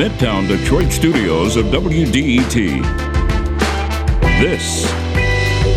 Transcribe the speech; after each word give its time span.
Midtown 0.00 0.48
Detroit 0.48 0.90
studios 0.90 1.56
of 1.56 1.66
WDET. 1.66 2.54
This 4.40 4.90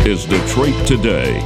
is 0.06 0.24
Detroit 0.24 0.74
Today. 0.86 1.38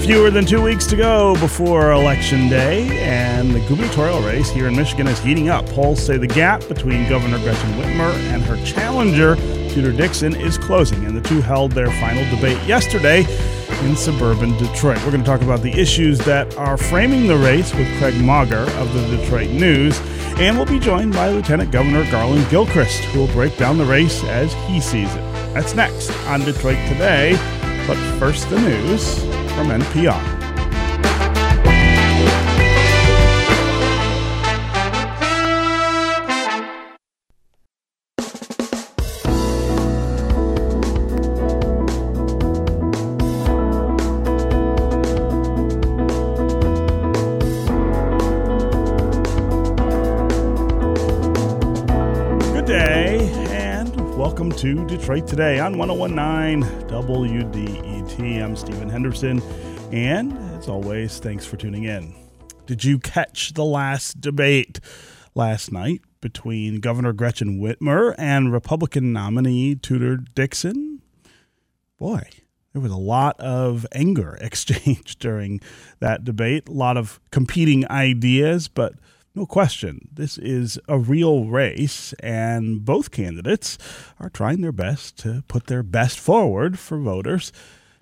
Fewer 0.00 0.30
than 0.30 0.46
two 0.46 0.62
weeks 0.62 0.86
to 0.86 0.96
go 0.96 1.34
before 1.40 1.92
Election 1.92 2.48
Day, 2.48 2.88
and 3.00 3.50
the 3.50 3.60
gubernatorial 3.68 4.22
race 4.22 4.48
here 4.48 4.68
in 4.68 4.74
Michigan 4.74 5.06
is 5.06 5.18
heating 5.18 5.50
up. 5.50 5.66
Polls 5.66 6.02
say 6.02 6.16
the 6.16 6.26
gap 6.26 6.66
between 6.68 7.06
Governor 7.06 7.38
Gretchen 7.40 7.70
Whitmer 7.72 8.14
and 8.32 8.42
her 8.44 8.56
challenger, 8.64 9.36
Tudor 9.74 9.92
Dixon, 9.92 10.34
is 10.36 10.56
closing, 10.56 11.04
and 11.04 11.14
the 11.14 11.28
two 11.28 11.42
held 11.42 11.72
their 11.72 11.90
final 12.00 12.24
debate 12.34 12.66
yesterday 12.66 13.26
in 13.82 13.96
suburban 13.96 14.56
Detroit. 14.58 14.98
We're 14.98 15.10
going 15.10 15.24
to 15.24 15.26
talk 15.26 15.42
about 15.42 15.62
the 15.62 15.72
issues 15.72 16.18
that 16.20 16.56
are 16.56 16.76
framing 16.76 17.26
the 17.26 17.36
race 17.36 17.74
with 17.74 17.86
Craig 17.98 18.14
Mauger 18.20 18.62
of 18.78 18.92
the 18.94 19.16
Detroit 19.16 19.50
News, 19.50 19.98
and 20.38 20.56
we'll 20.56 20.66
be 20.66 20.78
joined 20.78 21.12
by 21.12 21.30
Lieutenant 21.30 21.70
Governor 21.70 22.08
Garland 22.10 22.48
Gilchrist, 22.50 23.02
who 23.04 23.20
will 23.20 23.32
break 23.32 23.56
down 23.56 23.78
the 23.78 23.84
race 23.84 24.22
as 24.24 24.52
he 24.68 24.80
sees 24.80 25.12
it. 25.14 25.32
That's 25.54 25.74
next 25.74 26.10
on 26.26 26.40
Detroit 26.40 26.78
Today, 26.88 27.32
but 27.86 27.96
first 28.18 28.48
the 28.50 28.60
news 28.60 29.18
from 29.54 29.68
NPR. 29.68 30.43
To 54.64 54.86
Detroit 54.86 55.26
Today 55.26 55.58
on 55.58 55.76
1019 55.76 56.62
WDET. 56.88 58.42
I'm 58.42 58.56
Stephen 58.56 58.88
Henderson, 58.88 59.42
and 59.92 60.32
as 60.56 60.68
always, 60.68 61.18
thanks 61.18 61.44
for 61.44 61.58
tuning 61.58 61.84
in. 61.84 62.14
Did 62.64 62.82
you 62.82 62.98
catch 62.98 63.52
the 63.52 63.64
last 63.66 64.22
debate 64.22 64.80
last 65.34 65.70
night 65.70 66.00
between 66.22 66.80
Governor 66.80 67.12
Gretchen 67.12 67.60
Whitmer 67.60 68.14
and 68.16 68.54
Republican 68.54 69.12
nominee 69.12 69.74
Tudor 69.74 70.16
Dixon? 70.16 71.02
Boy, 71.98 72.26
there 72.72 72.80
was 72.80 72.90
a 72.90 72.96
lot 72.96 73.38
of 73.38 73.86
anger 73.92 74.38
exchanged 74.40 75.18
during 75.18 75.60
that 76.00 76.24
debate, 76.24 76.70
a 76.70 76.72
lot 76.72 76.96
of 76.96 77.20
competing 77.30 77.86
ideas, 77.90 78.68
but 78.68 78.94
no 79.34 79.46
question, 79.46 80.08
this 80.12 80.38
is 80.38 80.78
a 80.88 80.98
real 80.98 81.46
race, 81.46 82.12
and 82.20 82.84
both 82.84 83.10
candidates 83.10 83.76
are 84.20 84.30
trying 84.30 84.60
their 84.60 84.72
best 84.72 85.18
to 85.18 85.42
put 85.48 85.66
their 85.66 85.82
best 85.82 86.20
forward 86.20 86.78
for 86.78 86.98
voters 86.98 87.52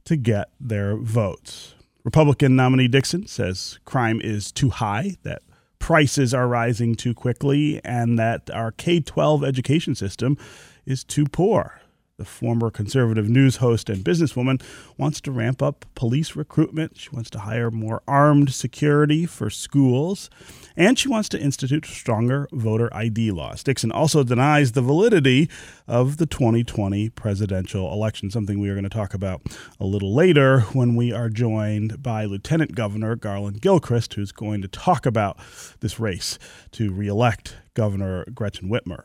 to 0.04 0.16
get 0.16 0.50
their 0.60 0.96
votes. 0.96 1.74
Republican 2.04 2.54
nominee 2.54 2.88
Dixon 2.88 3.26
says 3.26 3.78
crime 3.84 4.20
is 4.22 4.52
too 4.52 4.70
high, 4.70 5.16
that 5.22 5.42
prices 5.78 6.34
are 6.34 6.48
rising 6.48 6.94
too 6.94 7.14
quickly, 7.14 7.80
and 7.82 8.18
that 8.18 8.50
our 8.50 8.70
K 8.70 9.00
12 9.00 9.42
education 9.42 9.94
system 9.94 10.36
is 10.84 11.02
too 11.02 11.24
poor. 11.24 11.80
The 12.18 12.24
former 12.26 12.70
conservative 12.70 13.28
news 13.28 13.56
host 13.56 13.88
and 13.88 14.04
businesswoman 14.04 14.62
wants 14.98 15.20
to 15.22 15.32
ramp 15.32 15.62
up 15.62 15.86
police 15.94 16.36
recruitment. 16.36 16.98
She 16.98 17.08
wants 17.10 17.30
to 17.30 17.40
hire 17.40 17.70
more 17.70 18.02
armed 18.06 18.52
security 18.52 19.24
for 19.24 19.48
schools. 19.48 20.28
And 20.76 20.98
she 20.98 21.08
wants 21.08 21.28
to 21.30 21.40
institute 21.40 21.84
stronger 21.84 22.48
voter 22.52 22.88
ID 22.94 23.30
laws. 23.30 23.62
Dixon 23.62 23.92
also 23.92 24.22
denies 24.22 24.72
the 24.72 24.82
validity 24.82 25.48
of 25.86 26.16
the 26.16 26.26
2020 26.26 27.10
presidential 27.10 27.92
election, 27.92 28.30
something 28.30 28.60
we 28.60 28.68
are 28.68 28.74
going 28.74 28.84
to 28.84 28.90
talk 28.90 29.14
about 29.14 29.42
a 29.78 29.84
little 29.84 30.14
later 30.14 30.60
when 30.72 30.94
we 30.94 31.12
are 31.12 31.28
joined 31.28 32.02
by 32.02 32.24
Lieutenant 32.24 32.74
Governor 32.74 33.16
Garland 33.16 33.60
Gilchrist, 33.60 34.14
who's 34.14 34.32
going 34.32 34.62
to 34.62 34.68
talk 34.68 35.06
about 35.06 35.38
this 35.80 36.00
race 36.00 36.38
to 36.72 36.92
reelect 36.92 37.56
Governor 37.74 38.24
Gretchen 38.34 38.68
Whitmer. 38.68 39.04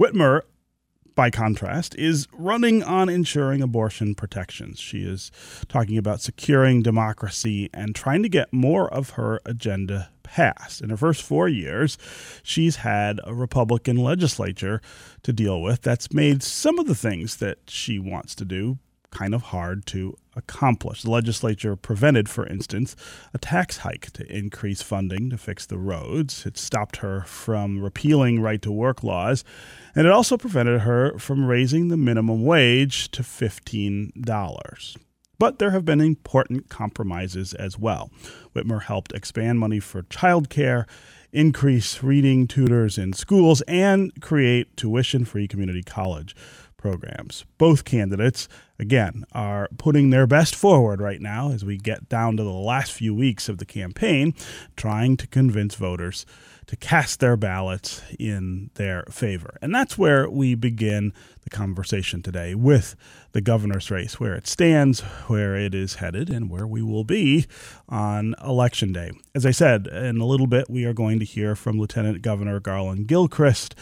Whitmer 0.00 0.42
by 1.18 1.30
contrast, 1.30 1.96
is 1.96 2.28
running 2.32 2.80
on 2.80 3.08
ensuring 3.08 3.60
abortion 3.60 4.14
protections. 4.14 4.78
She 4.78 4.98
is 4.98 5.32
talking 5.66 5.98
about 5.98 6.20
securing 6.20 6.80
democracy 6.80 7.68
and 7.74 7.92
trying 7.92 8.22
to 8.22 8.28
get 8.28 8.52
more 8.52 8.88
of 8.94 9.10
her 9.10 9.40
agenda 9.44 10.10
passed. 10.28 10.80
In 10.80 10.90
her 10.90 10.96
first 10.96 11.22
four 11.22 11.48
years, 11.48 11.96
she's 12.42 12.76
had 12.76 13.20
a 13.24 13.34
Republican 13.34 13.96
legislature 13.96 14.80
to 15.22 15.32
deal 15.32 15.62
with 15.62 15.82
that's 15.82 16.12
made 16.12 16.42
some 16.42 16.78
of 16.78 16.86
the 16.86 16.94
things 16.94 17.36
that 17.36 17.58
she 17.66 17.98
wants 17.98 18.34
to 18.36 18.44
do 18.44 18.78
kind 19.10 19.34
of 19.34 19.42
hard 19.42 19.86
to 19.86 20.14
accomplish. 20.36 21.02
The 21.02 21.10
legislature 21.10 21.76
prevented, 21.76 22.28
for 22.28 22.46
instance, 22.46 22.94
a 23.32 23.38
tax 23.38 23.78
hike 23.78 24.12
to 24.12 24.30
increase 24.30 24.82
funding 24.82 25.30
to 25.30 25.38
fix 25.38 25.64
the 25.64 25.78
roads. 25.78 26.44
It 26.44 26.58
stopped 26.58 26.96
her 26.98 27.22
from 27.22 27.80
repealing 27.82 28.40
right 28.40 28.60
to 28.62 28.70
work 28.70 29.02
laws, 29.02 29.44
and 29.94 30.06
it 30.06 30.12
also 30.12 30.36
prevented 30.36 30.82
her 30.82 31.18
from 31.18 31.46
raising 31.46 31.88
the 31.88 31.96
minimum 31.96 32.44
wage 32.44 33.10
to 33.12 33.22
$15. 33.22 35.07
But 35.38 35.58
there 35.58 35.70
have 35.70 35.84
been 35.84 36.00
important 36.00 36.68
compromises 36.68 37.54
as 37.54 37.78
well. 37.78 38.10
Whitmer 38.54 38.82
helped 38.82 39.12
expand 39.12 39.60
money 39.60 39.78
for 39.78 40.02
childcare, 40.02 40.86
increase 41.32 42.02
reading 42.02 42.48
tutors 42.48 42.98
in 42.98 43.12
schools, 43.12 43.60
and 43.62 44.12
create 44.20 44.76
tuition 44.76 45.24
free 45.24 45.46
community 45.46 45.82
college 45.82 46.34
programs. 46.76 47.44
Both 47.56 47.84
candidates, 47.84 48.48
again, 48.78 49.24
are 49.32 49.68
putting 49.78 50.10
their 50.10 50.26
best 50.26 50.54
forward 50.54 51.00
right 51.00 51.20
now 51.20 51.52
as 51.52 51.64
we 51.64 51.76
get 51.76 52.08
down 52.08 52.36
to 52.36 52.42
the 52.42 52.50
last 52.50 52.92
few 52.92 53.14
weeks 53.14 53.48
of 53.48 53.58
the 53.58 53.66
campaign, 53.66 54.34
trying 54.76 55.16
to 55.18 55.26
convince 55.26 55.74
voters 55.74 56.24
to 56.68 56.76
cast 56.76 57.20
their 57.20 57.36
ballots 57.36 58.02
in 58.18 58.70
their 58.74 59.02
favor. 59.10 59.58
And 59.60 59.74
that's 59.74 59.98
where 59.98 60.28
we 60.30 60.54
begin 60.54 61.12
the 61.42 61.50
conversation 61.50 62.22
today 62.22 62.54
with 62.54 62.94
the 63.32 63.40
governor's 63.40 63.90
race, 63.90 64.20
where 64.20 64.34
it 64.34 64.46
stands, 64.46 65.00
where 65.28 65.56
it 65.56 65.74
is 65.74 65.96
headed, 65.96 66.28
and 66.28 66.50
where 66.50 66.66
we 66.66 66.82
will 66.82 67.04
be 67.04 67.46
on 67.88 68.34
election 68.44 68.92
day. 68.92 69.10
As 69.34 69.46
I 69.46 69.50
said, 69.50 69.86
in 69.86 70.18
a 70.18 70.26
little 70.26 70.46
bit, 70.46 70.68
we 70.68 70.84
are 70.84 70.92
going 70.92 71.18
to 71.18 71.24
hear 71.24 71.54
from 71.54 71.78
Lieutenant 71.78 72.20
Governor 72.20 72.60
Garland 72.60 73.06
Gilchrist 73.06 73.74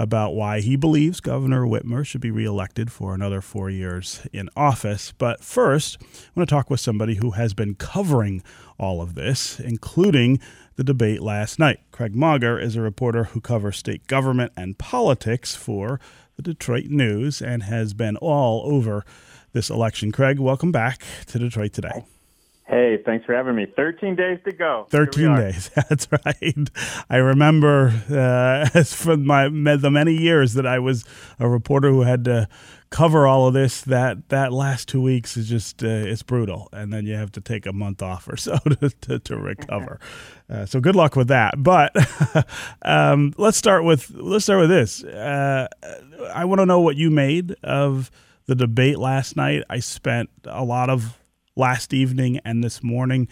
about 0.00 0.34
why 0.34 0.60
he 0.60 0.76
believes 0.76 1.20
Governor 1.20 1.66
Whitmer 1.66 2.06
should 2.06 2.22
be 2.22 2.30
reelected 2.30 2.90
for 2.90 3.14
another 3.14 3.42
four 3.42 3.68
years 3.68 4.26
in 4.32 4.48
office. 4.56 5.12
But 5.12 5.44
first, 5.44 5.98
I 6.00 6.06
want 6.34 6.48
to 6.48 6.54
talk 6.54 6.70
with 6.70 6.80
somebody 6.80 7.16
who 7.16 7.32
has 7.32 7.52
been 7.52 7.74
covering 7.74 8.42
all 8.78 9.02
of 9.02 9.14
this, 9.14 9.60
including 9.60 10.40
the 10.76 10.84
debate 10.84 11.20
last 11.20 11.58
night. 11.58 11.80
Craig 11.92 12.16
Mauger 12.16 12.58
is 12.58 12.76
a 12.76 12.80
reporter 12.80 13.24
who 13.24 13.42
covers 13.42 13.76
state 13.76 14.06
government 14.06 14.52
and 14.56 14.78
politics 14.78 15.54
for 15.54 16.00
the 16.36 16.42
Detroit 16.42 16.86
News 16.86 17.42
and 17.42 17.64
has 17.64 17.92
been 17.92 18.16
all 18.16 18.72
over 18.72 19.04
this 19.52 19.68
election. 19.68 20.12
Craig, 20.12 20.38
welcome 20.38 20.72
back 20.72 21.02
to 21.26 21.38
Detroit 21.38 21.74
today. 21.74 22.04
Hey, 22.70 22.98
thanks 23.04 23.26
for 23.26 23.34
having 23.34 23.56
me. 23.56 23.66
13 23.74 24.14
days 24.14 24.38
to 24.44 24.52
go. 24.52 24.86
13 24.90 25.34
days. 25.34 25.70
That's 25.88 26.06
right. 26.12 26.70
I 27.10 27.16
remember 27.16 27.92
uh, 28.08 28.84
from 28.84 29.26
my 29.26 29.48
the 29.48 29.90
many 29.90 30.14
years 30.14 30.54
that 30.54 30.66
I 30.66 30.78
was 30.78 31.04
a 31.40 31.48
reporter 31.48 31.90
who 31.90 32.02
had 32.02 32.24
to 32.26 32.48
cover 32.90 33.26
all 33.26 33.48
of 33.48 33.54
this 33.54 33.80
that 33.82 34.28
that 34.28 34.52
last 34.52 34.86
two 34.86 35.02
weeks 35.02 35.36
is 35.36 35.48
just 35.48 35.82
uh, 35.82 35.88
it's 35.88 36.22
brutal 36.22 36.68
and 36.72 36.92
then 36.92 37.06
you 37.06 37.14
have 37.14 37.32
to 37.32 37.40
take 37.40 37.66
a 37.66 37.72
month 37.72 38.02
off 38.02 38.28
or 38.28 38.36
so 38.36 38.56
to, 38.58 38.90
to, 39.00 39.18
to 39.20 39.36
recover 39.36 40.00
uh, 40.48 40.66
so 40.66 40.80
good 40.80 40.96
luck 40.96 41.14
with 41.14 41.28
that 41.28 41.54
but 41.62 41.94
um, 42.82 43.32
let's 43.36 43.56
start 43.56 43.84
with 43.84 44.10
let's 44.10 44.44
start 44.44 44.60
with 44.60 44.70
this 44.70 45.04
uh, 45.04 45.68
i 46.34 46.44
want 46.44 46.58
to 46.58 46.66
know 46.66 46.80
what 46.80 46.96
you 46.96 47.10
made 47.10 47.54
of 47.62 48.10
the 48.46 48.56
debate 48.56 48.98
last 48.98 49.36
night 49.36 49.62
i 49.70 49.78
spent 49.78 50.28
a 50.46 50.64
lot 50.64 50.90
of 50.90 51.19
last 51.56 51.92
evening 51.92 52.38
and 52.44 52.62
this 52.62 52.82
morning 52.82 53.28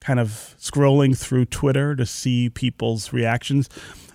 kind 0.00 0.20
of 0.20 0.54
scrolling 0.58 1.16
through 1.16 1.44
twitter 1.44 1.96
to 1.96 2.06
see 2.06 2.48
people's 2.48 3.12
reactions 3.12 3.68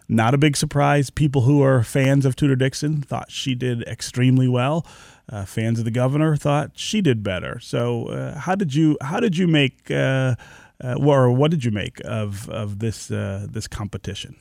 not 0.09 0.33
a 0.33 0.37
big 0.37 0.55
surprise. 0.55 1.09
People 1.09 1.41
who 1.41 1.61
are 1.63 1.83
fans 1.83 2.25
of 2.25 2.35
Tudor 2.35 2.55
Dixon 2.55 3.01
thought 3.01 3.31
she 3.31 3.55
did 3.55 3.83
extremely 3.83 4.47
well. 4.47 4.85
Uh, 5.31 5.45
fans 5.45 5.79
of 5.79 5.85
the 5.85 5.91
governor 5.91 6.35
thought 6.35 6.71
she 6.75 7.01
did 7.01 7.23
better. 7.23 7.59
So, 7.59 8.07
uh, 8.07 8.37
how 8.37 8.55
did 8.55 8.75
you 8.75 8.97
how 9.01 9.19
did 9.19 9.37
you 9.37 9.47
make 9.47 9.89
uh, 9.89 10.35
uh 10.83 10.95
or 10.99 11.31
what 11.31 11.51
did 11.51 11.63
you 11.63 11.71
make 11.71 12.01
of 12.03 12.49
of 12.49 12.79
this 12.79 13.09
uh, 13.09 13.47
this 13.49 13.67
competition? 13.67 14.35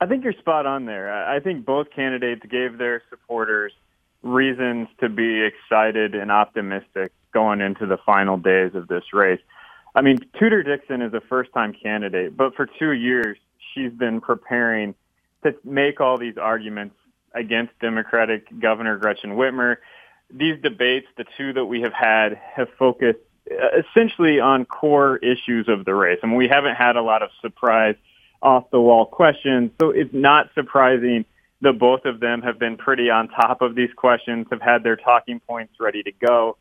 I 0.00 0.06
think 0.06 0.24
you're 0.24 0.34
spot 0.34 0.66
on 0.66 0.84
there. 0.84 1.10
I 1.26 1.40
think 1.40 1.64
both 1.64 1.86
candidates 1.94 2.42
gave 2.50 2.76
their 2.76 3.02
supporters 3.08 3.72
reasons 4.22 4.88
to 5.00 5.08
be 5.08 5.42
excited 5.42 6.14
and 6.14 6.30
optimistic 6.30 7.12
going 7.36 7.60
into 7.60 7.84
the 7.84 7.98
final 7.98 8.38
days 8.38 8.74
of 8.74 8.88
this 8.88 9.04
race. 9.12 9.40
I 9.94 10.00
mean, 10.00 10.16
Tudor 10.38 10.62
Dixon 10.62 11.02
is 11.02 11.12
a 11.12 11.20
first 11.20 11.52
time 11.52 11.74
candidate, 11.74 12.34
but 12.34 12.54
for 12.54 12.66
two 12.78 12.92
years, 12.92 13.36
she's 13.74 13.92
been 13.92 14.22
preparing 14.22 14.94
to 15.42 15.54
make 15.62 16.00
all 16.00 16.16
these 16.16 16.38
arguments 16.38 16.96
against 17.34 17.78
Democratic 17.78 18.46
Governor 18.58 18.96
Gretchen 18.96 19.32
Whitmer. 19.32 19.76
These 20.30 20.62
debates, 20.62 21.08
the 21.18 21.26
two 21.36 21.52
that 21.52 21.66
we 21.66 21.82
have 21.82 21.92
had, 21.92 22.40
have 22.54 22.68
focused 22.78 23.18
uh, 23.50 23.82
essentially 23.82 24.40
on 24.40 24.64
core 24.64 25.18
issues 25.18 25.68
of 25.68 25.84
the 25.84 25.94
race. 25.94 26.18
I 26.22 26.26
mean, 26.28 26.36
we 26.36 26.48
haven't 26.48 26.76
had 26.76 26.96
a 26.96 27.02
lot 27.02 27.22
of 27.22 27.28
surprise 27.42 27.96
off 28.40 28.70
the 28.70 28.80
wall 28.80 29.04
questions, 29.04 29.72
so 29.78 29.90
it's 29.90 30.14
not 30.14 30.48
surprising 30.54 31.26
that 31.60 31.78
both 31.78 32.06
of 32.06 32.18
them 32.18 32.40
have 32.40 32.58
been 32.58 32.78
pretty 32.78 33.10
on 33.10 33.28
top 33.28 33.60
of 33.60 33.74
these 33.74 33.92
questions, 33.94 34.46
have 34.50 34.62
had 34.62 34.82
their 34.82 34.96
talking 34.96 35.38
points 35.40 35.74
ready 35.78 36.02
to 36.02 36.12
go. 36.12 36.56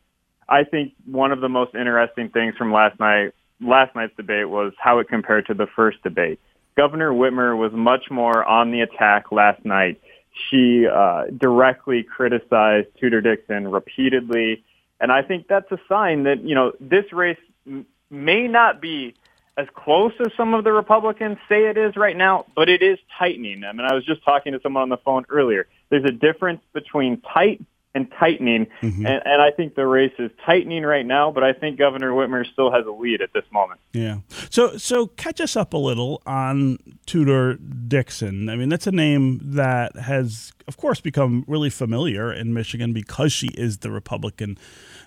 I 0.47 0.63
think 0.63 0.93
one 1.05 1.31
of 1.31 1.41
the 1.41 1.49
most 1.49 1.75
interesting 1.75 2.29
things 2.29 2.55
from 2.55 2.71
last 2.71 2.99
night, 2.99 3.33
last 3.61 3.95
night's 3.95 4.15
debate 4.15 4.49
was 4.49 4.73
how 4.77 4.99
it 4.99 5.07
compared 5.07 5.47
to 5.47 5.53
the 5.53 5.67
first 5.75 6.01
debate. 6.03 6.39
Governor 6.77 7.11
Whitmer 7.11 7.57
was 7.57 7.71
much 7.71 8.11
more 8.11 8.43
on 8.43 8.71
the 8.71 8.81
attack 8.81 9.31
last 9.31 9.63
night. 9.65 10.01
She 10.49 10.85
uh, 10.85 11.25
directly 11.37 12.03
criticized 12.03 12.87
Tudor 12.99 13.21
Dixon 13.21 13.69
repeatedly, 13.69 14.63
and 14.99 15.11
I 15.11 15.21
think 15.21 15.47
that's 15.47 15.71
a 15.71 15.79
sign 15.87 16.23
that 16.23 16.43
you 16.43 16.55
know 16.55 16.73
this 16.79 17.11
race 17.13 17.39
m- 17.65 17.85
may 18.09 18.47
not 18.47 18.81
be 18.81 19.15
as 19.57 19.67
close 19.73 20.11
as 20.19 20.33
some 20.35 20.53
of 20.53 20.65
the 20.65 20.73
Republicans 20.73 21.37
say 21.47 21.69
it 21.69 21.77
is 21.77 21.95
right 21.95 22.17
now, 22.17 22.45
but 22.55 22.67
it 22.67 22.81
is 22.81 22.99
tightening. 23.17 23.63
I 23.63 23.71
mean, 23.71 23.85
I 23.89 23.93
was 23.93 24.05
just 24.05 24.23
talking 24.25 24.51
to 24.51 24.59
someone 24.61 24.83
on 24.83 24.89
the 24.89 24.97
phone 24.97 25.25
earlier. 25.29 25.67
There's 25.89 26.03
a 26.03 26.11
difference 26.11 26.61
between 26.73 27.21
tight 27.21 27.61
and 27.95 28.11
tightening. 28.19 28.67
Mm-hmm. 28.81 29.05
And, 29.05 29.21
and, 29.25 29.41
I 29.41 29.51
think 29.51 29.75
the 29.75 29.87
race 29.87 30.13
is 30.19 30.29
tightening 30.45 30.83
right 30.83 31.05
now, 31.05 31.31
but 31.31 31.43
I 31.43 31.53
think 31.53 31.79
Governor 31.79 32.11
Whitmer 32.11 32.45
still 32.51 32.71
has 32.71 32.85
a 32.85 32.91
lead 32.91 33.21
at 33.21 33.31
this 33.33 33.45
moment. 33.51 33.79
Yeah. 33.93 34.17
So 34.49 34.77
so 34.77 35.07
catch 35.07 35.39
us 35.39 35.55
up 35.55 35.73
a 35.73 35.77
little 35.77 36.21
on 36.25 36.77
Tudor 37.05 37.55
Dixon. 37.55 38.49
I 38.49 38.55
mean, 38.55 38.69
that's 38.69 38.85
a 38.85 38.91
name 38.91 39.39
that 39.41 39.95
has, 39.95 40.51
of 40.67 40.77
course, 40.77 40.99
become 40.99 41.45
really 41.47 41.69
familiar 41.69 42.31
in 42.31 42.53
Michigan 42.53 42.93
because 42.93 43.31
she 43.31 43.47
is 43.47 43.79
the 43.79 43.91
Republican 43.91 44.57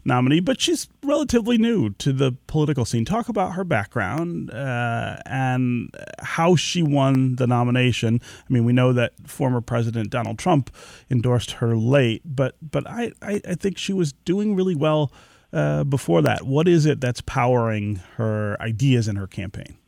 nominee, 0.08 0.40
but 0.40 0.60
she's 0.60 0.88
relatively 1.04 1.56
new 1.56 1.90
to 1.90 2.12
the 2.12 2.32
political 2.48 2.84
scene. 2.84 3.04
Talk 3.04 3.28
about 3.28 3.52
her 3.54 3.62
background 3.62 4.50
uh, 4.50 5.18
and 5.26 5.94
how 6.18 6.56
she 6.56 6.82
won 6.82 7.36
the 7.36 7.46
nomination. 7.46 8.20
I 8.24 8.52
mean, 8.52 8.64
we 8.64 8.72
know 8.72 8.92
that 8.92 9.12
former 9.26 9.60
President 9.60 10.10
Donald 10.10 10.38
Trump 10.38 10.74
endorsed 11.08 11.52
her 11.52 11.76
late, 11.76 12.22
but 12.24 12.56
but 12.60 12.88
I, 12.88 13.12
I, 13.22 13.40
I 13.46 13.54
think 13.54 13.78
she 13.78 13.92
was 13.92 14.12
doing 14.12 14.56
really 14.56 14.74
well 14.74 15.12
uh, 15.52 15.84
before 15.84 16.22
that. 16.22 16.42
What 16.42 16.66
is 16.66 16.86
it 16.86 17.00
that's 17.00 17.20
powering 17.20 17.96
her 18.16 18.56
ideas 18.60 19.06
in 19.06 19.16
her 19.16 19.26
campaign? 19.26 19.78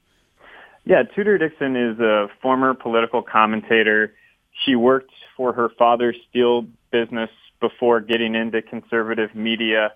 Yeah, 0.84 1.02
Tudor 1.14 1.38
Dixon 1.38 1.76
is 1.76 1.98
a 2.00 2.28
former 2.40 2.74
political 2.74 3.22
commentator. 3.22 4.14
She 4.64 4.74
worked 4.74 5.12
for 5.36 5.52
her 5.52 5.68
father's 5.78 6.16
steel 6.28 6.66
business 6.90 7.30
before 7.60 8.00
getting 8.00 8.34
into 8.34 8.62
conservative 8.62 9.34
media 9.34 9.92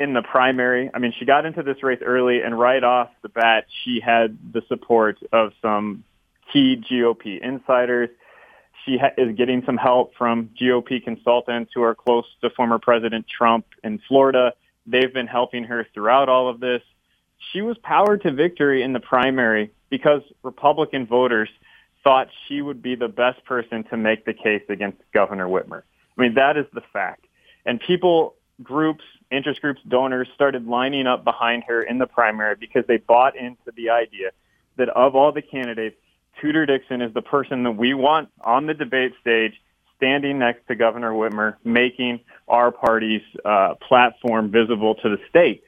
in 0.00 0.12
the 0.12 0.22
primary. 0.22 0.90
I 0.92 0.98
mean, 0.98 1.12
she 1.18 1.24
got 1.24 1.44
into 1.44 1.62
this 1.62 1.82
race 1.82 2.00
early, 2.04 2.40
and 2.42 2.58
right 2.58 2.82
off 2.82 3.10
the 3.22 3.28
bat, 3.28 3.66
she 3.84 4.00
had 4.00 4.38
the 4.52 4.62
support 4.68 5.18
of 5.32 5.52
some 5.60 6.04
key 6.52 6.82
GOP 6.90 7.40
insiders. 7.40 8.10
She 8.84 8.96
ha- 8.98 9.14
is 9.18 9.36
getting 9.36 9.62
some 9.66 9.76
help 9.76 10.14
from 10.16 10.50
GOP 10.60 11.02
consultants 11.02 11.72
who 11.74 11.82
are 11.82 11.94
close 11.94 12.24
to 12.42 12.50
former 12.50 12.78
President 12.78 13.26
Trump 13.28 13.66
in 13.82 14.00
Florida. 14.08 14.52
They've 14.86 15.12
been 15.12 15.26
helping 15.26 15.64
her 15.64 15.86
throughout 15.92 16.28
all 16.28 16.48
of 16.48 16.60
this. 16.60 16.82
She 17.52 17.60
was 17.60 17.76
powered 17.78 18.22
to 18.22 18.32
victory 18.32 18.82
in 18.82 18.92
the 18.92 19.00
primary 19.00 19.72
because 19.90 20.22
Republican 20.42 21.06
voters 21.06 21.48
thought 22.04 22.28
she 22.46 22.62
would 22.62 22.82
be 22.82 22.94
the 22.94 23.08
best 23.08 23.44
person 23.44 23.84
to 23.84 23.96
make 23.96 24.24
the 24.24 24.32
case 24.32 24.62
against 24.68 24.98
Governor 25.12 25.46
Whitmer. 25.46 25.82
I 26.16 26.22
mean, 26.22 26.34
that 26.34 26.56
is 26.56 26.66
the 26.72 26.82
fact. 26.92 27.26
And 27.66 27.80
people, 27.80 28.34
groups, 28.62 29.04
interest 29.30 29.60
groups, 29.60 29.80
donors 29.86 30.28
started 30.34 30.66
lining 30.66 31.06
up 31.06 31.24
behind 31.24 31.64
her 31.68 31.82
in 31.82 31.98
the 31.98 32.06
primary 32.06 32.56
because 32.58 32.84
they 32.86 32.96
bought 32.96 33.36
into 33.36 33.72
the 33.76 33.90
idea 33.90 34.30
that 34.76 34.88
of 34.88 35.14
all 35.14 35.32
the 35.32 35.42
candidates, 35.42 35.96
Tudor 36.40 36.66
Dixon 36.66 37.02
is 37.02 37.12
the 37.14 37.22
person 37.22 37.64
that 37.64 37.72
we 37.72 37.94
want 37.94 38.28
on 38.40 38.66
the 38.66 38.74
debate 38.74 39.12
stage 39.20 39.60
standing 39.96 40.38
next 40.38 40.66
to 40.68 40.76
Governor 40.76 41.12
Whitmer, 41.12 41.56
making 41.64 42.20
our 42.46 42.70
party's 42.70 43.22
uh, 43.44 43.74
platform 43.74 44.50
visible 44.50 44.94
to 44.96 45.08
the 45.08 45.18
state. 45.28 45.64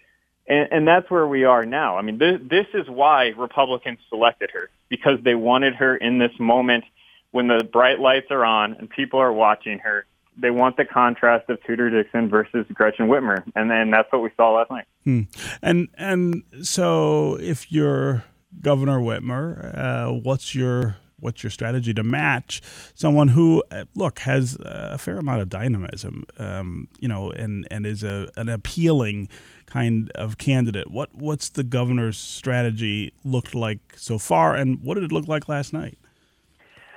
And, 0.46 0.68
and 0.70 0.88
that's 0.88 1.10
where 1.10 1.26
we 1.26 1.44
are 1.44 1.66
now. 1.66 1.98
I 1.98 2.02
mean, 2.02 2.18
this, 2.18 2.40
this 2.48 2.66
is 2.74 2.88
why 2.88 3.28
Republicans 3.36 3.98
selected 4.08 4.50
her, 4.52 4.70
because 4.88 5.18
they 5.24 5.34
wanted 5.34 5.74
her 5.74 5.96
in 5.96 6.18
this 6.18 6.32
moment 6.38 6.84
when 7.32 7.48
the 7.48 7.64
bright 7.64 7.98
lights 7.98 8.28
are 8.30 8.44
on 8.44 8.74
and 8.74 8.88
people 8.88 9.20
are 9.20 9.32
watching 9.32 9.80
her 9.80 10.06
they 10.40 10.50
want 10.50 10.76
the 10.76 10.84
contrast 10.84 11.48
of 11.50 11.62
Tudor 11.64 11.90
Dixon 11.90 12.28
versus 12.28 12.66
Gretchen 12.72 13.08
Whitmer, 13.08 13.44
and 13.54 13.70
then 13.70 13.90
that's 13.90 14.10
what 14.12 14.22
we 14.22 14.30
saw 14.36 14.52
last 14.52 14.70
night. 14.70 14.84
Hmm. 15.04 15.22
And 15.62 15.88
and 15.96 16.42
so, 16.62 17.36
if 17.40 17.70
you're 17.70 18.24
Governor 18.60 18.98
Whitmer, 19.00 19.76
uh, 19.76 20.12
what's 20.12 20.54
your 20.54 20.96
what's 21.20 21.42
your 21.42 21.50
strategy 21.50 21.92
to 21.94 22.02
match 22.02 22.62
someone 22.94 23.28
who 23.28 23.62
uh, 23.70 23.84
look 23.94 24.20
has 24.20 24.56
a 24.60 24.98
fair 24.98 25.18
amount 25.18 25.42
of 25.42 25.48
dynamism, 25.48 26.24
um, 26.38 26.88
you 26.98 27.08
know, 27.08 27.30
and 27.30 27.66
and 27.70 27.86
is 27.86 28.02
a 28.02 28.30
an 28.36 28.48
appealing 28.48 29.28
kind 29.66 30.10
of 30.14 30.38
candidate? 30.38 30.90
What 30.90 31.14
what's 31.14 31.48
the 31.50 31.64
governor's 31.64 32.18
strategy 32.18 33.12
looked 33.24 33.54
like 33.54 33.80
so 33.96 34.18
far, 34.18 34.54
and 34.54 34.82
what 34.82 34.94
did 34.94 35.04
it 35.04 35.12
look 35.12 35.28
like 35.28 35.48
last 35.48 35.72
night? 35.72 35.98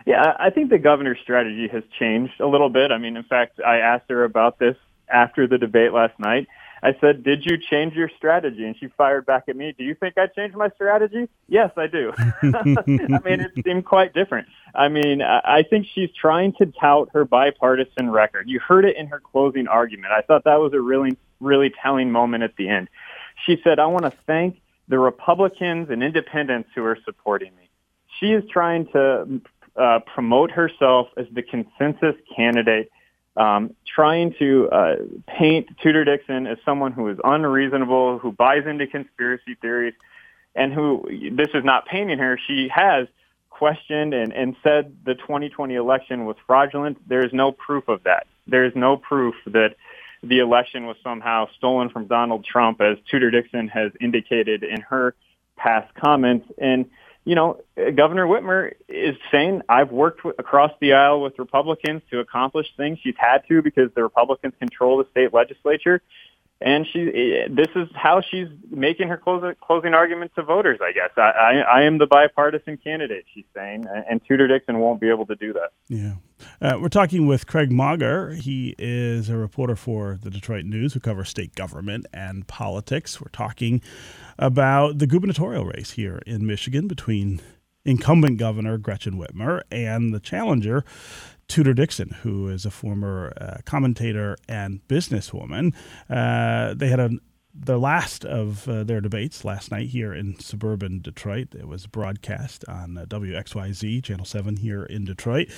Yeah, 0.06 0.34
I 0.38 0.50
think 0.50 0.70
the 0.70 0.80
governor's 0.80 1.20
strategy 1.22 1.68
has 1.70 1.84
changed 1.98 2.40
a 2.40 2.48
little 2.48 2.70
bit. 2.70 2.92
I 2.92 2.98
mean, 2.98 3.16
in 3.16 3.24
fact, 3.24 3.60
I 3.66 3.78
asked 3.78 4.10
her 4.10 4.24
about 4.24 4.60
this 4.60 4.76
after 5.08 5.48
the 5.48 5.58
debate 5.58 5.94
last 5.94 6.20
night. 6.20 6.48
I 6.84 6.94
said, 7.00 7.24
"Did 7.24 7.46
you 7.46 7.58
change 7.58 7.94
your 7.94 8.10
strategy?" 8.18 8.66
And 8.66 8.76
she 8.78 8.88
fired 8.88 9.26
back 9.26 9.46
at 9.48 9.56
me, 9.56 9.74
"Do 9.78 9.86
you 9.86 9.96
think 9.96 10.18
I 10.18 10.28
changed 10.28 10.58
my 10.58 10.68
strategy?" 10.72 11.30
Yes, 11.48 11.72
I 11.78 11.88
do. 11.88 12.12
I 12.18 13.20
mean, 13.24 13.40
it 13.40 13.52
seemed 13.64 13.86
quite 13.86 14.14
different. 14.14 14.50
I 14.76 14.90
mean, 14.90 15.22
I 15.22 15.64
think 15.70 15.88
she's 15.94 16.12
trying 16.12 16.52
to 16.54 16.66
tout 16.66 17.10
her 17.14 17.24
bipartisan 17.24 18.12
record. 18.12 18.50
You 18.50 18.60
heard 18.60 18.84
it 18.84 18.98
in 18.98 19.08
her 19.08 19.22
closing 19.22 19.70
argument. 19.70 20.12
I 20.12 20.22
thought 20.22 20.44
that 20.44 20.60
was 20.60 20.74
a 20.74 20.82
really, 20.82 21.18
really 21.40 21.72
telling 21.82 22.12
moment 22.12 22.44
at 22.44 22.58
the 22.58 22.68
end. 22.68 22.90
She 23.46 23.62
said, 23.64 23.80
"I 23.80 23.86
want 23.86 24.04
to 24.04 24.12
thank 24.28 24.60
the 24.90 25.00
Republicans 25.00 25.90
and 25.90 26.04
independents 26.04 26.70
who 26.76 26.84
are 26.84 26.98
supporting 27.06 27.56
me." 27.56 27.70
She 28.20 28.34
is 28.34 28.44
trying 28.50 28.88
to 28.88 29.42
uh, 29.76 30.00
promote 30.14 30.52
herself 30.52 31.08
as 31.18 31.26
the 31.32 31.42
consensus 31.42 32.16
candidate, 32.36 32.92
um, 33.36 33.76
trying 33.88 34.34
to 34.40 34.70
uh, 34.70 34.96
paint 35.28 35.68
Tudor 35.82 36.06
Dixon 36.06 36.48
as 36.48 36.58
someone 36.64 36.92
who 36.92 37.10
is 37.10 37.18
unreasonable, 37.24 38.20
who 38.20 38.32
buys 38.32 38.66
into 38.68 38.88
conspiracy 38.88 39.56
theories, 39.62 39.96
and 40.56 40.72
who 40.74 41.08
this 41.32 41.50
is 41.54 41.64
not 41.64 41.88
painting 41.88 42.20
her. 42.20 42.40
She 42.48 42.70
has 42.74 43.08
questioned 43.50 44.14
and, 44.14 44.34
and 44.34 44.56
said 44.64 44.96
the 45.06 45.16
2020 45.16 45.76
election 45.76 46.26
was 46.26 46.36
fraudulent. 46.46 46.98
There 47.08 47.26
is 47.26 47.34
no 47.34 47.52
proof 47.52 47.88
of 47.88 48.04
that. 48.04 48.28
There 48.48 48.66
is 48.66 48.74
no 48.76 48.98
proof 48.98 49.36
that 49.48 49.76
the 50.22 50.40
election 50.40 50.86
was 50.86 50.98
somehow 51.04 51.48
stolen 51.58 51.90
from 51.90 52.08
Donald 52.08 52.46
Trump, 52.46 52.82
as 52.82 52.98
Tudor 53.10 53.32
Dixon 53.32 53.68
has 53.68 53.92
indicated 54.00 54.64
in 54.64 54.82
her 54.82 55.16
past 55.58 55.94
comments. 55.96 56.48
And 56.58 56.90
you 57.26 57.36
know, 57.36 57.62
uh, 57.78 57.92
Governor 57.92 58.26
Whitmer 58.26 58.74
is 58.90 59.16
saying, 59.32 59.62
I've 59.70 59.92
worked 59.92 60.20
w- 60.20 60.36
across 60.38 60.72
the 60.82 60.94
aisle 60.94 61.22
with 61.22 61.40
Republicans 61.40 62.02
to 62.12 62.20
accomplish 62.20 62.68
things 62.76 63.00
she's 63.02 63.16
had 63.18 63.40
to 63.48 63.62
because 63.62 63.92
the 63.96 64.04
Republicans 64.04 64.54
control 64.60 64.98
the 64.98 65.08
state 65.12 65.34
legislature 65.34 66.02
and 66.62 66.88
she 66.92 67.46
this 67.50 67.68
is 67.76 67.90
how 67.94 68.22
she's 68.22 68.48
making 68.70 69.10
her 69.10 69.18
closing 69.18 69.54
closing 69.62 69.94
argument 69.94 70.32
to 70.36 70.44
voters. 70.44 70.80
I 70.82 70.92
guess 70.94 71.10
I, 71.18 71.22
I, 71.22 71.80
I 71.80 71.84
am 71.84 71.98
the 71.98 72.08
bipartisan 72.08 72.78
candidate. 72.78 73.26
She's 73.34 73.46
saying, 73.56 73.86
and 74.10 74.22
Tudor 74.28 74.48
Dixon 74.48 74.80
won't 74.80 75.02
be 75.02 75.10
able 75.10 75.26
to 75.26 75.36
do 75.36 75.54
that. 75.54 75.72
Yeah, 75.90 76.14
uh, 76.62 76.80
we're 76.80 76.90
talking 76.90 77.28
with 77.28 77.48
Craig 77.48 77.72
Mauger. 77.72 78.34
He 78.34 78.76
is 78.78 79.30
a 79.30 79.38
reporter 79.38 79.76
for 79.76 80.18
the 80.22 80.30
Detroit 80.30 80.66
News 80.66 80.94
who 80.94 81.00
covers 81.00 81.30
state 81.30 81.56
government 81.56 82.06
and 82.14 82.48
politics. 82.48 83.20
We're 83.20 83.30
talking 83.30 83.82
about 84.40 85.00
the 85.00 85.08
gubernatorial 85.08 85.66
race 85.66 85.92
here 85.92 86.22
in 86.26 86.46
Michigan 86.48 86.88
between 86.88 87.42
incumbent 87.86 88.38
governor 88.38 88.78
Gretchen 88.78 89.20
Whitmer 89.20 89.62
and 89.70 90.14
the 90.14 90.20
challenger 90.20 90.86
Tudor 91.48 91.74
Dixon, 91.74 92.10
who 92.22 92.48
is 92.48 92.66
a 92.66 92.72
former 92.72 93.34
uh, 93.40 93.58
commentator 93.66 94.38
and 94.48 94.86
businesswoman. 94.88 95.74
Uh, 96.10 96.74
they 96.74 96.88
had 96.88 97.00
a 97.00 97.12
the 97.54 97.78
last 97.78 98.26
of 98.26 98.68
uh, 98.68 98.84
their 98.84 99.00
debates 99.00 99.46
last 99.46 99.72
night 99.72 99.90
here 99.90 100.14
in 100.14 100.40
suburban 100.40 101.02
Detroit. 101.02 101.54
It 101.54 101.68
was 101.68 101.86
broadcast 101.86 102.66
on 102.68 102.98
uh, 102.98 103.06
WXYZ, 103.06 104.04
Channel 104.04 104.26
7 104.26 104.58
here 104.58 104.84
in 104.84 105.06
Detroit. 105.06 105.50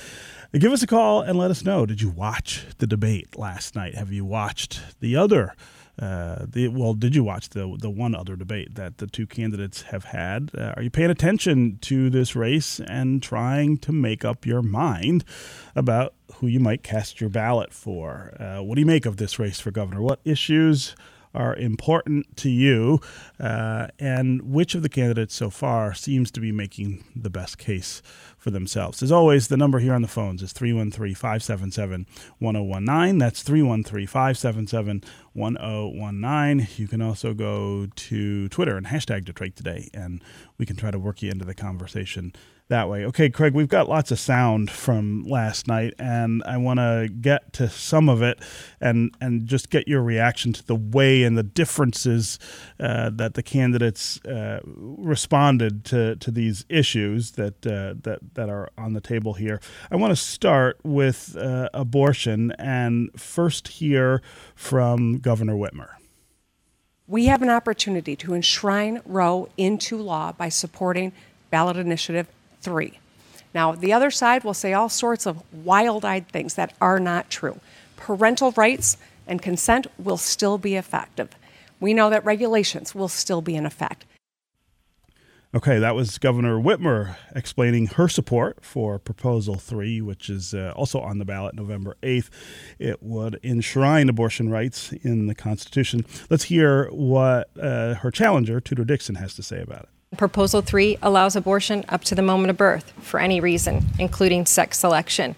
Give 0.54 0.74
us 0.74 0.84
a 0.84 0.88
call 0.88 1.22
and 1.22 1.38
let 1.38 1.52
us 1.52 1.64
know. 1.64 1.86
Did 1.86 2.02
you 2.02 2.10
watch 2.10 2.66
the 2.80 2.88
debate 2.88 3.38
last 3.38 3.76
night? 3.76 3.96
Have 3.96 4.12
you 4.12 4.26
watched 4.26 5.00
the 5.00 5.16
other 5.16 5.56
uh, 6.00 6.46
the 6.48 6.68
well, 6.68 6.94
did 6.94 7.16
you 7.16 7.24
watch 7.24 7.50
the 7.50 7.78
the 7.80 7.90
one 7.90 8.14
other 8.14 8.36
debate 8.36 8.76
that 8.76 8.98
the 8.98 9.08
two 9.08 9.26
candidates 9.26 9.84
have 9.84 10.06
had? 10.06 10.52
Uh, 10.58 10.74
are 10.76 10.84
you 10.84 10.90
paying 10.90 11.10
attention 11.10 11.78
to 11.82 12.10
this 12.10 12.36
race 12.36 12.80
and 12.82 13.24
trying 13.24 13.78
to 13.78 13.92
make 13.92 14.26
up 14.26 14.46
your 14.46 14.62
mind 14.62 15.24
about 15.76 16.14
who 16.36 16.48
you 16.48 16.60
might 16.60 16.84
cast 16.84 17.22
your 17.22 17.30
ballot 17.30 17.74
for? 17.74 18.36
Uh, 18.40 18.62
what 18.62 18.76
do 18.76 18.82
you 18.82 18.86
make 18.86 19.06
of 19.06 19.18
this 19.18 19.40
race 19.40 19.60
for 19.60 19.72
governor? 19.72 20.02
What 20.02 20.20
issues? 20.26 20.96
Are 21.36 21.56
important 21.56 22.36
to 22.38 22.50
you, 22.50 23.00
uh, 23.40 23.88
and 24.00 24.42
which 24.42 24.74
of 24.76 24.82
the 24.82 24.90
candidates 24.90 25.36
so 25.36 25.50
far 25.50 25.94
seems 25.94 26.32
to 26.32 26.40
be 26.40 26.52
making 26.52 27.04
the 27.16 27.30
best 27.30 27.58
case 27.58 28.02
for 28.38 28.52
themselves. 28.52 29.04
As 29.04 29.12
always, 29.12 29.48
the 29.48 29.58
number 29.58 29.80
here 29.80 29.94
on 29.94 30.02
the 30.02 30.08
phones 30.08 30.42
is 30.42 30.54
313 30.54 31.16
577 31.16 32.06
1019. 32.40 33.18
That's 33.18 33.42
313 33.42 34.08
577 34.08 35.04
1019. 35.34 36.68
You 36.78 36.88
can 36.88 37.02
also 37.02 37.34
go 37.34 37.88
to 37.88 38.50
Twitter 38.50 38.78
and 38.78 38.88
hashtag 38.88 39.26
Detroit 39.26 39.56
Today, 39.56 39.90
and 39.94 40.24
we 40.58 40.66
can 40.66 40.76
try 40.76 40.92
to 40.92 41.00
work 41.00 41.22
you 41.22 41.32
into 41.32 41.46
the 41.46 41.56
conversation 41.56 42.34
that 42.68 42.90
way. 42.90 43.06
Okay, 43.06 43.30
Craig, 43.30 43.54
we've 43.54 43.68
got 43.68 43.88
lots 43.88 44.12
of 44.12 44.20
sound 44.20 44.72
from 44.72 45.24
last 45.24 45.68
night, 45.68 45.94
and 46.00 46.44
I 46.46 46.58
want 46.58 46.80
to 46.80 47.10
get 47.22 47.54
to 47.54 47.70
some 47.70 48.10
of 48.10 48.22
it 48.22 48.40
and 48.82 49.14
and 49.22 49.46
just 49.46 49.70
get 49.70 49.88
your 49.88 50.02
reaction 50.02 50.52
to 50.54 50.66
the 50.66 50.76
way 50.76 51.24
and 51.24 51.38
the 51.38 51.44
differences 51.44 52.40
uh, 52.80 53.12
that 53.14 53.36
the 53.36 53.44
candidates 53.44 54.24
uh, 54.26 54.62
responded 54.66 55.86
to, 55.86 56.16
to 56.16 56.32
these 56.32 56.66
issues 56.68 57.32
that 57.32 57.66
uh, 57.68 57.94
that 58.02 58.20
that 58.34 58.50
are 58.50 58.70
on 58.78 58.94
the 58.94 59.02
table 59.02 59.34
here. 59.34 59.62
I 59.92 59.96
want 59.96 60.12
to 60.12 60.16
start 60.16 60.80
with 60.84 61.38
uh, 61.38 61.70
abortion 61.74 62.52
and 62.58 63.10
first 63.20 63.68
hear 63.68 64.22
from 64.56 65.20
Governor 65.20 65.56
Whitmer. 65.56 65.90
We 67.08 67.28
have 67.28 67.44
an 67.44 67.50
opportunity 67.50 68.16
to 68.16 68.34
enshrine 68.34 69.02
Roe 69.06 69.50
into 69.58 69.98
law 69.98 70.32
by 70.32 70.50
supporting 70.50 71.12
ballot 71.52 71.78
initiative 71.78 72.28
three. 72.66 73.00
Now, 73.54 73.74
the 73.74 73.94
other 73.94 74.12
side 74.12 74.44
will 74.44 74.56
say 74.56 74.74
all 74.74 74.90
sorts 74.90 75.28
of 75.28 75.42
wild 75.54 76.04
eyed 76.04 76.28
things 76.28 76.56
that 76.56 76.74
are 76.82 77.00
not 77.00 77.30
true. 77.30 77.60
Parental 77.96 78.52
rights 78.52 78.98
and 79.28 79.42
consent 79.42 79.88
will 79.98 80.18
still 80.18 80.58
be 80.58 80.76
effective. 80.76 81.30
We 81.80 81.94
know 81.94 82.10
that 82.10 82.26
regulations 82.26 82.96
will 82.96 83.08
still 83.08 83.42
be 83.42 83.56
in 83.56 83.66
effect. 83.66 84.04
Okay, 85.54 85.80
that 85.80 85.96
was 85.96 86.18
Governor 86.18 86.58
Whitmer 86.58 87.16
explaining 87.34 87.88
her 87.88 88.10
support 88.10 88.66
for 88.66 89.00
Proposal 89.00 89.56
3, 89.56 90.02
which 90.02 90.30
is 90.30 90.54
uh, 90.54 90.74
also 90.76 91.00
on 91.00 91.20
the 91.20 91.24
ballot 91.24 91.56
November 91.56 91.96
8th. 92.04 92.30
It 92.78 93.02
would 93.02 93.40
enshrine 93.42 94.10
abortion 94.10 94.50
rights 94.50 94.92
in 94.92 95.28
the 95.28 95.36
Constitution. 95.36 96.06
Let's 96.30 96.46
hear 96.46 96.90
what 96.90 97.52
uh, 97.58 97.94
her 97.94 98.12
challenger, 98.12 98.60
Tudor 98.60 98.84
Dixon, 98.84 99.16
has 99.16 99.34
to 99.36 99.44
say 99.44 99.62
about 99.62 99.84
it. 99.84 99.90
Proposal 100.18 100.62
3 100.62 100.98
allows 101.02 101.36
abortion 101.36 101.84
up 101.90 102.04
to 102.06 102.16
the 102.16 102.22
moment 102.22 102.50
of 102.50 102.58
birth 102.58 102.94
for 103.02 103.20
any 103.20 103.40
reason, 103.40 103.86
including 104.00 104.46
sex 104.46 104.80
selection. 104.80 105.36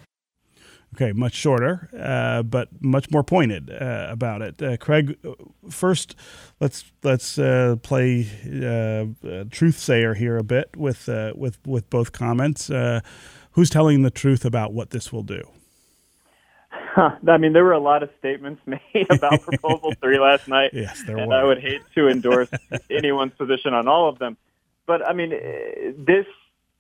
Okay, 0.95 1.11
much 1.11 1.33
shorter, 1.33 1.89
uh, 1.99 2.43
but 2.43 2.69
much 2.81 3.11
more 3.11 3.23
pointed 3.23 3.69
uh, 3.69 4.07
about 4.09 4.41
it. 4.41 4.61
Uh, 4.61 4.77
Craig, 4.77 5.17
first, 5.69 6.15
let's 6.59 6.85
let's 7.03 7.37
uh, 7.37 7.75
play 7.83 8.27
uh, 8.45 9.43
truth 9.51 9.77
sayer 9.77 10.13
here 10.13 10.37
a 10.37 10.43
bit 10.43 10.75
with 10.75 11.07
uh, 11.09 11.33
with 11.35 11.59
with 11.67 11.89
both 11.89 12.13
comments. 12.13 12.71
who's 13.51 13.69
telling 13.69 14.03
the 14.03 14.11
truth 14.11 14.45
about 14.45 14.73
what 14.73 14.91
this 14.91 15.11
will 15.11 15.23
do? 15.23 15.43
Huh. 16.97 17.11
I 17.27 17.37
mean, 17.37 17.53
there 17.53 17.63
were 17.63 17.73
a 17.73 17.79
lot 17.79 18.01
of 18.01 18.09
statements 18.17 18.59
made 18.65 19.05
about 19.11 19.41
Proposal 19.43 19.93
Three 20.01 20.19
last 20.19 20.47
night. 20.47 20.71
Yes, 20.73 21.03
there 21.05 21.17
and 21.17 21.27
were. 21.27 21.35
I 21.35 21.43
would 21.43 21.59
hate 21.59 21.81
to 21.93 22.07
endorse 22.07 22.49
anyone's 22.89 23.33
position 23.33 23.75
on 23.75 23.87
all 23.87 24.09
of 24.09 24.17
them. 24.17 24.35
But 24.87 25.07
I 25.07 25.13
mean, 25.13 25.29
this 25.29 26.25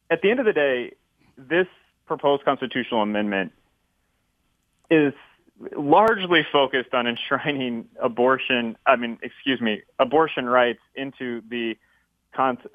at 0.09 0.21
the 0.21 0.31
end 0.31 0.39
of 0.39 0.45
the 0.45 0.53
day, 0.53 0.93
this 1.37 1.67
proposed 2.07 2.45
constitutional 2.45 3.01
amendment 3.01 3.51
is 4.89 5.13
largely 5.75 6.45
focused 6.51 6.93
on 6.93 7.05
enshrining 7.07 7.89
abortion. 8.01 8.77
I 8.85 8.95
mean, 8.95 9.19
excuse 9.21 9.59
me, 9.61 9.81
abortion 9.99 10.45
rights 10.45 10.79
into 10.95 11.41
the 11.49 11.77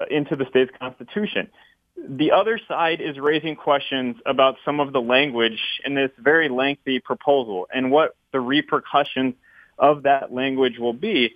into 0.09 0.35
the 0.35 0.45
state's 0.49 0.71
constitution. 0.77 1.49
The 1.95 2.31
other 2.31 2.59
side 2.67 2.99
is 3.01 3.17
raising 3.17 3.55
questions 3.55 4.17
about 4.25 4.55
some 4.65 4.79
of 4.79 4.91
the 4.91 4.99
language 4.99 5.59
in 5.85 5.95
this 5.95 6.11
very 6.17 6.49
lengthy 6.49 6.99
proposal 6.99 7.67
and 7.73 7.91
what 7.91 8.15
the 8.33 8.41
repercussions 8.41 9.35
of 9.77 10.03
that 10.03 10.33
language 10.33 10.77
will 10.79 10.93
be. 10.93 11.35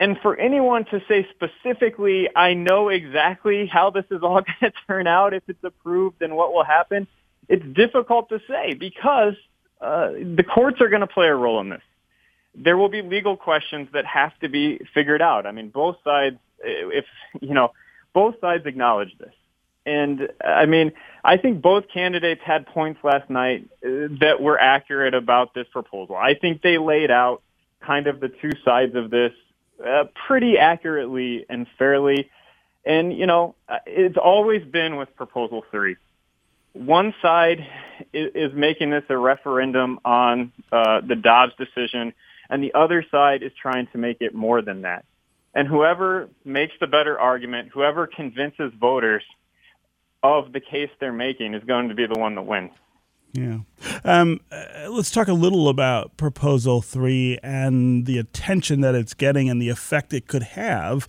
And 0.00 0.18
for 0.20 0.36
anyone 0.36 0.84
to 0.86 1.00
say 1.08 1.26
specifically, 1.34 2.28
I 2.34 2.54
know 2.54 2.88
exactly 2.88 3.66
how 3.66 3.90
this 3.90 4.04
is 4.10 4.22
all 4.22 4.40
going 4.60 4.72
to 4.72 4.72
turn 4.86 5.06
out 5.06 5.34
if 5.34 5.42
it's 5.48 5.62
approved 5.62 6.22
and 6.22 6.36
what 6.36 6.52
will 6.52 6.64
happen, 6.64 7.06
it's 7.48 7.64
difficult 7.74 8.28
to 8.30 8.40
say 8.48 8.74
because 8.74 9.34
uh, 9.80 10.08
the 10.12 10.44
courts 10.44 10.80
are 10.80 10.88
going 10.88 11.00
to 11.00 11.06
play 11.06 11.26
a 11.26 11.34
role 11.34 11.60
in 11.60 11.68
this. 11.68 11.82
There 12.54 12.76
will 12.76 12.88
be 12.88 13.02
legal 13.02 13.36
questions 13.36 13.88
that 13.92 14.06
have 14.06 14.38
to 14.40 14.48
be 14.48 14.80
figured 14.94 15.20
out. 15.20 15.46
I 15.46 15.52
mean, 15.52 15.70
both 15.70 15.96
sides, 16.04 16.38
if, 16.62 17.04
you 17.40 17.54
know, 17.54 17.72
both 18.12 18.40
sides 18.40 18.64
acknowledge 18.66 19.16
this. 19.18 19.32
And 19.86 20.28
I 20.42 20.66
mean, 20.66 20.92
I 21.22 21.36
think 21.36 21.60
both 21.60 21.84
candidates 21.92 22.40
had 22.42 22.66
points 22.66 23.00
last 23.04 23.28
night 23.28 23.68
uh, 23.84 24.08
that 24.20 24.36
were 24.40 24.58
accurate 24.58 25.14
about 25.14 25.52
this 25.52 25.66
proposal. 25.72 26.16
I 26.16 26.34
think 26.34 26.62
they 26.62 26.78
laid 26.78 27.10
out 27.10 27.42
kind 27.80 28.06
of 28.06 28.20
the 28.20 28.28
two 28.28 28.52
sides 28.64 28.94
of 28.94 29.10
this 29.10 29.32
uh, 29.84 30.04
pretty 30.26 30.58
accurately 30.58 31.46
and 31.48 31.66
fairly. 31.78 32.30
And, 32.84 33.16
you 33.16 33.26
know, 33.26 33.54
uh, 33.68 33.78
it's 33.86 34.16
always 34.16 34.64
been 34.64 34.96
with 34.96 35.14
Proposal 35.16 35.64
3. 35.70 35.96
One 36.74 37.14
side 37.22 37.66
is, 38.12 38.32
is 38.34 38.52
making 38.54 38.90
this 38.90 39.04
a 39.08 39.16
referendum 39.16 40.00
on 40.04 40.52
uh, 40.70 41.00
the 41.00 41.14
Dobbs 41.14 41.52
decision, 41.56 42.12
and 42.50 42.62
the 42.62 42.74
other 42.74 43.04
side 43.10 43.42
is 43.42 43.52
trying 43.60 43.86
to 43.92 43.98
make 43.98 44.18
it 44.20 44.34
more 44.34 44.60
than 44.60 44.82
that. 44.82 45.04
And 45.54 45.68
whoever 45.68 46.28
makes 46.44 46.74
the 46.80 46.88
better 46.88 47.18
argument, 47.18 47.70
whoever 47.72 48.06
convinces 48.06 48.72
voters 48.78 49.22
of 50.22 50.52
the 50.52 50.60
case 50.60 50.90
they're 50.98 51.12
making 51.12 51.54
is 51.54 51.62
going 51.64 51.88
to 51.90 51.94
be 51.94 52.06
the 52.06 52.18
one 52.18 52.34
that 52.34 52.42
wins. 52.42 52.72
Yeah. 53.34 53.58
Um, 54.04 54.40
uh, 54.52 54.88
let's 54.90 55.10
talk 55.10 55.26
a 55.26 55.32
little 55.32 55.68
about 55.68 56.16
Proposal 56.16 56.80
3 56.80 57.40
and 57.42 58.06
the 58.06 58.16
attention 58.18 58.80
that 58.82 58.94
it's 58.94 59.12
getting 59.12 59.50
and 59.50 59.60
the 59.60 59.68
effect 59.68 60.12
it 60.12 60.28
could 60.28 60.44
have 60.44 61.08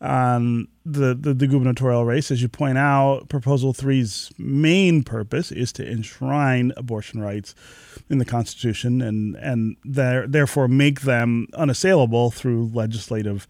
on 0.00 0.68
the, 0.86 1.14
the, 1.14 1.34
the, 1.34 1.46
gubernatorial 1.46 2.04
race. 2.04 2.30
As 2.30 2.40
you 2.40 2.48
point 2.48 2.78
out, 2.78 3.28
Proposal 3.28 3.74
3's 3.74 4.30
main 4.38 5.02
purpose 5.02 5.52
is 5.52 5.72
to 5.74 5.86
enshrine 5.86 6.72
abortion 6.76 7.20
rights 7.20 7.54
in 8.08 8.18
the 8.18 8.24
Constitution 8.24 9.02
and, 9.02 9.36
and 9.36 9.76
there, 9.84 10.26
therefore 10.26 10.68
make 10.68 11.02
them 11.02 11.46
unassailable 11.54 12.30
through 12.30 12.70
legislative 12.72 13.46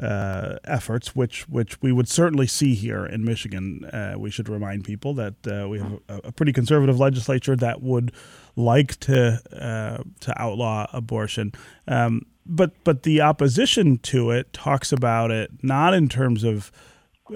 uh, 0.00 0.56
efforts, 0.64 1.16
which 1.16 1.48
which 1.48 1.80
we 1.82 1.92
would 1.92 2.08
certainly 2.08 2.46
see 2.46 2.74
here 2.74 3.04
in 3.04 3.24
Michigan. 3.24 3.84
Uh, 3.86 4.14
we 4.16 4.30
should 4.30 4.48
remind 4.48 4.84
people 4.84 5.14
that 5.14 5.34
uh, 5.46 5.68
we 5.68 5.78
have 5.80 5.98
a, 6.08 6.20
a, 6.24 6.32
pretty 6.32 6.52
conservative 6.52 7.00
legislature 7.00 7.56
that 7.56 7.82
would 7.82 8.12
like 8.54 8.96
to 9.00 9.40
uh, 9.52 10.02
to 10.20 10.40
outlaw 10.42 10.86
abortion. 10.92 11.52
Um, 11.88 12.26
but 12.46 12.72
but 12.84 13.02
the 13.02 13.20
opposition 13.20 13.98
to 13.98 14.30
it 14.30 14.52
talks 14.52 14.92
about 14.92 15.30
it 15.30 15.50
not 15.62 15.94
in 15.94 16.08
terms 16.08 16.44
of 16.44 16.70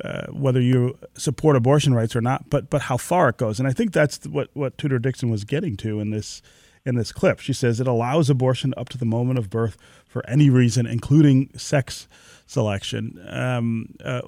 uh, 0.02 0.26
whether 0.31 0.61
you 0.61 0.99
support 1.14 1.57
abortion 1.57 1.92
rights 1.95 2.16
or 2.16 2.21
not, 2.21 2.49
but 2.49 2.71
but 2.71 2.83
how 2.83 2.97
far 2.97 3.28
it 3.28 3.37
goes. 3.37 3.59
And 3.59 3.69
I 3.69 3.73
think 3.73 3.92
that's 3.92 4.25
what 4.26 4.50
what 4.54 4.78
Tudor 4.78 4.99
Dixon 4.99 5.31
was 5.31 5.45
getting 5.45 5.76
to 5.78 6.00
in 6.00 6.11
this 6.11 6.42
in 6.85 6.97
this 6.97 7.12
clip. 7.12 7.41
She 7.41 7.53
says 7.53 7.81
it 7.81 7.87
allows 7.87 8.29
abortion 8.29 8.75
up 8.77 8.89
to 8.91 8.99
the 8.99 9.05
moment 9.05 9.39
of 9.39 9.51
birth 9.51 9.77
for 10.07 10.29
any 10.29 10.51
reason, 10.51 10.87
including 10.87 11.51
sex 11.57 12.09
selection. 12.47 13.25
Um, 13.29 13.95
uh, 14.05 14.21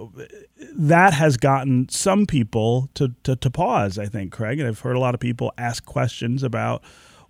that 0.73 1.13
has 1.15 1.37
gotten 1.37 1.89
some 1.89 2.27
people 2.27 2.89
to, 2.95 3.13
to, 3.25 3.37
to 3.37 3.51
pause, 3.51 3.99
I 3.99 4.07
think, 4.07 4.33
Craig. 4.33 4.59
And 4.59 4.69
I've 4.69 4.81
heard 4.81 4.97
a 4.97 5.01
lot 5.01 5.15
of 5.15 5.21
people 5.21 5.53
ask 5.59 5.85
questions 5.85 6.43
about 6.43 6.83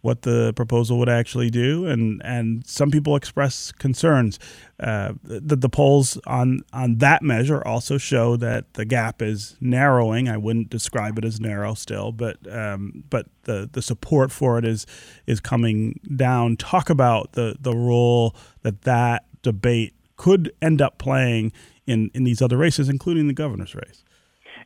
what 0.05 0.21
the 0.21 0.53
proposal 0.53 0.99
would 0.99 1.09
actually 1.09 1.49
do, 1.49 1.87
and 1.87 2.21
and 2.23 2.67
some 2.67 2.91
people 2.91 3.17
express 3.17 3.73
concerns. 3.73 4.39
Uh, 4.79 5.15
the, 5.23 5.57
the 5.57 5.69
polls 5.71 6.21
on 6.27 6.61
on 6.75 6.99
that 6.99 7.23
measure 7.23 7.67
also 7.67 7.97
show 7.97 8.37
that 8.37 8.75
the 8.75 8.85
gap 8.85 9.23
is 9.23 9.57
narrowing. 9.63 10.29
I 10.29 10.37
wouldn't 10.37 10.69
describe 10.69 11.17
it 11.17 11.25
as 11.25 11.41
narrow 11.41 11.73
still, 11.73 12.13
but 12.13 12.37
um, 12.55 13.05
but 13.09 13.29
the 13.45 13.71
the 13.73 13.81
support 13.81 14.31
for 14.31 14.59
it 14.59 14.67
is 14.67 14.85
is 15.27 15.41
coming 15.41 15.99
down. 16.15 16.59
Talk 16.59 16.91
about 16.91 17.33
the 17.33 17.57
the 17.59 17.75
role 17.75 18.37
that 18.61 18.83
that 18.83 19.25
debate 19.41 19.95
could 20.17 20.53
end 20.61 20.83
up 20.83 20.99
playing 20.99 21.51
in 21.87 22.11
in 22.13 22.25
these 22.25 22.43
other 22.43 22.59
races, 22.59 22.91
including 22.91 23.27
the 23.27 23.33
governor's 23.33 23.75
race. 23.75 24.05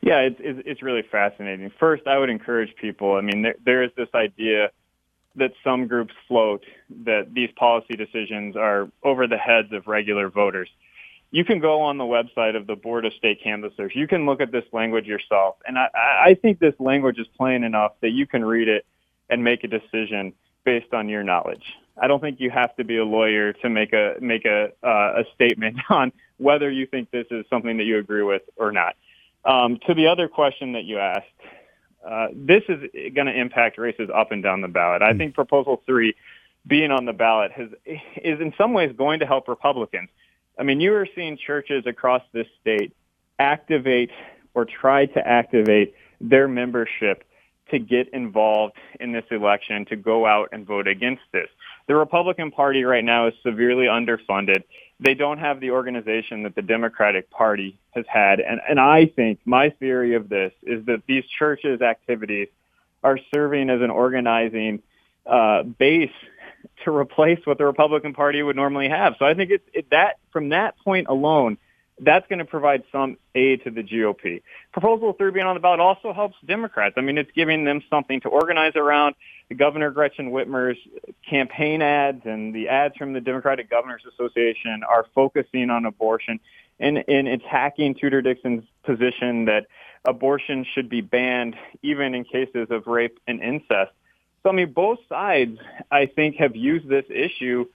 Yeah, 0.01 0.19
it's 0.19 0.35
it's 0.41 0.83
really 0.83 1.03
fascinating. 1.09 1.71
First, 1.79 2.07
I 2.07 2.17
would 2.17 2.29
encourage 2.29 2.75
people. 2.75 3.15
I 3.15 3.21
mean, 3.21 3.43
there, 3.43 3.55
there 3.63 3.83
is 3.83 3.91
this 3.95 4.09
idea 4.13 4.71
that 5.39 5.51
some 5.63 5.87
groups 5.87 6.13
float 6.27 6.63
that 7.05 7.33
these 7.33 7.49
policy 7.55 7.95
decisions 7.95 8.55
are 8.55 8.89
over 9.03 9.27
the 9.27 9.37
heads 9.37 9.71
of 9.71 9.87
regular 9.87 10.29
voters. 10.29 10.69
You 11.31 11.45
can 11.45 11.59
go 11.59 11.81
on 11.81 11.97
the 11.97 12.05
website 12.05 12.55
of 12.55 12.65
the 12.65 12.75
Board 12.75 13.05
of 13.05 13.13
State 13.13 13.41
Canvassers. 13.43 13.91
You 13.93 14.07
can 14.07 14.25
look 14.25 14.41
at 14.41 14.51
this 14.51 14.63
language 14.71 15.05
yourself. 15.05 15.57
And 15.65 15.77
I, 15.77 15.89
I 15.93 16.37
think 16.41 16.59
this 16.59 16.73
language 16.79 17.19
is 17.19 17.27
plain 17.37 17.63
enough 17.63 17.93
that 18.01 18.09
you 18.11 18.25
can 18.25 18.43
read 18.43 18.67
it 18.67 18.85
and 19.29 19.43
make 19.43 19.63
a 19.63 19.67
decision 19.67 20.33
based 20.65 20.93
on 20.93 21.07
your 21.07 21.23
knowledge. 21.23 21.63
I 22.01 22.07
don't 22.07 22.19
think 22.19 22.39
you 22.39 22.49
have 22.49 22.75
to 22.77 22.83
be 22.83 22.97
a 22.97 23.05
lawyer 23.05 23.53
to 23.53 23.69
make 23.69 23.93
a 23.93 24.15
make 24.21 24.45
a 24.45 24.69
uh, 24.83 25.21
a 25.21 25.23
statement 25.35 25.77
on 25.89 26.11
whether 26.37 26.71
you 26.71 26.85
think 26.87 27.11
this 27.11 27.27
is 27.29 27.45
something 27.49 27.77
that 27.77 27.83
you 27.83 27.97
agree 27.97 28.23
with 28.23 28.43
or 28.55 28.71
not. 28.71 28.95
Um, 29.45 29.79
to 29.87 29.93
the 29.93 30.07
other 30.07 30.27
question 30.27 30.73
that 30.73 30.85
you 30.85 30.99
asked, 30.99 31.27
uh, 32.05 32.27
this 32.33 32.63
is 32.69 32.79
going 33.13 33.27
to 33.27 33.33
impact 33.37 33.77
races 33.77 34.09
up 34.13 34.31
and 34.31 34.41
down 34.41 34.61
the 34.61 34.67
ballot. 34.67 35.01
I 35.01 35.11
hmm. 35.11 35.17
think 35.17 35.35
Proposal 35.35 35.81
Three 35.85 36.15
being 36.67 36.91
on 36.91 37.05
the 37.05 37.13
ballot 37.13 37.51
has 37.51 37.69
is 37.85 38.39
in 38.39 38.53
some 38.57 38.73
ways 38.73 38.93
going 38.97 39.19
to 39.19 39.25
help 39.25 39.47
Republicans. 39.47 40.09
I 40.57 40.63
mean, 40.63 40.81
you 40.81 40.93
are 40.93 41.07
seeing 41.15 41.37
churches 41.37 41.85
across 41.85 42.21
this 42.33 42.47
state 42.61 42.93
activate 43.39 44.11
or 44.53 44.65
try 44.65 45.05
to 45.05 45.25
activate 45.25 45.95
their 46.19 46.47
membership 46.47 47.23
to 47.71 47.79
get 47.79 48.09
involved 48.13 48.75
in 48.99 49.11
this 49.11 49.23
election, 49.31 49.85
to 49.85 49.95
go 49.95 50.25
out 50.25 50.49
and 50.51 50.65
vote 50.65 50.87
against 50.87 51.21
this. 51.31 51.47
The 51.87 51.95
Republican 51.95 52.51
Party 52.51 52.83
right 52.83 53.03
now 53.03 53.27
is 53.27 53.33
severely 53.43 53.85
underfunded. 53.85 54.63
They 54.99 55.13
don't 55.13 55.37
have 55.37 55.59
the 55.59 55.71
organization 55.71 56.43
that 56.43 56.55
the 56.55 56.61
Democratic 56.61 57.29
Party 57.29 57.79
has 57.91 58.05
had. 58.07 58.39
And, 58.39 58.59
and 58.67 58.79
I 58.79 59.05
think 59.05 59.39
my 59.45 59.69
theory 59.69 60.15
of 60.15 60.27
this 60.27 60.51
is 60.63 60.85
that 60.85 61.03
these 61.07 61.23
churches' 61.37 61.81
activities 61.81 62.49
are 63.03 63.17
serving 63.33 63.69
as 63.69 63.81
an 63.81 63.91
organizing 63.91 64.81
uh, 65.25 65.63
base 65.63 66.11
to 66.83 66.95
replace 66.95 67.39
what 67.45 67.57
the 67.57 67.65
Republican 67.65 68.13
Party 68.13 68.41
would 68.41 68.55
normally 68.55 68.89
have. 68.89 69.15
So 69.19 69.25
I 69.25 69.33
think 69.33 69.51
it's 69.51 69.63
it, 69.73 69.89
that 69.91 70.17
from 70.31 70.49
that 70.49 70.77
point 70.79 71.07
alone, 71.07 71.57
that's 72.01 72.27
going 72.27 72.39
to 72.39 72.45
provide 72.45 72.83
some 72.91 73.17
aid 73.35 73.63
to 73.65 73.71
the 73.71 73.83
GOP. 73.83 74.41
Proposal 74.71 75.13
three 75.13 75.31
being 75.31 75.45
on 75.45 75.55
the 75.55 75.59
ballot 75.59 75.79
also 75.79 76.13
helps 76.13 76.35
Democrats. 76.45 76.95
I 76.97 77.01
mean, 77.01 77.17
it's 77.17 77.31
giving 77.35 77.65
them 77.65 77.81
something 77.89 78.21
to 78.21 78.29
organize 78.29 78.75
around. 78.75 79.15
Governor 79.55 79.91
Gretchen 79.91 80.31
Whitmer's 80.31 80.77
campaign 81.29 81.81
ads 81.81 82.21
and 82.25 82.53
the 82.53 82.69
ads 82.69 82.95
from 82.97 83.13
the 83.13 83.21
Democratic 83.21 83.69
Governors 83.69 84.03
Association 84.07 84.83
are 84.87 85.05
focusing 85.13 85.69
on 85.69 85.85
abortion 85.85 86.39
and 86.79 86.97
in 86.97 87.27
attacking 87.27 87.95
Tudor 87.95 88.21
Dixon's 88.21 88.63
position 88.83 89.45
that 89.45 89.67
abortion 90.05 90.65
should 90.73 90.89
be 90.89 91.01
banned 91.01 91.55
even 91.81 92.15
in 92.15 92.23
cases 92.23 92.67
of 92.69 92.87
rape 92.87 93.19
and 93.27 93.41
incest. 93.41 93.91
So, 94.43 94.49
I 94.49 94.53
mean, 94.53 94.71
both 94.71 94.99
sides, 95.09 95.59
I 95.91 96.05
think, 96.05 96.37
have 96.37 96.55
used 96.55 96.87
this 96.87 97.05
issue 97.09 97.65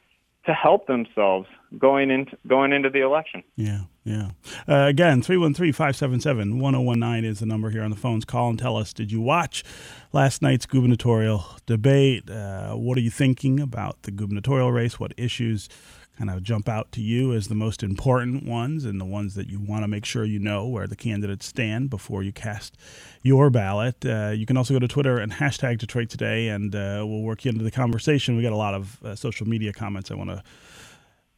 to 0.47 0.55
help 0.55 0.87
themselves 0.87 1.49
going 1.79 2.11
into 2.11 2.37
going 2.47 2.73
into 2.73 2.91
the 2.91 3.01
election. 3.01 3.43
Yeah, 3.57 3.81
yeah. 4.05 4.31
Uh, 4.69 4.85
again, 4.87 5.23
313-577-1019 5.23 7.25
is 7.25 7.41
the 7.41 7.47
number 7.47 7.71
here 7.71 7.83
on 7.83 7.91
the 7.91 7.97
phones. 7.97 8.27
Call 8.27 8.51
and 8.51 8.59
tell 8.59 8.77
us, 8.77 8.93
did 8.93 9.11
you 9.11 9.23
watch 9.23 9.65
last 10.13 10.43
night's 10.43 10.67
gubernatorial 10.67 11.47
debate? 11.65 12.29
Uh, 12.29 12.75
what 12.75 12.99
are 12.99 13.03
you 13.03 13.11
thinking 13.11 13.59
about 13.59 14.03
the 14.03 14.11
gubernatorial 14.11 14.73
race? 14.73 15.01
What 15.01 15.15
issues 15.17 15.71
kind 16.19 16.31
of 16.31 16.43
jump 16.43 16.69
out 16.69 16.93
to 16.93 17.01
you 17.01 17.33
as 17.33 17.49
the 17.49 17.55
most 17.55 17.83
important 17.83 18.47
ones 18.47 18.85
and 18.85 19.01
the 19.01 19.05
ones 19.05 19.35
that 19.35 19.49
you 19.49 19.59
want 19.59 19.83
to 19.83 19.89
make 19.89 20.05
sure 20.05 20.25
you 20.25 20.39
know 20.39 20.67
where 20.67 20.87
the 20.87 20.95
candidates 20.95 21.47
stand 21.47 21.91
before 21.91 22.23
you 22.23 22.33
cast 22.33 22.77
your 23.23 23.51
ballot. 23.51 23.97
Uh, 24.05 24.31
you 24.31 24.47
can 24.47 24.57
also 24.57 24.75
go 24.75 24.79
to 24.79 24.87
Twitter 24.87 25.19
and 25.19 25.33
hashtag 25.33 25.79
Detroit 25.79 26.09
Today, 26.09 26.49
and 26.49 26.75
uh, 26.75 27.03
we'll 27.05 27.23
work 27.23 27.45
you 27.45 27.51
into 27.51 27.65
the 27.65 27.71
conversation. 27.71 28.37
We 28.37 28.43
got 28.43 28.53
a 28.53 28.57
lot 28.57 28.75
of 28.75 29.03
uh, 29.03 29.15
social 29.17 29.49
media 29.49 29.73
comments 29.73 30.11
I 30.11 30.15
want 30.15 30.31
to 30.31 30.43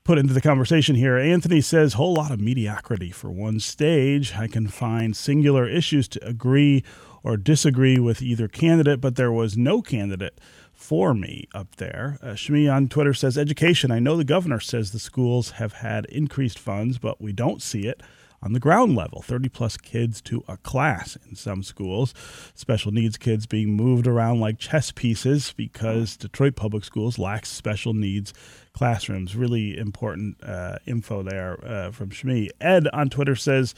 put 0.07 0.19
into 0.19 0.33
the 0.33 0.40
conversation 0.40 0.95
here. 0.95 1.16
Anthony 1.19 1.61
says, 1.61 1.95
whole 1.95 2.14
lot 2.14 2.31
of 2.31 2.40
mediocrity 2.40 3.11
for 3.11 3.29
one 3.29 3.59
stage. 3.59 4.35
I 4.37 4.47
can 4.47 4.69
find 4.69 5.16
singular 5.16 5.69
issues 5.69 6.07
to 6.09 6.25
agree 6.25 6.85
or 7.25 7.37
disagree 7.37 7.99
with 7.99 8.23
either 8.23 8.47
candidate, 8.47 9.01
but 9.01 9.16
there 9.16 9.33
was 9.33 9.57
no 9.57 9.83
candidate 9.83 10.40
for 10.73 11.12
me 11.12 11.49
up 11.53 11.75
there. 11.77 12.21
Uh, 12.23 12.29
Shmi 12.29 12.73
on 12.73 12.87
Twitter 12.87 13.12
says, 13.12 13.37
Education. 13.37 13.90
I 13.90 13.99
know 13.99 14.16
the 14.16 14.23
governor 14.23 14.61
says 14.61 14.92
the 14.92 15.01
schools 15.01 15.53
have 15.53 15.73
had 15.73 16.05
increased 16.05 16.61
funds, 16.61 16.99
but 16.99 17.21
we 17.21 17.33
don't 17.33 17.61
see 17.61 17.88
it 17.88 18.01
on 18.46 18.52
the 18.52 18.61
ground 18.61 18.94
level 18.94 19.22
30 19.22 19.48
plus 19.48 19.76
kids 19.76 20.20
to 20.20 20.44
a 20.46 20.56
class 20.59 21.18
in 21.28 21.35
some 21.35 21.64
schools. 21.64 22.14
Special 22.54 22.92
needs 22.92 23.16
kids 23.16 23.44
being 23.44 23.74
moved 23.74 24.06
around 24.06 24.38
like 24.38 24.56
chess 24.56 24.92
pieces 24.92 25.52
because 25.56 26.16
Detroit 26.16 26.54
Public 26.54 26.85
Schools 26.85 27.18
lacks 27.18 27.50
special 27.50 27.92
needs 27.92 28.32
classrooms. 28.72 29.35
Really 29.35 29.76
important 29.76 30.37
uh, 30.44 30.78
info 30.87 31.24
there 31.24 31.59
uh, 31.66 31.90
from 31.90 32.11
Shmi. 32.11 32.48
Ed 32.61 32.87
on 32.92 33.11
Twitter 33.11 33.35
says, 33.35 33.74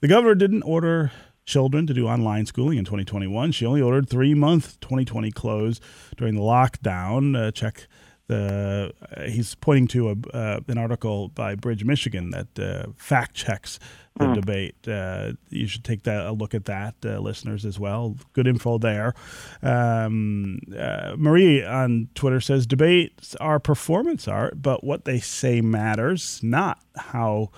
The 0.00 0.08
governor 0.08 0.34
didn't 0.34 0.64
order 0.64 1.12
children 1.46 1.86
to 1.86 1.94
do 1.94 2.06
online 2.06 2.44
schooling 2.44 2.76
in 2.76 2.84
2021. 2.84 3.52
She 3.52 3.64
only 3.64 3.80
ordered 3.80 4.10
three 4.10 4.34
month 4.34 4.78
2020 4.80 5.30
close 5.30 5.80
during 6.18 6.34
the 6.34 6.42
lockdown. 6.42 7.34
Uh, 7.34 7.50
check 7.52 7.88
the 8.30 8.92
uh, 9.16 9.22
he's 9.24 9.54
pointing 9.56 9.88
to 9.88 10.10
a, 10.10 10.36
uh, 10.36 10.60
an 10.68 10.78
article 10.78 11.28
by 11.28 11.56
Bridge, 11.56 11.84
Michigan 11.84 12.30
that 12.30 12.58
uh, 12.58 12.92
fact 12.96 13.34
checks 13.34 13.78
the 14.16 14.26
mm. 14.26 14.34
debate. 14.34 14.88
Uh, 14.88 15.32
you 15.48 15.66
should 15.66 15.84
take 15.84 16.04
that 16.04 16.26
a 16.26 16.32
look 16.32 16.54
at 16.54 16.66
that, 16.66 16.94
uh, 17.04 17.18
listeners 17.18 17.64
as 17.64 17.78
well. 17.78 18.16
Good 18.32 18.46
info 18.46 18.78
there. 18.78 19.14
Um, 19.62 20.60
uh, 20.78 21.14
Marie 21.16 21.64
on 21.64 22.08
Twitter 22.14 22.40
says 22.40 22.66
debates 22.66 23.34
are 23.36 23.58
performance 23.58 24.28
art, 24.28 24.62
but 24.62 24.84
what 24.84 25.04
they 25.04 25.18
say 25.18 25.60
matters, 25.60 26.40
not 26.42 26.80
how 26.96 27.50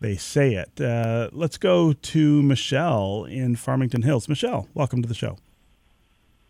they 0.00 0.16
say 0.16 0.54
it. 0.54 0.80
Uh, 0.80 1.30
let's 1.32 1.56
go 1.56 1.92
to 1.92 2.42
Michelle 2.42 3.24
in 3.24 3.56
Farmington 3.56 4.02
Hills. 4.02 4.28
Michelle, 4.28 4.68
welcome 4.74 5.00
to 5.02 5.08
the 5.08 5.14
show. 5.14 5.38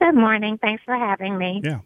Good 0.00 0.14
morning. 0.14 0.58
Thanks 0.58 0.82
for 0.84 0.96
having 0.96 1.38
me. 1.38 1.60
Yeah. 1.64 1.80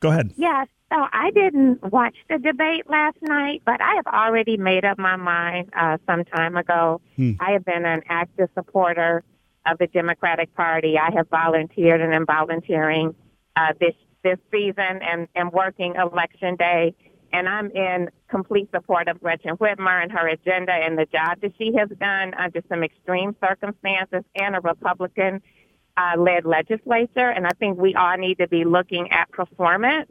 Go 0.00 0.10
ahead. 0.10 0.32
Yes. 0.36 0.68
So 0.90 0.96
I 1.12 1.30
didn't 1.32 1.82
watch 1.92 2.16
the 2.30 2.38
debate 2.38 2.88
last 2.88 3.18
night, 3.20 3.62
but 3.66 3.80
I 3.82 3.96
have 3.96 4.06
already 4.06 4.56
made 4.56 4.84
up 4.84 4.98
my 4.98 5.16
mind 5.16 5.70
uh, 5.78 5.98
some 6.06 6.24
time 6.24 6.56
ago. 6.56 7.00
Hmm. 7.16 7.32
I 7.40 7.50
have 7.52 7.64
been 7.64 7.84
an 7.84 8.02
active 8.08 8.48
supporter 8.54 9.22
of 9.66 9.76
the 9.78 9.86
Democratic 9.86 10.54
Party. 10.54 10.96
I 10.98 11.10
have 11.14 11.28
volunteered 11.28 12.00
and 12.00 12.14
am 12.14 12.24
volunteering 12.24 13.14
uh, 13.56 13.74
this 13.78 13.94
this 14.24 14.38
season 14.50 15.00
and, 15.02 15.28
and 15.34 15.52
working 15.52 15.94
election 15.94 16.56
day 16.56 16.94
and 17.32 17.48
I'm 17.48 17.70
in 17.70 18.08
complete 18.28 18.70
support 18.72 19.08
of 19.08 19.20
Gretchen 19.20 19.56
Whitmer 19.56 20.02
and 20.02 20.12
her 20.12 20.28
agenda 20.28 20.72
and 20.72 20.98
the 20.98 21.06
job 21.06 21.40
that 21.42 21.52
she 21.58 21.72
has 21.76 21.88
done 21.98 22.34
under 22.34 22.62
some 22.68 22.82
extreme 22.82 23.36
circumstances 23.42 24.24
and 24.34 24.56
a 24.56 24.60
Republican 24.60 25.42
uh, 25.98 26.20
led 26.20 26.44
legislature. 26.44 27.28
And 27.28 27.46
I 27.46 27.50
think 27.58 27.78
we 27.78 27.94
all 27.94 28.16
need 28.16 28.38
to 28.38 28.48
be 28.48 28.64
looking 28.64 29.10
at 29.10 29.30
performance 29.32 30.10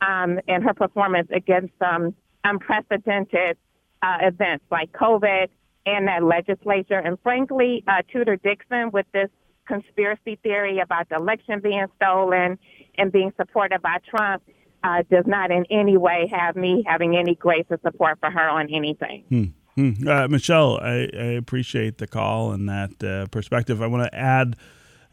um, 0.00 0.40
and 0.48 0.64
her 0.64 0.74
performance 0.74 1.28
against 1.32 1.72
some 1.78 2.14
unprecedented 2.42 3.56
uh, 4.02 4.18
events 4.22 4.64
like 4.70 4.92
COVID 4.92 5.48
and 5.86 6.08
that 6.08 6.22
legislature. 6.24 6.98
And 6.98 7.18
frankly, 7.22 7.84
uh, 7.86 8.02
Tudor 8.12 8.36
Dixon 8.36 8.90
with 8.90 9.06
this 9.12 9.30
conspiracy 9.66 10.38
theory 10.42 10.80
about 10.80 11.08
the 11.08 11.16
election 11.16 11.60
being 11.60 11.86
stolen 11.96 12.58
and 12.98 13.12
being 13.12 13.32
supported 13.36 13.80
by 13.80 13.98
Trump 14.08 14.42
uh, 14.82 15.02
does 15.10 15.24
not 15.26 15.50
in 15.50 15.64
any 15.70 15.96
way 15.96 16.30
have 16.30 16.56
me 16.56 16.84
having 16.86 17.16
any 17.16 17.34
grace 17.34 17.64
or 17.70 17.78
support 17.82 18.18
for 18.20 18.30
her 18.30 18.48
on 18.48 18.68
anything. 18.74 19.24
Hmm. 19.30 19.44
Hmm. 19.76 20.08
Uh, 20.08 20.28
Michelle, 20.28 20.78
I, 20.80 21.08
I, 21.12 21.32
appreciate 21.36 21.98
the 21.98 22.06
call 22.06 22.52
and 22.52 22.68
that 22.68 23.02
uh, 23.02 23.26
perspective. 23.26 23.82
I 23.82 23.88
want 23.88 24.04
to 24.04 24.16
add 24.16 24.54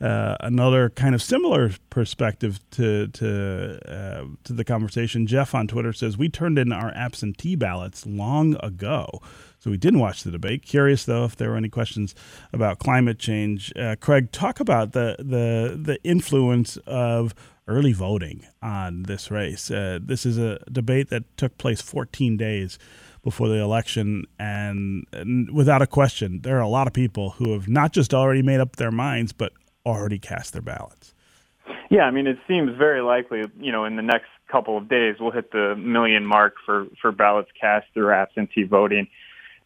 uh, 0.02 0.36
another 0.40 0.90
kind 0.90 1.14
of 1.14 1.22
similar 1.22 1.72
perspective 1.90 2.60
to 2.72 3.08
to 3.10 3.80
uh, 3.88 4.26
to 4.44 4.54
the 4.54 4.64
conversation. 4.64 5.28
Jeff 5.28 5.54
on 5.54 5.68
Twitter 5.68 5.94
says 5.94 6.18
we 6.18 6.28
turned 6.28 6.58
in 6.58 6.72
our 6.72 6.92
absentee 6.96 7.56
ballots 7.56 8.06
long 8.06 8.56
ago, 8.62 9.22
so 9.60 9.70
we 9.70 9.78
didn't 9.78 10.00
watch 10.00 10.24
the 10.24 10.32
debate. 10.32 10.64
Curious 10.64 11.06
though 11.06 11.26
if 11.26 11.36
there 11.36 11.52
were 11.52 11.58
any 11.58 11.70
questions 11.70 12.16
about 12.52 12.80
climate 12.80 13.20
change. 13.20 13.72
Uh, 13.78 13.96
Craig, 14.00 14.32
talk 14.32 14.60
about 14.60 14.94
the 14.94 15.18
the 15.20 15.78
the 15.80 16.04
influence 16.04 16.78
of 16.88 17.36
early 17.68 17.94
voting 17.94 18.46
on 18.62 19.04
this 19.04 19.30
race. 19.30 19.70
Uh, 19.70 20.00
this 20.02 20.26
is 20.26 20.38
a 20.38 20.60
debate 20.72 21.10
that 21.10 21.38
took 21.38 21.58
place 21.58 21.80
14 21.80 22.38
days 22.38 22.80
before 23.24 23.48
the 23.48 23.60
election, 23.60 24.26
and, 24.40 25.06
and, 25.14 25.52
without 25.52 25.82
a 25.82 25.88
question, 25.88 26.42
there 26.42 26.58
are 26.58 26.62
a 26.62 26.68
lot 26.68 26.88
of 26.88 26.94
people 26.94 27.32
who 27.32 27.54
have 27.54 27.68
not 27.68 27.94
just 27.94 28.16
already 28.16 28.42
made 28.42 28.60
up 28.60 28.78
their 28.78 28.92
minds, 28.92 29.32
but 29.32 29.54
already 29.86 30.20
cast 30.20 30.54
their 30.54 30.62
ballots. 30.62 31.13
Yeah, 31.89 32.04
I 32.04 32.12
mean, 32.12 32.28
it 32.28 32.38
seems 32.48 32.76
very 32.78 33.02
likely, 33.02 33.44
you 33.60 33.72
know, 33.72 33.86
in 33.86 33.96
the 33.96 34.02
next 34.02 34.30
couple 34.50 34.78
of 34.78 34.88
days, 34.89 35.15
we'll 35.20 35.32
hit 35.32 35.52
the 35.52 35.76
million 35.76 36.26
mark 36.26 36.56
for, 36.65 36.88
for 37.02 37.12
ballots 37.12 37.50
cast 37.60 37.88
through 37.94 38.12
absentee 38.12 38.63
voting. 38.63 39.08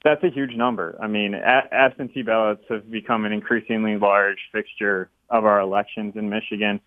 That's 0.04 0.24
a 0.24 0.30
huge 0.30 0.56
number. 0.56 0.98
I 1.02 1.08
mean, 1.08 1.34
a- 1.34 1.68
absentee 1.72 2.24
ballots 2.24 2.64
have 2.70 2.90
become 2.90 3.26
an 3.26 3.32
increasingly 3.32 3.98
large 3.98 4.40
fixture 4.52 5.10
of 5.30 5.46
our 5.46 5.60
elections 5.60 6.16
in 6.16 6.30
Michigan 6.30 6.80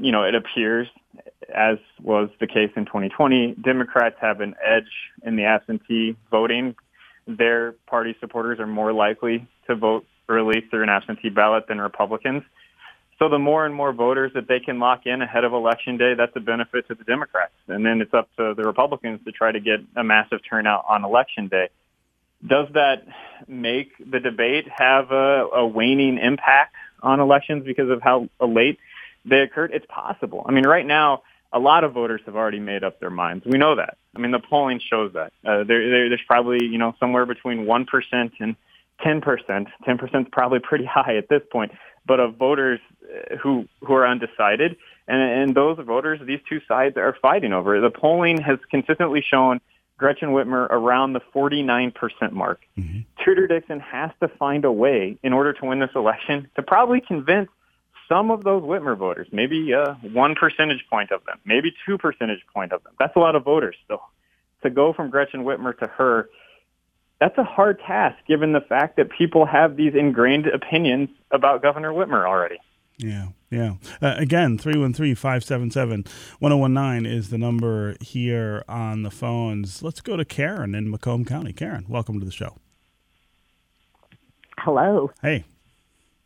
you 0.00 0.12
know, 0.12 0.24
it 0.24 0.34
appears, 0.34 0.88
as 1.54 1.78
was 2.02 2.30
the 2.40 2.46
case 2.46 2.70
in 2.76 2.86
2020, 2.86 3.56
Democrats 3.62 4.16
have 4.20 4.40
an 4.40 4.54
edge 4.64 4.90
in 5.22 5.36
the 5.36 5.44
absentee 5.44 6.16
voting. 6.30 6.74
Their 7.26 7.72
party 7.86 8.16
supporters 8.18 8.58
are 8.58 8.66
more 8.66 8.92
likely 8.92 9.46
to 9.66 9.74
vote 9.74 10.06
early 10.30 10.62
through 10.70 10.84
an 10.84 10.88
absentee 10.88 11.28
ballot 11.28 11.66
than 11.68 11.80
Republicans. 11.80 12.42
So 13.18 13.28
the 13.28 13.38
more 13.38 13.66
and 13.66 13.74
more 13.74 13.92
voters 13.92 14.32
that 14.34 14.48
they 14.48 14.60
can 14.60 14.78
lock 14.78 15.02
in 15.04 15.20
ahead 15.20 15.44
of 15.44 15.52
election 15.52 15.98
day, 15.98 16.14
that's 16.14 16.34
a 16.36 16.40
benefit 16.40 16.88
to 16.88 16.94
the 16.94 17.04
Democrats. 17.04 17.52
And 17.68 17.84
then 17.84 18.00
it's 18.00 18.14
up 18.14 18.30
to 18.38 18.54
the 18.54 18.62
Republicans 18.62 19.20
to 19.26 19.32
try 19.32 19.52
to 19.52 19.60
get 19.60 19.80
a 19.94 20.02
massive 20.02 20.40
turnout 20.48 20.86
on 20.88 21.04
election 21.04 21.48
day. 21.48 21.68
Does 22.46 22.68
that 22.72 23.06
make 23.46 23.92
the 23.98 24.20
debate 24.20 24.66
have 24.74 25.10
a, 25.10 25.48
a 25.52 25.66
waning 25.66 26.16
impact 26.16 26.74
on 27.02 27.20
elections 27.20 27.64
because 27.66 27.90
of 27.90 28.00
how 28.00 28.30
late 28.40 28.78
they 29.26 29.40
occurred? 29.40 29.72
It's 29.74 29.84
possible. 29.86 30.46
I 30.48 30.52
mean, 30.52 30.66
right 30.66 30.86
now, 30.86 31.22
a 31.52 31.58
lot 31.58 31.84
of 31.84 31.92
voters 31.92 32.22
have 32.24 32.36
already 32.36 32.60
made 32.60 32.84
up 32.84 33.00
their 33.00 33.10
minds. 33.10 33.44
We 33.44 33.58
know 33.58 33.76
that. 33.76 33.98
I 34.16 34.18
mean, 34.18 34.30
the 34.30 34.38
polling 34.40 34.80
shows 34.88 35.12
that. 35.12 35.32
Uh, 35.44 35.64
there, 35.64 35.90
there, 35.90 36.08
there's 36.08 36.22
probably, 36.26 36.64
you 36.64 36.78
know, 36.78 36.94
somewhere 36.98 37.26
between 37.26 37.66
1% 37.66 37.86
and 38.40 38.56
10%. 39.04 39.66
10% 39.86 40.20
is 40.20 40.26
probably 40.32 40.58
pretty 40.58 40.84
high 40.90 41.16
at 41.16 41.28
this 41.28 41.42
point, 41.50 41.72
but 42.06 42.20
of 42.20 42.36
voters 42.36 42.80
uh, 43.04 43.36
who, 43.36 43.66
who 43.80 43.94
are 43.94 44.06
undecided. 44.06 44.76
And, 45.08 45.20
and 45.20 45.54
those 45.54 45.78
voters, 45.84 46.20
these 46.24 46.40
two 46.48 46.60
sides 46.68 46.96
are 46.96 47.16
fighting 47.20 47.52
over. 47.52 47.80
The 47.80 47.90
polling 47.90 48.40
has 48.40 48.58
consistently 48.70 49.22
shown 49.22 49.60
Gretchen 50.00 50.30
Whitmer 50.30 50.66
around 50.70 51.12
the 51.12 51.20
49% 51.34 52.32
mark. 52.32 52.62
Mm-hmm. 52.78 53.00
Tudor 53.22 53.46
Dixon 53.46 53.80
has 53.80 54.10
to 54.20 54.28
find 54.28 54.64
a 54.64 54.72
way 54.72 55.18
in 55.22 55.32
order 55.34 55.52
to 55.52 55.66
win 55.66 55.78
this 55.78 55.90
election 55.94 56.48
to 56.56 56.62
probably 56.62 57.02
convince 57.02 57.50
some 58.08 58.30
of 58.30 58.42
those 58.42 58.62
Whitmer 58.62 58.96
voters, 58.96 59.28
maybe 59.30 59.72
uh, 59.72 59.94
one 60.12 60.34
percentage 60.34 60.84
point 60.90 61.12
of 61.12 61.24
them, 61.26 61.38
maybe 61.44 61.72
two 61.86 61.98
percentage 61.98 62.40
point 62.52 62.72
of 62.72 62.82
them. 62.82 62.92
That's 62.98 63.14
a 63.14 63.20
lot 63.20 63.36
of 63.36 63.44
voters 63.44 63.76
still. 63.84 64.02
To 64.62 64.70
go 64.70 64.92
from 64.92 65.10
Gretchen 65.10 65.44
Whitmer 65.44 65.78
to 65.78 65.86
her, 65.86 66.28
that's 67.20 67.36
a 67.38 67.44
hard 67.44 67.78
task 67.86 68.16
given 68.26 68.52
the 68.52 68.60
fact 68.60 68.96
that 68.96 69.10
people 69.10 69.46
have 69.46 69.76
these 69.76 69.94
ingrained 69.94 70.46
opinions 70.46 71.10
about 71.30 71.62
Governor 71.62 71.92
Whitmer 71.92 72.26
already. 72.26 72.56
Yeah, 72.96 73.28
yeah. 73.50 73.74
Uh, 74.02 74.14
again, 74.16 74.58
313 74.58 75.14
577 75.14 76.04
1019 76.38 77.10
is 77.10 77.30
the 77.30 77.38
number 77.38 77.96
here 78.00 78.64
on 78.68 79.02
the 79.02 79.10
phones. 79.10 79.82
Let's 79.82 80.00
go 80.00 80.16
to 80.16 80.24
Karen 80.24 80.74
in 80.74 80.90
Macomb 80.90 81.24
County. 81.24 81.52
Karen, 81.52 81.86
welcome 81.88 82.18
to 82.20 82.26
the 82.26 82.32
show. 82.32 82.56
Hello. 84.58 85.10
Hey. 85.22 85.44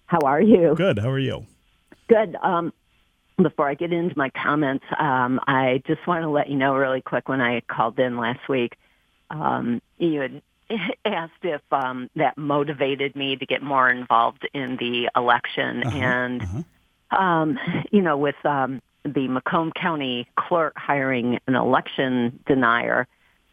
How 0.07 0.19
are 0.25 0.41
you? 0.41 0.75
Good. 0.77 0.99
How 0.99 1.11
are 1.11 1.19
you? 1.19 1.47
Good. 2.09 2.37
Um, 2.43 2.73
before 3.41 3.69
I 3.69 3.75
get 3.75 3.93
into 3.93 4.17
my 4.17 4.31
comments, 4.31 4.85
um, 4.99 5.41
I 5.47 5.83
just 5.87 6.07
want 6.07 6.23
to 6.23 6.29
let 6.29 6.49
you 6.49 6.57
know 6.57 6.75
really 6.75 7.01
quick 7.01 7.29
when 7.29 7.41
I 7.41 7.61
called 7.61 7.99
in 7.99 8.17
last 8.17 8.49
week, 8.49 8.77
um, 9.31 9.81
you 9.99 10.21
had 10.21 10.43
asked 11.05 11.33
if 11.43 11.61
um, 11.71 12.11
that 12.17 12.37
motivated 12.39 13.17
me 13.17 13.37
to 13.37 13.47
get 13.47 13.63
more 13.63 13.89
involved 13.89 14.49
in 14.55 14.77
the 14.77 15.11
election. 15.17 15.83
Uh-huh, 15.85 15.99
and, 15.99 16.43
uh-huh. 16.43 16.63
Um, 17.11 17.59
you 17.93 18.03
know, 18.03 18.17
with 18.17 18.35
um, 18.45 18.83
the 19.05 19.29
Macomb 19.29 19.73
County 19.73 20.27
clerk 20.37 20.73
hiring 20.77 21.39
an 21.47 21.55
election 21.55 22.41
denier, 22.47 23.07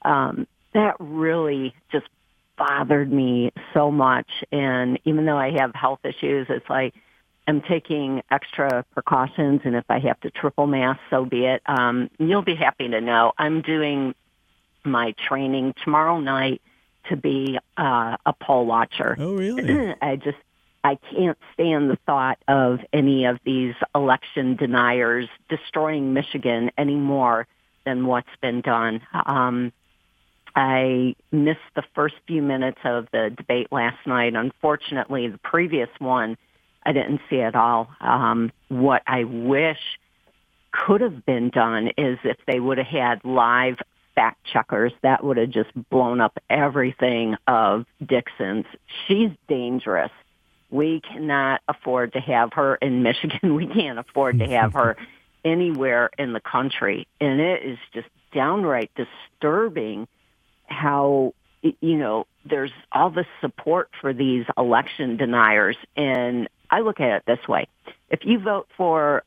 um, 0.03 0.47
that 0.73 0.95
really 0.99 1.75
just 1.91 2.07
bothered 2.57 3.11
me 3.11 3.51
so 3.73 3.91
much. 3.91 4.29
And 4.51 4.99
even 5.05 5.25
though 5.25 5.37
I 5.37 5.51
have 5.59 5.75
health 5.75 5.99
issues, 6.03 6.47
it's 6.49 6.69
like 6.69 6.95
I'm 7.47 7.61
taking 7.61 8.23
extra 8.31 8.83
precautions. 8.93 9.61
And 9.63 9.75
if 9.75 9.85
I 9.89 9.99
have 9.99 10.19
to 10.21 10.31
triple 10.31 10.67
mask, 10.67 10.99
so 11.09 11.25
be 11.25 11.45
it. 11.45 11.61
Um, 11.65 12.09
you'll 12.17 12.41
be 12.41 12.55
happy 12.55 12.87
to 12.87 13.01
know 13.01 13.33
I'm 13.37 13.61
doing 13.61 14.15
my 14.83 15.13
training 15.27 15.75
tomorrow 15.83 16.19
night 16.19 16.61
to 17.09 17.15
be 17.15 17.57
uh, 17.77 18.17
a 18.25 18.33
poll 18.33 18.65
watcher. 18.65 19.15
Oh, 19.19 19.33
really? 19.33 19.93
I 20.01 20.15
just 20.15 20.37
I 20.83 20.97
can't 21.13 21.37
stand 21.53 21.89
the 21.89 21.97
thought 22.05 22.39
of 22.47 22.79
any 22.91 23.25
of 23.25 23.39
these 23.45 23.75
election 23.93 24.55
deniers 24.55 25.29
destroying 25.49 26.13
Michigan 26.13 26.71
any 26.77 26.95
more 26.95 27.47
than 27.85 28.05
what's 28.05 28.35
been 28.41 28.61
done. 28.61 29.01
Um, 29.13 29.71
I 30.55 31.15
missed 31.31 31.59
the 31.75 31.83
first 31.95 32.15
few 32.27 32.41
minutes 32.41 32.79
of 32.83 33.07
the 33.11 33.31
debate 33.35 33.67
last 33.71 34.05
night. 34.05 34.35
Unfortunately, 34.35 35.27
the 35.27 35.37
previous 35.37 35.89
one 35.99 36.37
I 36.83 36.93
didn't 36.93 37.21
see 37.29 37.41
at 37.41 37.55
all. 37.55 37.89
Um, 38.01 38.51
what 38.67 39.03
I 39.05 39.23
wish 39.23 39.79
could 40.71 41.01
have 41.01 41.25
been 41.25 41.49
done 41.49 41.91
is 41.97 42.17
if 42.23 42.37
they 42.47 42.59
would 42.59 42.77
have 42.77 42.87
had 42.87 43.23
live 43.23 43.77
fact 44.21 44.45
checkers, 44.45 44.93
that 45.01 45.23
would 45.23 45.37
have 45.37 45.49
just 45.49 45.69
blown 45.89 46.21
up 46.21 46.37
everything 46.49 47.35
of 47.47 47.85
Dixon's. 48.05 48.65
She's 49.07 49.31
dangerous. 49.47 50.11
We 50.69 51.01
cannot 51.01 51.61
afford 51.67 52.13
to 52.13 52.19
have 52.19 52.53
her 52.53 52.75
in 52.75 53.01
Michigan. 53.01 53.55
We 53.55 53.65
can't 53.65 53.97
afford 53.97 54.39
to 54.39 54.47
have 54.47 54.73
her 54.73 54.95
anywhere 55.43 56.11
in 56.19 56.33
the 56.33 56.39
country. 56.39 57.07
And 57.19 57.41
it 57.41 57.63
is 57.63 57.79
just 57.93 58.07
downright 58.31 58.91
disturbing 58.95 60.07
how, 60.67 61.33
you 61.63 61.97
know, 61.97 62.27
there's 62.45 62.71
all 62.91 63.09
this 63.09 63.25
support 63.41 63.89
for 64.01 64.13
these 64.13 64.45
election 64.55 65.17
deniers. 65.17 65.77
And 65.97 66.47
I 66.69 66.81
look 66.81 66.99
at 66.99 67.09
it 67.17 67.23
this 67.25 67.47
way. 67.47 67.67
If 68.09 68.19
you 68.23 68.39
vote 68.39 68.67
for 68.77 69.23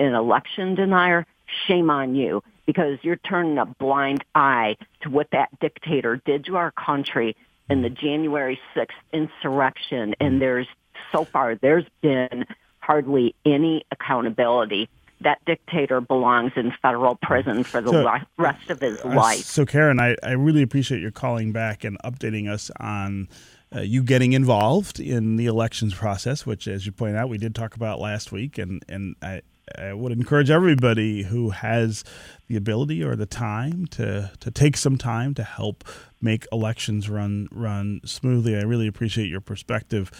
an 0.00 0.14
election 0.14 0.74
denier, 0.74 1.26
shame 1.66 1.90
on 1.90 2.16
you 2.16 2.42
because 2.66 2.98
you're 3.02 3.16
turning 3.16 3.58
a 3.58 3.66
blind 3.66 4.24
eye 4.34 4.76
to 5.02 5.10
what 5.10 5.28
that 5.32 5.48
dictator 5.60 6.20
did 6.24 6.44
to 6.46 6.56
our 6.56 6.70
country 6.72 7.36
in 7.68 7.82
the 7.82 7.90
January 7.90 8.60
6th 8.76 8.88
insurrection. 9.12 10.14
And 10.20 10.40
there's 10.40 10.66
so 11.10 11.24
far, 11.24 11.54
there's 11.54 11.86
been 12.00 12.44
hardly 12.78 13.34
any 13.44 13.84
accountability. 13.90 14.88
That 15.20 15.38
dictator 15.46 16.00
belongs 16.00 16.52
in 16.56 16.72
federal 16.82 17.16
prison 17.22 17.62
for 17.62 17.80
the 17.80 17.90
so, 17.90 18.18
rest 18.36 18.70
of 18.70 18.80
his 18.80 19.00
uh, 19.04 19.08
life. 19.08 19.44
So, 19.44 19.64
Karen, 19.64 20.00
I, 20.00 20.16
I 20.22 20.32
really 20.32 20.62
appreciate 20.62 21.00
your 21.00 21.12
calling 21.12 21.52
back 21.52 21.84
and 21.84 21.96
updating 22.04 22.50
us 22.50 22.72
on 22.80 23.28
uh, 23.74 23.80
you 23.80 24.02
getting 24.02 24.32
involved 24.32 24.98
in 24.98 25.36
the 25.36 25.46
elections 25.46 25.94
process, 25.94 26.44
which, 26.44 26.66
as 26.66 26.86
you 26.86 26.92
point 26.92 27.16
out, 27.16 27.28
we 27.28 27.38
did 27.38 27.54
talk 27.54 27.76
about 27.76 28.00
last 28.00 28.32
week, 28.32 28.58
and 28.58 28.84
and 28.88 29.14
I, 29.22 29.42
I 29.78 29.92
would 29.92 30.12
encourage 30.12 30.50
everybody 30.50 31.22
who 31.22 31.50
has 31.50 32.04
the 32.48 32.56
ability 32.56 33.02
or 33.02 33.16
the 33.16 33.26
time 33.26 33.86
to 33.86 34.30
to 34.40 34.50
take 34.50 34.76
some 34.76 34.98
time 34.98 35.34
to 35.34 35.42
help 35.42 35.84
make 36.20 36.46
elections 36.52 37.08
run 37.08 37.48
run 37.50 38.00
smoothly. 38.04 38.56
I 38.56 38.62
really 38.62 38.86
appreciate 38.86 39.28
your 39.28 39.40
perspective 39.40 40.10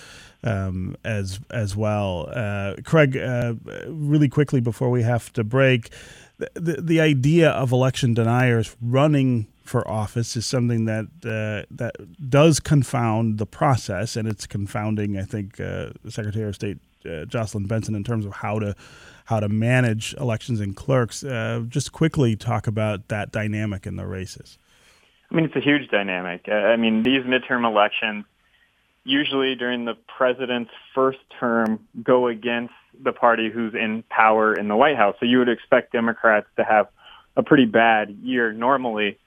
um, 0.42 0.96
as 1.04 1.40
as 1.50 1.76
well, 1.76 2.28
uh, 2.32 2.74
Craig. 2.84 3.16
Uh, 3.16 3.54
really 3.86 4.28
quickly 4.28 4.60
before 4.60 4.90
we 4.90 5.02
have 5.02 5.32
to 5.34 5.44
break, 5.44 5.90
the, 6.54 6.80
the, 6.80 7.00
idea 7.00 7.50
of 7.50 7.72
election 7.72 8.14
deniers 8.14 8.76
running 8.80 9.46
for 9.64 9.86
office 9.88 10.36
is 10.36 10.44
something 10.44 10.86
that 10.86 11.04
uh, 11.24 11.66
that 11.70 11.94
does 12.28 12.60
confound 12.60 13.38
the 13.38 13.46
process, 13.46 14.16
and 14.16 14.26
it's 14.26 14.46
confounding. 14.46 15.18
I 15.18 15.22
think 15.22 15.60
uh, 15.60 15.90
Secretary 16.08 16.48
of 16.48 16.54
State 16.54 16.78
uh, 17.06 17.24
Jocelyn 17.24 17.66
Benson 17.66 17.94
in 17.94 18.04
terms 18.04 18.26
of 18.26 18.32
how 18.32 18.58
to 18.58 18.74
how 19.26 19.40
to 19.40 19.48
manage 19.48 20.14
elections 20.14 20.60
and 20.60 20.76
clerks. 20.76 21.24
Uh, 21.24 21.64
just 21.68 21.92
quickly 21.92 22.36
talk 22.36 22.66
about 22.66 23.08
that 23.08 23.32
dynamic 23.32 23.86
in 23.86 23.96
the 23.96 24.06
races. 24.06 24.58
I 25.30 25.34
mean, 25.34 25.46
it's 25.46 25.56
a 25.56 25.60
huge 25.60 25.90
dynamic. 25.90 26.46
Uh, 26.48 26.54
I 26.54 26.76
mean, 26.76 27.02
these 27.02 27.22
midterm 27.24 27.64
elections 27.66 28.24
usually 29.04 29.54
during 29.54 29.84
the 29.84 29.94
president's 30.16 30.70
first 30.94 31.18
term 31.40 31.80
go 32.02 32.28
against 32.28 32.74
the 33.02 33.12
party 33.12 33.50
who's 33.50 33.74
in 33.74 34.04
power 34.10 34.54
in 34.54 34.68
the 34.68 34.76
White 34.76 34.96
House. 34.96 35.16
So 35.18 35.26
you 35.26 35.38
would 35.38 35.48
expect 35.48 35.92
Democrats 35.92 36.46
to 36.56 36.64
have 36.64 36.88
a 37.36 37.42
pretty 37.42 37.64
bad 37.64 38.10
year 38.22 38.52
normally 38.52 39.18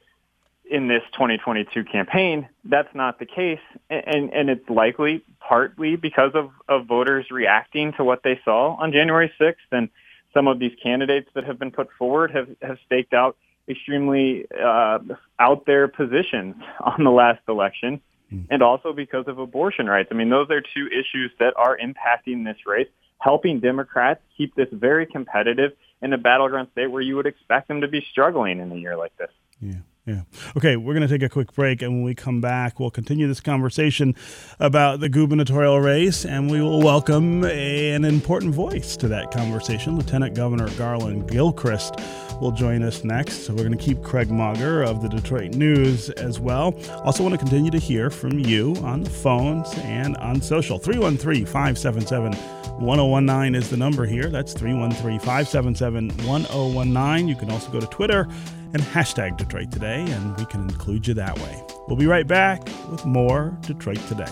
in 0.69 0.87
this 0.87 1.03
2022 1.13 1.83
campaign. 1.83 2.47
That's 2.63 2.93
not 2.93 3.19
the 3.19 3.25
case, 3.25 3.59
and 3.89 4.33
and 4.33 4.49
it's 4.49 4.69
likely 4.69 5.23
partly 5.39 5.95
because 5.95 6.31
of 6.33 6.51
of 6.67 6.87
voters 6.87 7.29
reacting 7.31 7.93
to 7.93 8.03
what 8.03 8.23
they 8.23 8.39
saw 8.43 8.75
on 8.75 8.91
January 8.91 9.31
6th, 9.39 9.55
and 9.71 9.89
some 10.33 10.47
of 10.47 10.59
these 10.59 10.73
candidates 10.81 11.29
that 11.35 11.45
have 11.45 11.59
been 11.59 11.71
put 11.71 11.89
forward 11.97 12.31
have 12.31 12.49
have 12.61 12.77
staked 12.85 13.13
out 13.13 13.37
extremely 13.67 14.45
uh, 14.51 14.99
out 15.39 15.65
there 15.65 15.87
positions 15.87 16.55
on 16.81 17.03
the 17.03 17.11
last 17.11 17.41
election, 17.47 18.01
mm. 18.31 18.45
and 18.49 18.61
also 18.61 18.93
because 18.93 19.27
of 19.27 19.39
abortion 19.39 19.87
rights. 19.87 20.09
I 20.11 20.15
mean, 20.15 20.29
those 20.29 20.49
are 20.49 20.61
two 20.61 20.87
issues 20.87 21.31
that 21.39 21.53
are 21.57 21.77
impacting 21.77 22.45
this 22.45 22.57
race, 22.65 22.87
helping 23.19 23.59
Democrats 23.59 24.21
keep 24.37 24.55
this 24.55 24.69
very 24.71 25.05
competitive 25.05 25.71
in 26.01 26.13
a 26.13 26.17
battleground 26.17 26.67
state 26.73 26.87
where 26.87 27.01
you 27.01 27.15
would 27.15 27.25
expect 27.25 27.67
them 27.67 27.81
to 27.81 27.87
be 27.87 28.05
struggling 28.11 28.59
in 28.59 28.71
a 28.71 28.75
year 28.75 28.97
like 28.97 29.15
this. 29.17 29.31
Yeah. 29.61 29.75
Yeah. 30.05 30.21
Okay, 30.55 30.75
we're 30.75 30.93
going 30.93 31.07
to 31.07 31.11
take 31.11 31.23
a 31.23 31.29
quick 31.29 31.51
break, 31.53 31.81
and 31.81 31.91
when 31.91 32.03
we 32.03 32.13
come 32.13 32.39
back, 32.39 32.79
we'll 32.79 32.91
continue 32.91 33.27
this 33.27 33.39
conversation 33.39 34.13
about 34.59 34.99
the 34.99 35.09
gubernatorial 35.09 35.81
race, 35.81 36.25
and 36.25 36.51
we 36.51 36.61
will 36.61 36.83
welcome 36.83 37.43
a, 37.43 37.91
an 37.91 38.05
important 38.05 38.53
voice 38.53 38.95
to 38.97 39.07
that 39.07 39.31
conversation. 39.31 39.97
Lieutenant 39.97 40.35
Governor 40.35 40.69
Garland 40.77 41.27
Gilchrist 41.31 41.95
will 42.39 42.51
join 42.51 42.83
us 42.83 43.03
next. 43.03 43.47
So 43.47 43.53
we're 43.53 43.63
going 43.63 43.75
to 43.75 43.83
keep 43.83 44.03
Craig 44.03 44.29
Mauger 44.29 44.83
of 44.83 45.01
the 45.01 45.09
Detroit 45.09 45.55
News 45.55 46.11
as 46.11 46.39
well. 46.39 46.75
Also, 47.03 47.23
want 47.23 47.33
to 47.33 47.39
continue 47.39 47.71
to 47.71 47.79
hear 47.79 48.11
from 48.11 48.37
you 48.37 48.75
on 48.83 49.01
the 49.01 49.09
phones 49.09 49.73
and 49.79 50.15
on 50.17 50.39
social. 50.39 50.77
313 50.77 51.47
577 51.47 52.33
1019 52.79 53.55
is 53.55 53.69
the 53.71 53.77
number 53.77 54.05
here. 54.05 54.27
That's 54.29 54.53
313 54.53 55.17
577 55.19 56.09
1019. 56.27 57.27
You 57.27 57.35
can 57.35 57.49
also 57.49 57.71
go 57.71 57.79
to 57.79 57.87
Twitter 57.87 58.27
and 58.75 58.83
hashtag 58.83 59.37
Detroit 59.37 59.71
Today, 59.71 60.01
and 60.01 60.37
we 60.37 60.45
can 60.47 60.63
include 60.63 61.07
you 61.07 61.13
that 61.13 61.39
way. 61.39 61.63
We'll 61.87 61.95
be 61.95 62.07
right 62.07 62.27
back 62.27 62.61
with 62.91 63.05
more 63.05 63.57
Detroit 63.61 63.99
Today. 64.09 64.25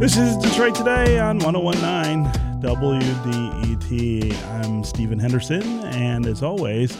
This 0.00 0.16
is 0.16 0.38
Detroit 0.38 0.74
Today 0.74 1.18
on 1.18 1.38
1019 1.38 2.49
WDET. 2.60 4.46
I'm 4.60 4.84
Stephen 4.84 5.18
Henderson, 5.18 5.62
and 5.86 6.26
as 6.26 6.42
always, 6.42 6.94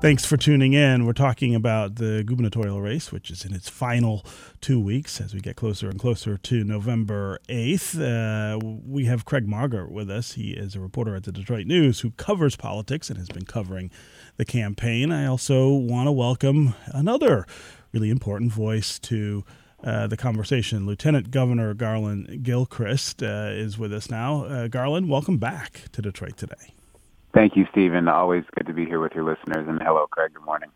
thanks 0.00 0.24
for 0.24 0.36
tuning 0.36 0.72
in. 0.72 1.06
We're 1.06 1.12
talking 1.12 1.54
about 1.54 1.94
the 1.96 2.24
gubernatorial 2.26 2.80
race, 2.80 3.12
which 3.12 3.30
is 3.30 3.44
in 3.44 3.54
its 3.54 3.68
final 3.68 4.26
two 4.60 4.80
weeks 4.80 5.20
as 5.20 5.32
we 5.32 5.38
get 5.38 5.54
closer 5.54 5.88
and 5.88 6.00
closer 6.00 6.36
to 6.38 6.64
November 6.64 7.38
8th. 7.48 8.00
Uh, 8.00 8.58
we 8.84 9.04
have 9.04 9.24
Craig 9.24 9.46
Mauger 9.46 9.86
with 9.86 10.10
us. 10.10 10.32
He 10.32 10.50
is 10.50 10.74
a 10.74 10.80
reporter 10.80 11.14
at 11.14 11.22
the 11.22 11.32
Detroit 11.32 11.68
News 11.68 12.00
who 12.00 12.10
covers 12.12 12.56
politics 12.56 13.08
and 13.08 13.16
has 13.16 13.28
been 13.28 13.44
covering 13.44 13.92
the 14.36 14.44
campaign. 14.44 15.12
I 15.12 15.26
also 15.26 15.68
want 15.68 16.08
to 16.08 16.12
welcome 16.12 16.74
another 16.88 17.46
really 17.92 18.10
important 18.10 18.50
voice 18.50 18.98
to 18.98 19.44
uh, 19.84 20.06
the 20.06 20.16
conversation. 20.16 20.86
Lieutenant 20.86 21.30
Governor 21.30 21.74
Garland 21.74 22.42
Gilchrist 22.42 23.22
uh, 23.22 23.50
is 23.50 23.78
with 23.78 23.92
us 23.92 24.10
now. 24.10 24.44
Uh, 24.44 24.68
Garland, 24.68 25.08
welcome 25.08 25.38
back 25.38 25.82
to 25.92 26.02
Detroit 26.02 26.36
today. 26.36 26.74
Thank 27.34 27.56
you, 27.56 27.66
Stephen. 27.72 28.08
Always 28.08 28.44
good 28.56 28.66
to 28.66 28.72
be 28.72 28.86
here 28.86 29.00
with 29.00 29.12
your 29.12 29.24
listeners. 29.24 29.66
And 29.68 29.82
hello, 29.82 30.06
Craig. 30.10 30.34
Good 30.34 30.44
morning. 30.44 30.70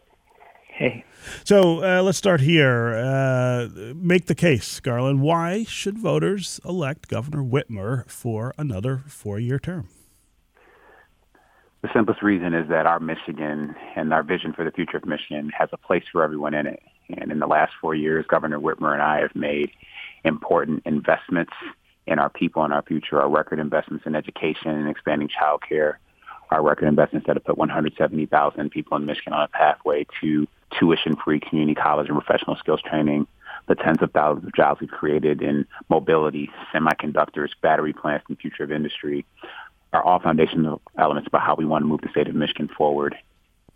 Hey. 0.69 1.05
So 1.45 1.83
uh, 1.83 2.03
let's 2.03 2.19
start 2.19 2.41
here. 2.41 2.95
Uh, 2.95 3.69
make 3.97 4.27
the 4.27 4.35
case, 4.35 4.79
Garland. 4.79 5.23
Why 5.23 5.65
should 5.65 5.99
voters 5.99 6.61
elect 6.65 7.09
Governor 7.09 7.43
Whitmer 7.43 8.09
for 8.09 8.55
another 8.59 9.03
four 9.07 9.41
year 9.41 9.59
term? 9.59 9.89
The 11.83 11.89
simplest 11.95 12.23
reason 12.23 12.55
is 12.55 12.69
that 12.69 12.87
our 12.87 13.01
Michigan 13.01 13.75
and 13.97 14.13
our 14.13 14.23
vision 14.23 14.53
for 14.53 14.65
the 14.65 14.71
future 14.71 14.97
of 14.97 15.07
Michigan 15.07 15.51
has 15.57 15.69
a 15.73 15.77
place 15.77 16.05
for 16.11 16.23
everyone 16.23 16.55
in 16.55 16.67
it. 16.67 16.81
And 17.09 17.33
in 17.33 17.39
the 17.39 17.47
last 17.47 17.73
four 17.81 17.95
years, 17.95 18.27
Governor 18.29 18.59
Whitmer 18.59 18.93
and 18.93 19.03
I 19.03 19.21
have 19.21 19.35
made 19.35 19.71
important 20.25 20.83
investments 20.85 21.53
in 22.07 22.19
our 22.19 22.31
people 22.31 22.65
and 22.65 22.73
our 22.73 22.83
future, 22.83 23.21
our 23.21 23.29
record 23.29 23.59
investments 23.59 24.07
in 24.07 24.15
education 24.15 24.71
and 24.71 24.89
expanding 24.89 25.29
child 25.29 25.63
care, 25.67 25.99
our 26.51 26.63
record 26.63 26.89
investments 26.89 27.27
that 27.27 27.37
have 27.37 27.45
put 27.45 27.59
170,000 27.59 28.71
people 28.71 28.97
in 28.97 29.05
Michigan 29.05 29.33
on 29.33 29.43
a 29.43 29.49
pathway 29.49 30.07
to 30.21 30.47
tuition-free 30.79 31.41
community 31.41 31.75
college 31.75 32.09
and 32.09 32.19
professional 32.19 32.57
skills 32.57 32.81
training, 32.83 33.27
the 33.69 33.75
tens 33.75 33.99
of 34.01 34.11
thousands 34.13 34.47
of 34.47 34.55
jobs 34.55 34.81
we've 34.81 34.91
created 34.91 35.43
in 35.43 35.67
mobility, 35.89 36.51
semiconductors, 36.75 37.51
battery 37.63 37.93
plants, 37.93 38.25
and 38.29 38.39
future 38.39 38.65
of 38.65 38.73
industry 38.73 39.25
are 39.93 40.03
all 40.03 40.19
foundational 40.19 40.81
elements 40.99 41.27
about 41.27 41.43
how 41.43 41.55
we 41.55 41.65
want 41.65 41.83
to 41.83 41.87
move 41.87 42.01
the 42.01 42.11
state 42.11 42.29
of 42.29 42.35
Michigan 42.35 42.69
forward. 42.69 43.17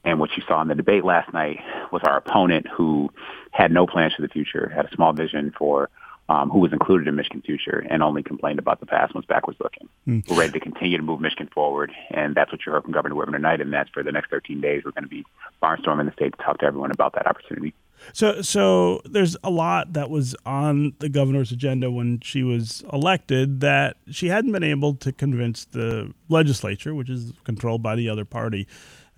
And 0.04 0.18
what 0.18 0.30
you 0.36 0.42
saw 0.48 0.60
in 0.62 0.68
the 0.68 0.74
debate 0.74 1.04
last 1.04 1.32
night 1.32 1.58
was 1.92 2.02
our 2.04 2.16
opponent 2.16 2.66
who 2.66 3.10
had 3.52 3.70
no 3.70 3.86
plans 3.86 4.14
for 4.14 4.22
the 4.22 4.28
future, 4.28 4.70
had 4.74 4.86
a 4.86 4.94
small 4.94 5.12
vision 5.12 5.52
for 5.56 5.90
um, 6.28 6.50
who 6.50 6.60
was 6.60 6.72
included 6.72 7.08
in 7.08 7.14
Michigan's 7.14 7.44
Future 7.44 7.84
and 7.90 8.02
only 8.02 8.22
complained 8.22 8.58
about 8.58 8.80
the 8.80 8.86
past 8.86 9.10
and 9.10 9.16
was 9.16 9.26
backwards 9.26 9.58
looking. 9.60 9.88
Mm. 10.06 10.28
We're 10.28 10.38
ready 10.38 10.52
to 10.52 10.60
continue 10.60 10.96
to 10.96 11.02
move 11.02 11.20
Michigan 11.20 11.48
forward, 11.52 11.92
and 12.10 12.34
that's 12.34 12.50
what 12.50 12.64
you 12.64 12.72
heard 12.72 12.84
from 12.84 12.92
Governor 12.92 13.14
Whitmer 13.14 13.32
tonight, 13.32 13.60
and 13.60 13.72
that's 13.72 13.90
for 13.90 14.02
the 14.02 14.12
next 14.12 14.30
13 14.30 14.60
days. 14.60 14.82
We're 14.84 14.92
going 14.92 15.04
to 15.04 15.10
be 15.10 15.24
barnstorming 15.62 16.06
the 16.06 16.12
state 16.12 16.34
to 16.36 16.42
talk 16.42 16.58
to 16.58 16.66
everyone 16.66 16.90
about 16.90 17.14
that 17.14 17.26
opportunity. 17.26 17.74
So, 18.12 18.42
so 18.42 19.00
there's 19.04 19.36
a 19.44 19.50
lot 19.50 19.92
that 19.92 20.10
was 20.10 20.34
on 20.44 20.94
the 20.98 21.08
governor's 21.08 21.52
agenda 21.52 21.90
when 21.90 22.20
she 22.20 22.42
was 22.42 22.82
elected 22.92 23.60
that 23.60 23.96
she 24.10 24.28
hadn't 24.28 24.52
been 24.52 24.64
able 24.64 24.94
to 24.94 25.12
convince 25.12 25.66
the 25.66 26.12
legislature, 26.28 26.94
which 26.94 27.10
is 27.10 27.32
controlled 27.44 27.82
by 27.82 27.94
the 27.94 28.08
other 28.08 28.24
party, 28.24 28.66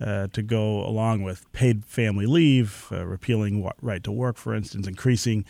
uh, 0.01 0.27
to 0.33 0.41
go 0.41 0.85
along 0.85 1.23
with 1.23 1.51
paid 1.53 1.85
family 1.85 2.25
leave, 2.25 2.87
uh, 2.91 3.05
repealing 3.05 3.69
right 3.81 4.03
to 4.03 4.11
work, 4.11 4.37
for 4.37 4.53
instance, 4.53 4.87
increasing 4.87 5.45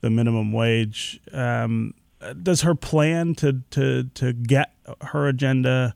the 0.00 0.10
minimum 0.10 0.52
wage. 0.52 1.20
Um, 1.32 1.94
does 2.42 2.62
her 2.62 2.74
plan 2.74 3.34
to, 3.36 3.60
to, 3.70 4.04
to 4.14 4.32
get 4.32 4.72
her 5.00 5.28
agenda 5.28 5.94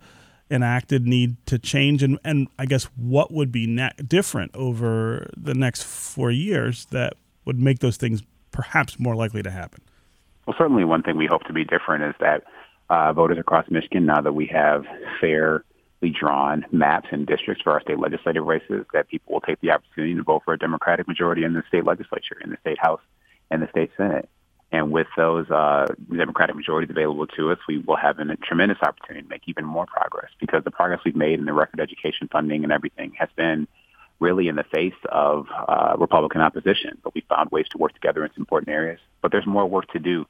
enacted 0.51 1.07
need 1.07 1.37
to 1.47 1.59
change? 1.59 2.03
And, 2.03 2.19
and 2.25 2.49
I 2.59 2.67
guess 2.67 2.85
what 2.97 3.33
would 3.33 3.51
be 3.51 3.67
ne- 3.67 3.93
different 4.07 4.55
over 4.55 5.31
the 5.37 5.55
next 5.55 5.85
four 5.85 6.31
years 6.31 6.87
that 6.87 7.15
would 7.45 7.59
make 7.59 7.81
those 7.81 7.97
things 7.97 8.23
perhaps 8.51 8.99
more 8.99 9.15
likely 9.15 9.43
to 9.43 9.51
happen? 9.51 9.83
Well, 10.47 10.55
certainly 10.57 10.85
one 10.85 11.03
thing 11.03 11.17
we 11.17 11.27
hope 11.27 11.45
to 11.45 11.53
be 11.53 11.65
different 11.65 12.05
is 12.05 12.15
that 12.21 12.45
uh, 12.91 13.13
voters 13.13 13.39
across 13.39 13.67
Michigan, 13.71 14.07
now 14.07 14.21
that 14.21 14.33
we 14.33 14.47
have 14.47 14.85
fair 15.21 15.65
drawn 16.07 16.65
maps 16.71 17.09
and 17.11 17.27
districts 17.27 17.63
for 17.63 17.73
our 17.73 17.81
state 17.81 17.99
legislative 17.99 18.45
races 18.45 18.87
that 18.93 19.09
people 19.09 19.33
will 19.33 19.41
take 19.41 19.61
the 19.61 19.71
opportunity 19.71 20.15
to 20.15 20.23
vote 20.23 20.43
for 20.45 20.55
a 20.55 20.59
Democratic 20.59 21.09
majority 21.09 21.43
in 21.45 21.55
the 21.55 21.63
state 21.69 21.85
legislature, 21.85 22.37
in 22.43 22.51
the 22.51 22.57
state 22.61 22.79
House, 22.81 23.01
and 23.51 23.63
the 23.63 23.69
state 23.71 23.91
Senate. 23.97 24.29
And 24.71 24.93
with 24.93 25.07
those 25.17 25.51
uh, 25.51 25.87
Democratic 26.15 26.55
majorities 26.55 26.91
available 26.91 27.27
to 27.27 27.51
us, 27.51 27.59
we 27.67 27.79
will 27.79 27.97
have 27.97 28.19
a 28.19 28.37
tremendous 28.37 28.79
opportunity 28.83 29.23
to 29.23 29.29
make 29.29 29.43
even 29.47 29.65
more 29.65 29.87
progress 29.87 30.31
because 30.39 30.63
the 30.63 30.71
progress 30.71 31.01
we've 31.05 31.17
made 31.17 31.39
in 31.39 31.47
the 31.47 31.55
record 31.55 31.81
education 31.81 32.29
funding 32.31 32.65
and 32.65 32.73
everything 32.73 33.13
has 33.19 33.31
been 33.35 33.67
really 34.21 34.49
in 34.49 34.57
the 34.57 34.65
face 34.65 34.99
of 35.11 35.47
uh, 35.69 35.97
Republican 35.99 36.43
opposition. 36.43 36.99
But 37.03 37.15
we 37.15 37.23
found 37.29 37.51
ways 37.51 37.67
to 37.71 37.79
work 37.79 37.95
together 37.95 38.25
in 38.25 38.31
some 38.35 38.43
important 38.43 38.69
areas. 38.69 39.01
But 39.23 39.33
there's 39.33 39.47
more 39.47 39.67
work 39.67 39.91
to 39.93 39.99
do 39.99 40.27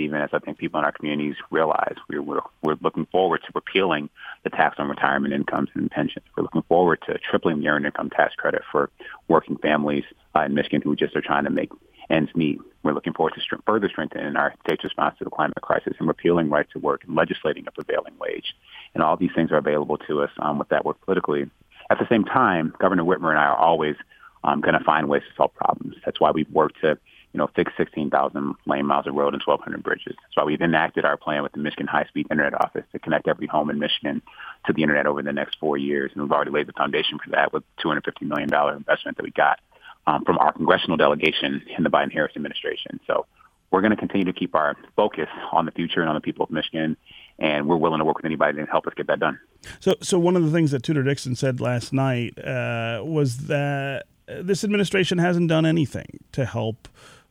even 0.00 0.20
as 0.20 0.30
I 0.32 0.38
think 0.38 0.58
people 0.58 0.78
in 0.78 0.84
our 0.84 0.92
communities 0.92 1.36
realize. 1.50 1.96
We're, 2.08 2.22
we're, 2.22 2.40
we're 2.62 2.76
looking 2.80 3.06
forward 3.06 3.42
to 3.46 3.52
repealing 3.54 4.08
the 4.44 4.50
tax 4.50 4.76
on 4.78 4.88
retirement 4.88 5.34
incomes 5.34 5.70
and 5.74 5.90
pensions. 5.90 6.24
We're 6.36 6.44
looking 6.44 6.62
forward 6.62 7.00
to 7.06 7.18
tripling 7.18 7.60
the 7.60 7.68
earned 7.68 7.86
income 7.86 8.10
tax 8.10 8.34
credit 8.34 8.62
for 8.70 8.90
working 9.28 9.56
families 9.58 10.04
uh, 10.34 10.40
in 10.40 10.54
Michigan 10.54 10.82
who 10.82 10.96
just 10.96 11.16
are 11.16 11.20
trying 11.20 11.44
to 11.44 11.50
make 11.50 11.70
ends 12.10 12.30
meet. 12.34 12.58
We're 12.82 12.92
looking 12.92 13.12
forward 13.12 13.34
to 13.34 13.58
further 13.66 13.88
strengthening 13.88 14.36
our 14.36 14.54
state's 14.64 14.84
response 14.84 15.18
to 15.18 15.24
the 15.24 15.30
climate 15.30 15.60
crisis 15.60 15.94
and 15.98 16.08
repealing 16.08 16.48
right 16.48 16.66
to 16.72 16.78
work 16.78 17.04
and 17.04 17.14
legislating 17.14 17.66
a 17.66 17.70
prevailing 17.70 18.14
wage. 18.18 18.54
And 18.94 19.02
all 19.02 19.16
these 19.16 19.32
things 19.34 19.50
are 19.50 19.58
available 19.58 19.98
to 19.98 20.22
us 20.22 20.30
um, 20.38 20.58
with 20.58 20.68
that 20.68 20.84
work 20.84 21.00
politically. 21.04 21.50
At 21.90 21.98
the 21.98 22.06
same 22.08 22.24
time, 22.24 22.74
Governor 22.78 23.04
Whitmer 23.04 23.30
and 23.30 23.38
I 23.38 23.44
are 23.44 23.56
always 23.56 23.96
um, 24.44 24.60
going 24.60 24.78
to 24.78 24.84
find 24.84 25.08
ways 25.08 25.22
to 25.22 25.36
solve 25.36 25.54
problems. 25.54 25.96
That's 26.04 26.20
why 26.20 26.30
we've 26.30 26.50
worked 26.50 26.80
to 26.82 26.98
you 27.32 27.38
know, 27.38 27.48
fix 27.54 27.72
16,000 27.76 28.54
lane 28.66 28.86
miles 28.86 29.06
of 29.06 29.14
road 29.14 29.34
and 29.34 29.42
1,200 29.44 29.82
bridges. 29.82 30.16
That's 30.22 30.36
why 30.36 30.44
we've 30.44 30.60
enacted 30.60 31.04
our 31.04 31.16
plan 31.16 31.42
with 31.42 31.52
the 31.52 31.58
Michigan 31.58 31.86
High 31.86 32.04
Speed 32.04 32.28
Internet 32.30 32.54
Office 32.54 32.84
to 32.92 32.98
connect 32.98 33.28
every 33.28 33.46
home 33.46 33.70
in 33.70 33.78
Michigan 33.78 34.22
to 34.66 34.72
the 34.72 34.82
internet 34.82 35.06
over 35.06 35.22
the 35.22 35.32
next 35.32 35.58
four 35.60 35.76
years. 35.76 36.10
And 36.14 36.22
we've 36.22 36.32
already 36.32 36.50
laid 36.50 36.66
the 36.66 36.72
foundation 36.72 37.18
for 37.22 37.30
that 37.30 37.52
with 37.52 37.64
$250 37.84 38.22
million 38.22 38.52
investment 38.76 39.16
that 39.18 39.22
we 39.22 39.30
got 39.30 39.60
um, 40.06 40.24
from 40.24 40.38
our 40.38 40.52
congressional 40.52 40.96
delegation 40.96 41.62
in 41.76 41.84
the 41.84 41.90
Biden-Harris 41.90 42.32
administration. 42.34 42.98
So 43.06 43.26
we're 43.70 43.82
going 43.82 43.90
to 43.90 43.96
continue 43.96 44.24
to 44.24 44.32
keep 44.32 44.54
our 44.54 44.76
focus 44.96 45.28
on 45.52 45.66
the 45.66 45.72
future 45.72 46.00
and 46.00 46.08
on 46.08 46.14
the 46.14 46.22
people 46.22 46.44
of 46.44 46.50
Michigan, 46.50 46.96
and 47.38 47.68
we're 47.68 47.76
willing 47.76 47.98
to 47.98 48.04
work 48.04 48.16
with 48.16 48.24
anybody 48.24 48.56
to 48.56 48.64
help 48.64 48.86
us 48.86 48.94
get 48.96 49.06
that 49.08 49.20
done. 49.20 49.38
So, 49.80 49.94
so 50.00 50.18
one 50.18 50.36
of 50.36 50.44
the 50.44 50.50
things 50.50 50.70
that 50.70 50.82
Tudor 50.82 51.02
Dixon 51.02 51.36
said 51.36 51.60
last 51.60 51.92
night 51.92 52.38
uh, 52.38 53.02
was 53.04 53.48
that 53.48 54.06
this 54.26 54.64
administration 54.64 55.18
hasn't 55.18 55.48
done 55.48 55.66
anything 55.66 56.20
to 56.32 56.44
help 56.44 56.88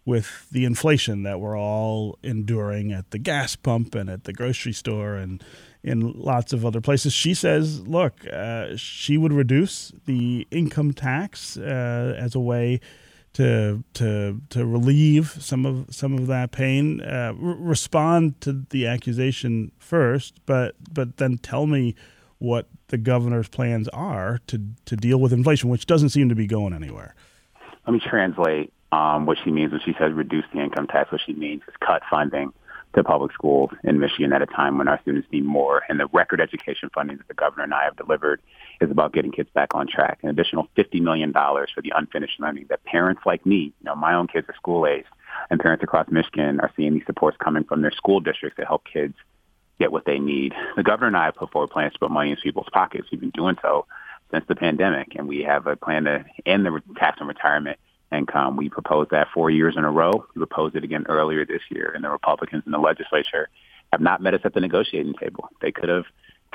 with 0.08 0.48
the 0.54 0.63
inflation 0.63 1.24
that 1.24 1.41
we're 1.41 1.60
all 1.60 2.17
enduring 2.24 2.93
at 2.93 3.12
the 3.12 3.17
gas 3.17 3.58
pump 3.58 3.93
and 3.93 4.10
at 4.10 4.24
the 4.24 4.32
grocery 4.32 4.72
store 4.72 5.15
and 5.15 5.43
in 5.84 6.13
lots 6.13 6.54
of 6.54 6.65
other 6.65 6.80
places. 6.80 7.12
She 7.12 7.34
says, 7.34 7.86
look, 7.86 8.26
uh, 8.32 8.78
she 8.78 9.17
would 9.17 9.34
reduce 9.34 9.91
the 10.06 10.48
income 10.50 10.93
tax 10.93 11.58
uh, 11.58 12.15
as 12.17 12.36
a 12.36 12.39
way 12.39 12.80
to 13.34 13.84
to 13.96 14.41
to 14.50 14.65
relieve 14.65 15.36
some 15.39 15.65
of 15.65 15.93
some 15.93 16.17
of 16.17 16.28
that 16.28 16.52
pain. 16.52 17.02
Uh, 17.02 17.34
respond 17.36 18.39
to 18.41 18.65
the 18.70 18.88
accusation 18.88 19.74
first, 19.78 20.39
but 20.46 20.76
but 20.89 21.17
then 21.17 21.38
tell 21.38 21.67
me 21.67 21.96
what 22.38 22.70
the 22.88 22.98
governor's 22.98 23.50
plans 23.50 23.89
are 23.89 24.39
to 24.48 24.62
to 24.86 24.96
deal 24.96 25.20
with 25.20 25.34
inflation, 25.34 25.70
which 25.70 25.86
doesn't 25.86 26.10
seem 26.10 26.30
to 26.30 26.36
be 26.36 26.48
going 26.48 26.74
anywhere. 26.74 27.13
Let 27.86 27.93
me 27.93 28.00
translate 28.00 28.74
um, 28.91 29.26
what 29.26 29.38
she 29.43 29.52
means 29.52 29.71
when 29.71 29.82
she 29.82 29.93
says 30.00 30.13
reduce 30.13 30.45
the 30.54 30.60
income 30.62 30.88
tax. 30.88 31.12
What 31.12 31.21
she 31.26 31.34
means 31.34 31.62
is 31.67 31.73
cut 31.80 32.02
funding 32.10 32.54
to 32.95 33.04
public 33.04 33.34
schools 33.34 33.69
in 33.84 34.00
Michigan 34.00 34.34
at 34.34 34.41
a 34.41 34.45
time 34.45 34.78
when 34.78 34.88
our 34.88 35.00
students 35.02 35.28
need 35.32 35.45
more. 35.45 35.84
And 35.89 36.00
the 36.00 36.08
record 36.08 36.41
education 36.41 36.89
funding 36.93 37.17
that 37.17 37.28
the 37.28 37.34
governor 37.34 37.63
and 37.63 37.73
I 37.73 37.84
have 37.84 37.97
delivered 37.97 38.41
is 38.82 38.89
about 38.89 39.13
getting 39.13 39.32
kids 39.32 39.50
back 39.54 39.76
on 39.76 39.88
track. 39.88 40.19
An 40.23 40.30
additional 40.30 40.67
$50 40.78 41.02
million 41.02 41.34
for 41.34 41.82
the 41.84 41.93
unfinished 41.95 42.39
learning 42.39 42.67
that 42.69 42.84
parents 42.86 43.21
like 43.26 43.45
me, 43.45 43.73
you 43.80 43.84
know, 43.84 43.95
my 43.95 44.13
own 44.13 44.28
kids 44.28 44.47
are 44.50 44.56
school 44.56 44.88
aged, 44.88 45.08
and 45.50 45.60
parents 45.60 45.84
across 45.84 46.08
Michigan 46.10 46.60
are 46.60 46.71
seeing 46.76 46.93
these 46.93 47.06
supports 47.06 47.38
coming 47.43 47.63
from 47.63 47.82
their 47.82 47.91
school 47.91 48.19
districts 48.19 48.58
to 48.58 48.65
help 48.65 48.84
kids 48.91 49.15
get 49.80 49.91
what 49.91 50.06
they 50.06 50.17
need. 50.17 50.54
The 50.76 50.84
governor 50.84 51.08
and 51.08 51.17
I 51.17 51.26
have 51.26 51.36
put 51.36 51.52
forward 51.52 51.69
plans 51.69 51.93
to 51.93 52.00
put 52.00 52.12
money 52.12 52.32
in 52.32 52.38
people's 52.38 52.69
pockets. 52.71 53.08
We've 53.12 53.19
been 53.19 53.30
doing 53.32 53.58
so 53.62 53.86
since 54.32 54.45
the 54.47 54.56
pandemic, 54.56 55.15
and 55.15 55.28
we 55.28 55.43
have 55.43 55.67
a 55.67 55.76
plan 55.76 56.06
to 56.06 56.26
end 56.45 56.65
the 56.65 56.82
tax 56.97 57.19
on 57.21 57.28
retirement 57.28 57.80
income. 58.12 58.58
We 58.58 58.70
proposed 58.70 59.12
that 59.12 59.28
four 59.34 59.50
years 59.50 59.76
in 59.78 59.84
a 59.84 59.91
row. 59.91 60.26
We 60.34 60.39
proposed 60.39 60.76
it 60.76 60.84
again 60.84 61.06
earlier 61.08 61.46
this 61.46 61.62
year, 61.70 61.91
and 61.93 62.04
the 62.04 62.10
Republicans 62.10 62.63
in 62.65 62.72
the 62.72 62.78
legislature 62.78 63.50
have 63.91 64.02
not 64.02 64.22
met 64.22 64.34
us 64.34 64.41
at 64.43 64.54
the 64.54 64.60
negotiating 64.60 65.13
table. 65.13 65.50
They 65.62 65.72
could 65.72 65.89
have 65.89 66.06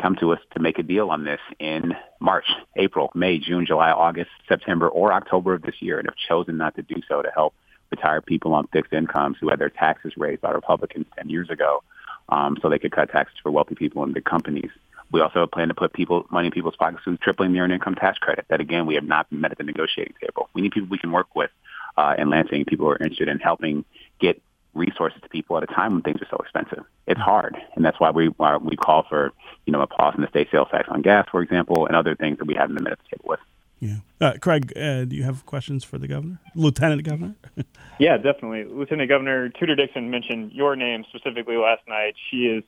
come 0.00 0.16
to 0.16 0.32
us 0.32 0.38
to 0.52 0.60
make 0.60 0.78
a 0.78 0.82
deal 0.82 1.10
on 1.10 1.24
this 1.24 1.40
in 1.58 1.94
March, 2.20 2.46
April, 2.76 3.10
May, 3.14 3.38
June, 3.38 3.66
July, 3.66 3.90
August, 3.90 4.30
September, 4.48 4.88
or 4.88 5.12
October 5.12 5.54
of 5.54 5.62
this 5.62 5.80
year, 5.80 5.98
and 5.98 6.08
have 6.08 6.16
chosen 6.28 6.56
not 6.56 6.74
to 6.76 6.82
do 6.82 6.96
so 7.08 7.22
to 7.22 7.30
help 7.34 7.54
retired 7.90 8.24
people 8.24 8.54
on 8.54 8.66
fixed 8.68 8.92
incomes 8.92 9.36
who 9.40 9.50
had 9.50 9.58
their 9.58 9.68
taxes 9.68 10.14
raised 10.16 10.40
by 10.40 10.50
Republicans 10.50 11.06
10 11.18 11.28
years 11.28 11.50
ago 11.50 11.82
um, 12.30 12.56
so 12.60 12.68
they 12.68 12.78
could 12.78 12.92
cut 12.92 13.10
taxes 13.10 13.36
for 13.42 13.50
wealthy 13.50 13.74
people 13.74 14.02
and 14.02 14.14
big 14.14 14.24
companies. 14.24 14.70
We 15.12 15.20
also 15.20 15.40
have 15.40 15.44
a 15.44 15.46
plan 15.46 15.68
to 15.68 15.74
put 15.74 15.92
people 15.92 16.26
money 16.30 16.46
in 16.46 16.52
people's 16.52 16.76
pockets 16.76 17.04
through 17.04 17.18
tripling 17.18 17.52
the 17.52 17.60
earned 17.60 17.72
income 17.72 17.94
tax 17.94 18.18
credit. 18.18 18.46
That 18.48 18.60
again, 18.60 18.86
we 18.86 18.94
have 18.94 19.04
not 19.04 19.30
met 19.30 19.52
at 19.52 19.58
the 19.58 19.64
negotiating 19.64 20.14
table. 20.20 20.48
We 20.54 20.62
need 20.62 20.72
people 20.72 20.88
we 20.90 20.98
can 20.98 21.12
work 21.12 21.34
with 21.36 21.50
uh, 21.96 22.14
in 22.18 22.30
Lansing, 22.30 22.64
people 22.64 22.86
who 22.86 22.92
are 22.92 22.96
interested 22.96 23.28
in 23.28 23.38
helping 23.38 23.84
get 24.20 24.40
resources 24.74 25.20
to 25.22 25.28
people 25.28 25.56
at 25.58 25.62
a 25.62 25.66
time 25.66 25.92
when 25.92 26.02
things 26.02 26.20
are 26.22 26.28
so 26.30 26.38
expensive. 26.38 26.84
It's 27.06 27.20
hard, 27.20 27.56
and 27.74 27.84
that's 27.84 28.00
why 28.00 28.10
we 28.10 28.28
why 28.28 28.56
we 28.56 28.76
call 28.76 29.04
for 29.08 29.32
you 29.66 29.72
know 29.72 29.82
a 29.82 29.86
pause 29.86 30.14
in 30.16 30.22
the 30.22 30.28
state 30.28 30.48
sales 30.50 30.68
tax 30.70 30.88
on 30.88 31.02
gas, 31.02 31.28
for 31.30 31.42
example, 31.42 31.86
and 31.86 31.96
other 31.96 32.14
things 32.14 32.38
that 32.38 32.46
we 32.46 32.54
haven't 32.54 32.76
been 32.76 32.86
at 32.86 32.98
the 32.98 33.16
table 33.16 33.28
with. 33.28 33.40
Yeah, 33.80 33.96
uh, 34.20 34.34
Craig, 34.40 34.72
uh, 34.76 35.04
do 35.04 35.16
you 35.16 35.24
have 35.24 35.44
questions 35.44 35.82
for 35.82 35.98
the 35.98 36.06
governor, 36.06 36.38
Lieutenant 36.54 37.02
Governor? 37.02 37.34
yeah, 37.98 38.16
definitely. 38.16 38.64
Lieutenant 38.64 39.08
Governor 39.08 39.48
Tudor 39.48 39.74
Dixon 39.74 40.08
mentioned 40.08 40.52
your 40.52 40.76
name 40.76 41.04
specifically 41.08 41.56
last 41.56 41.82
night. 41.88 42.14
She 42.30 42.46
is 42.46 42.62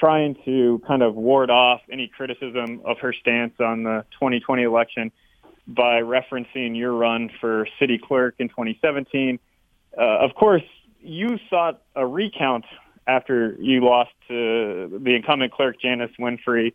trying 0.00 0.34
to 0.46 0.80
kind 0.88 1.02
of 1.02 1.14
ward 1.14 1.50
off 1.50 1.82
any 1.92 2.08
criticism 2.08 2.80
of 2.86 2.98
her 2.98 3.12
stance 3.12 3.52
on 3.60 3.82
the 3.82 4.04
2020 4.12 4.62
election 4.62 5.12
by 5.68 6.00
referencing 6.00 6.76
your 6.76 6.92
run 6.92 7.30
for 7.40 7.68
city 7.78 8.00
clerk 8.02 8.34
in 8.38 8.48
2017. 8.48 9.38
Uh, 9.96 10.00
of 10.00 10.34
course, 10.34 10.62
you 11.00 11.38
sought 11.50 11.82
a 11.94 12.06
recount 12.06 12.64
after 13.06 13.56
you 13.60 13.84
lost 13.84 14.10
to 14.28 15.00
the 15.04 15.14
incumbent 15.14 15.52
clerk, 15.52 15.80
Janice 15.80 16.10
Winfrey. 16.18 16.72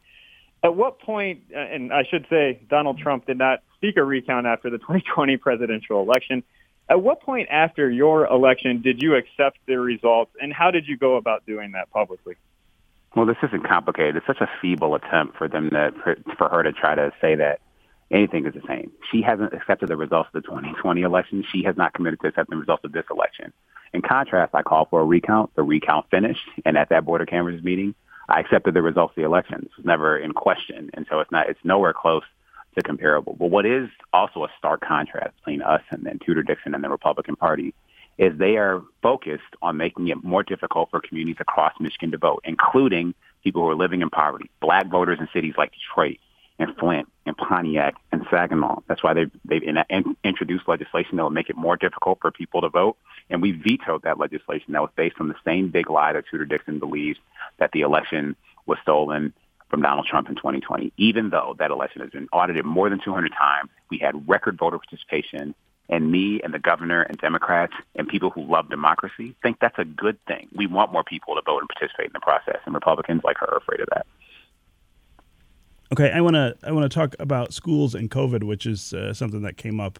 At 0.63 0.75
what 0.75 0.97
uh, 1.07 1.11
and 1.11 1.91
I 1.91 2.03
should 2.09 2.25
say 2.29 2.61
Donald 2.69 2.99
Trump 2.99 3.25
did 3.25 3.37
not 3.37 3.59
seek 3.81 3.97
a 3.97 4.03
recount 4.03 4.45
after 4.45 4.69
the 4.69 4.77
2020 4.77 5.37
presidential 5.37 6.01
election. 6.01 6.43
At 6.89 7.01
what 7.01 7.21
point 7.21 7.49
after 7.49 7.89
your 7.89 8.27
election 8.27 8.81
did 8.81 9.01
you 9.01 9.15
accept 9.15 9.57
the 9.65 9.79
results, 9.79 10.31
and 10.39 10.53
how 10.53 10.69
did 10.69 10.87
you 10.87 10.97
go 10.97 11.15
about 11.15 11.45
doing 11.45 11.71
that 11.71 11.89
publicly? 11.89 12.35
Well, 13.15 13.25
this 13.25 13.37
isn't 13.43 13.65
complicated. 13.65 14.17
It's 14.17 14.27
such 14.27 14.41
a 14.41 14.49
feeble 14.61 14.93
attempt 14.95 15.37
for 15.37 15.47
them 15.47 15.69
to 15.69 15.93
for, 16.03 16.17
for 16.37 16.49
her 16.49 16.63
to 16.63 16.73
try 16.73 16.95
to 16.95 17.11
say 17.21 17.35
that 17.35 17.61
anything 18.11 18.45
is 18.45 18.53
the 18.53 18.61
same. 18.67 18.91
She 19.11 19.21
hasn't 19.21 19.53
accepted 19.53 19.87
the 19.87 19.95
results 19.95 20.29
of 20.33 20.43
the 20.43 20.47
2020 20.47 21.01
election. 21.01 21.45
She 21.49 21.63
has 21.63 21.77
not 21.77 21.93
committed 21.93 22.19
to 22.21 22.27
accepting 22.27 22.55
the 22.55 22.59
results 22.59 22.83
of 22.83 22.91
this 22.91 23.05
election. 23.09 23.53
In 23.93 24.01
contrast, 24.01 24.53
I 24.53 24.63
called 24.63 24.89
for 24.89 24.99
a 24.99 25.05
recount. 25.05 25.55
The 25.55 25.63
recount 25.63 26.09
finished, 26.11 26.47
and 26.65 26.77
at 26.77 26.89
that 26.89 27.05
board 27.05 27.21
of 27.21 27.27
canvassers 27.27 27.63
meeting, 27.63 27.95
I 28.27 28.41
accepted 28.41 28.73
the 28.73 28.81
results 28.81 29.11
of 29.11 29.15
the 29.15 29.23
election. 29.23 29.61
It 29.63 29.71
was 29.77 29.85
never 29.85 30.17
in 30.17 30.33
question, 30.33 30.89
and 30.93 31.05
so 31.09 31.21
it's 31.21 31.31
not. 31.31 31.49
It's 31.49 31.59
nowhere 31.63 31.93
close 31.93 32.23
to 32.75 32.83
comparable. 32.83 33.37
But 33.39 33.49
what 33.49 33.65
is 33.65 33.87
also 34.11 34.43
a 34.43 34.49
stark 34.57 34.81
contrast 34.81 35.37
between 35.37 35.61
us 35.61 35.81
and 35.89 36.05
then 36.05 36.19
Tudor 36.19 36.43
Dixon 36.43 36.75
and 36.75 36.83
the 36.83 36.89
Republican 36.89 37.37
Party 37.37 37.73
is 38.17 38.37
they 38.37 38.57
are 38.57 38.81
focused 39.01 39.43
on 39.61 39.77
making 39.77 40.07
it 40.07 40.23
more 40.23 40.43
difficult 40.43 40.89
for 40.89 41.01
communities 41.01 41.37
across 41.39 41.73
Michigan 41.79 42.11
to 42.11 42.17
vote, 42.17 42.41
including 42.45 43.13
people 43.43 43.61
who 43.61 43.69
are 43.69 43.75
living 43.75 44.01
in 44.01 44.09
poverty, 44.09 44.49
black 44.61 44.87
voters 44.87 45.19
in 45.19 45.27
cities 45.33 45.53
like 45.57 45.71
Detroit 45.73 46.17
and 46.57 46.75
Flint 46.77 47.07
and 47.25 47.35
Pontiac 47.35 47.95
and 48.11 48.25
Saginaw. 48.31 48.79
That's 48.87 49.03
why 49.03 49.13
they've, 49.13 49.31
they've 49.43 49.63
in, 49.63 49.77
in, 49.89 50.15
introduced 50.23 50.67
legislation 50.67 51.17
that 51.17 51.23
will 51.23 51.29
make 51.29 51.49
it 51.49 51.57
more 51.57 51.75
difficult 51.75 52.19
for 52.21 52.31
people 52.31 52.61
to 52.61 52.69
vote. 52.69 52.97
And 53.29 53.41
we 53.41 53.51
vetoed 53.51 54.03
that 54.03 54.19
legislation 54.19 54.73
that 54.73 54.81
was 54.81 54.91
based 54.95 55.17
on 55.19 55.27
the 55.27 55.35
same 55.43 55.69
big 55.69 55.89
lie 55.89 56.13
that 56.13 56.25
Tudor 56.31 56.45
Dixon 56.45 56.79
believes 56.79 57.19
that 57.59 57.71
the 57.73 57.81
election 57.81 58.35
was 58.65 58.77
stolen 58.81 59.33
from 59.69 59.81
Donald 59.81 60.07
Trump 60.07 60.29
in 60.29 60.35
2020. 60.35 60.93
Even 60.97 61.29
though 61.29 61.55
that 61.59 61.71
election 61.71 62.01
has 62.01 62.11
been 62.11 62.29
audited 62.31 62.65
more 62.65 62.89
than 62.89 63.01
200 63.03 63.31
times, 63.37 63.69
we 63.89 63.97
had 63.97 64.27
record 64.27 64.57
voter 64.57 64.77
participation 64.77 65.53
and 65.89 66.11
me 66.11 66.41
and 66.43 66.53
the 66.53 66.59
governor 66.59 67.01
and 67.03 67.17
Democrats 67.17 67.73
and 67.95 68.07
people 68.07 68.29
who 68.29 68.43
love 68.43 68.69
democracy 68.69 69.35
think 69.43 69.59
that's 69.59 69.77
a 69.77 69.85
good 69.85 70.17
thing. 70.25 70.47
We 70.55 70.67
want 70.67 70.91
more 70.91 71.03
people 71.03 71.35
to 71.35 71.41
vote 71.45 71.59
and 71.59 71.69
participate 71.69 72.07
in 72.07 72.13
the 72.13 72.19
process, 72.19 72.59
and 72.65 72.73
Republicans 72.73 73.21
like 73.23 73.37
her 73.37 73.47
are 73.47 73.57
afraid 73.57 73.81
of 73.81 73.87
that. 73.93 74.05
Okay, 75.93 76.11
I 76.11 76.21
want 76.21 76.35
to 76.35 76.55
I 76.63 76.71
want 76.71 76.91
to 76.91 76.93
talk 76.93 77.15
about 77.19 77.53
schools 77.53 77.93
and 77.93 78.09
COVID, 78.09 78.43
which 78.43 78.65
is 78.65 78.93
uh, 78.93 79.13
something 79.13 79.43
that 79.43 79.57
came 79.57 79.79
up 79.79 79.99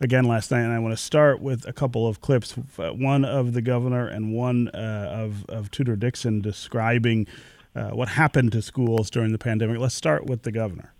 again 0.00 0.24
last 0.24 0.50
night, 0.50 0.62
and 0.62 0.72
I 0.72 0.78
want 0.78 0.96
to 0.96 1.02
start 1.02 1.40
with 1.40 1.66
a 1.68 1.72
couple 1.72 2.06
of 2.06 2.22
clips. 2.22 2.54
Uh, 2.78 2.90
one 2.90 3.24
of 3.24 3.52
the 3.52 3.60
governor 3.60 4.08
and 4.08 4.32
one 4.32 4.68
uh, 4.68 5.10
of 5.12 5.44
of 5.50 5.70
Tudor 5.70 5.96
Dixon 5.96 6.40
describing 6.40 7.26
uh, 7.74 7.90
what 7.90 8.08
happened 8.08 8.52
to 8.52 8.62
schools 8.62 9.10
during 9.10 9.32
the 9.32 9.38
pandemic. 9.38 9.78
Let's 9.78 9.94
start 9.94 10.24
with 10.24 10.42
the 10.42 10.52
governor. 10.52 10.94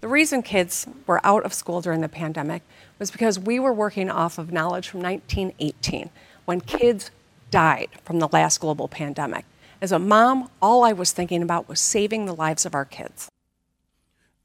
The 0.00 0.08
reason 0.08 0.42
kids 0.42 0.86
were 1.06 1.20
out 1.24 1.44
of 1.44 1.52
school 1.52 1.82
during 1.82 2.00
the 2.00 2.08
pandemic 2.08 2.62
was 2.98 3.10
because 3.10 3.38
we 3.38 3.60
were 3.60 3.72
working 3.72 4.10
off 4.10 4.38
of 4.38 4.50
knowledge 4.50 4.88
from 4.88 5.02
1918 5.02 6.08
when 6.46 6.62
kids 6.62 7.10
died 7.50 7.88
from 8.02 8.18
the 8.18 8.28
last 8.28 8.60
global 8.60 8.88
pandemic. 8.88 9.44
As 9.82 9.92
a 9.92 9.98
mom, 9.98 10.50
all 10.62 10.84
I 10.84 10.92
was 10.92 11.12
thinking 11.12 11.42
about 11.42 11.68
was 11.68 11.80
saving 11.80 12.24
the 12.24 12.34
lives 12.34 12.64
of 12.64 12.74
our 12.74 12.86
kids. 12.86 13.28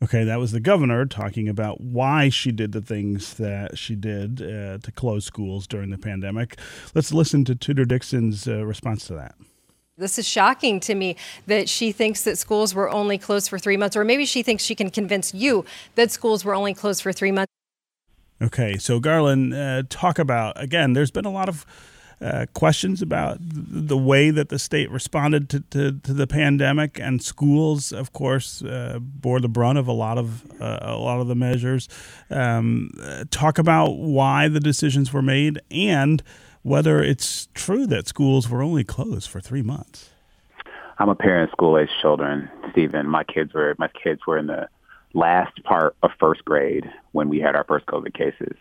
Okay, 0.03 0.25
that 0.25 0.39
was 0.39 0.51
the 0.51 0.59
governor 0.59 1.05
talking 1.05 1.47
about 1.47 1.79
why 1.79 2.27
she 2.27 2.51
did 2.51 2.73
the 2.73 2.81
things 2.81 3.35
that 3.35 3.77
she 3.77 3.95
did 3.95 4.41
uh, 4.41 4.77
to 4.79 4.91
close 4.93 5.23
schools 5.25 5.67
during 5.67 5.89
the 5.89 5.97
pandemic. 5.97 6.59
Let's 6.93 7.13
listen 7.13 7.45
to 7.45 7.55
Tudor 7.55 7.85
Dixon's 7.85 8.45
uh, 8.45 8.65
response 8.65 9.07
to 9.07 9.15
that. 9.15 9.35
This 9.97 10.19
is 10.19 10.27
shocking 10.27 10.81
to 10.81 10.93
me 10.93 11.15
that 11.47 11.69
she 11.69 11.93
thinks 11.93 12.23
that 12.23 12.38
schools 12.38 12.75
were 12.75 12.89
only 12.89 13.17
closed 13.17 13.49
for 13.49 13.58
three 13.58 13.77
months, 13.77 13.95
or 13.95 14.03
maybe 14.03 14.25
she 14.25 14.43
thinks 14.43 14.62
she 14.62 14.75
can 14.75 14.89
convince 14.89 15.34
you 15.34 15.63
that 15.95 16.12
schools 16.12 16.43
were 16.43 16.53
only 16.53 16.73
closed 16.73 17.01
for 17.01 17.13
three 17.13 17.31
months. 17.31 17.51
Okay, 18.41 18.77
so 18.77 18.99
Garland, 18.99 19.53
uh, 19.53 19.84
talk 19.88 20.19
about 20.19 20.62
again. 20.62 20.91
There's 20.91 21.12
been 21.12 21.23
a 21.23 21.31
lot 21.31 21.47
of 21.47 21.65
uh, 22.19 22.45
questions 22.53 23.01
about 23.01 23.38
the 23.39 23.97
way 23.97 24.31
that 24.31 24.49
the 24.49 24.60
state 24.60 24.91
responded 24.91 25.49
to, 25.49 25.62
to, 25.62 25.93
to 25.99 26.13
the 26.13 26.27
pandemic, 26.27 26.99
and 26.99 27.23
schools, 27.23 27.93
of 27.93 28.12
course, 28.12 28.62
uh, 28.63 28.99
bore 29.01 29.39
the 29.39 29.47
brunt 29.47 29.77
of 29.77 29.88
a 29.88 29.93
lot 29.93 30.17
of 30.17 30.62
uh, 30.62 30.79
a 30.81 30.97
lot 30.97 31.21
of 31.21 31.27
the 31.27 31.36
measures. 31.36 31.88
Um, 32.29 32.91
talk 33.31 33.58
about 33.58 33.95
why 33.95 34.49
the 34.49 34.60
decisions 34.60 35.13
were 35.13 35.21
made 35.21 35.62
and 35.71 36.21
whether 36.65 36.99
it's 37.04 37.47
true 37.54 37.86
that 37.86 38.08
schools 38.08 38.49
were 38.49 38.63
only 38.63 38.84
closed 38.84 39.30
for 39.30 39.39
three 39.39 39.62
months. 39.62 40.10
I'm 40.97 41.10
a 41.10 41.15
parent 41.15 41.49
of 41.49 41.51
school-aged 41.51 41.91
children, 42.01 42.49
Stephen. 42.71 43.08
My 43.08 43.23
kids 43.23 43.54
were 43.54 43.75
my 43.78 43.88
kids 43.89 44.21
were 44.25 44.39
in 44.39 44.47
the 44.47 44.67
last 45.13 45.63
part 45.63 45.95
of 46.01 46.10
first 46.19 46.43
grade 46.43 46.91
when 47.12 47.30
we 47.30 47.39
had 47.39 47.56
our 47.56 47.65
first 47.65 47.86
COVID 47.86 48.15
cases. 48.15 48.58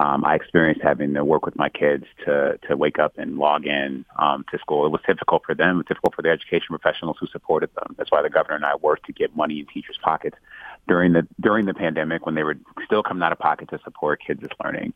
Um, 0.00 0.24
I 0.24 0.34
experienced 0.34 0.82
having 0.82 1.14
to 1.14 1.24
work 1.24 1.46
with 1.46 1.54
my 1.54 1.68
kids 1.68 2.06
to 2.24 2.58
to 2.66 2.76
wake 2.76 2.98
up 2.98 3.12
and 3.18 3.38
log 3.38 3.66
in 3.66 4.04
um, 4.18 4.44
to 4.50 4.58
school. 4.58 4.84
It 4.84 4.90
was 4.90 5.02
difficult 5.06 5.44
for 5.46 5.54
them. 5.54 5.76
It 5.76 5.78
was 5.78 5.86
difficult 5.86 6.16
for 6.16 6.22
the 6.22 6.30
education 6.30 6.66
professionals 6.70 7.18
who 7.20 7.28
supported 7.28 7.70
them. 7.76 7.94
That's 7.96 8.10
why 8.10 8.22
the 8.22 8.30
governor 8.30 8.56
and 8.56 8.64
I 8.64 8.74
worked 8.74 9.06
to 9.06 9.12
get 9.12 9.36
money 9.36 9.60
in 9.60 9.66
teachers' 9.66 9.98
pockets 10.02 10.36
during 10.88 11.12
the 11.12 11.24
during 11.40 11.66
the 11.66 11.74
pandemic 11.74 12.26
when 12.26 12.34
they 12.34 12.42
were 12.42 12.56
still 12.84 13.04
coming 13.04 13.22
out 13.22 13.30
of 13.30 13.38
pocket 13.38 13.68
to 13.68 13.78
support 13.84 14.20
kids' 14.26 14.42
learning. 14.64 14.92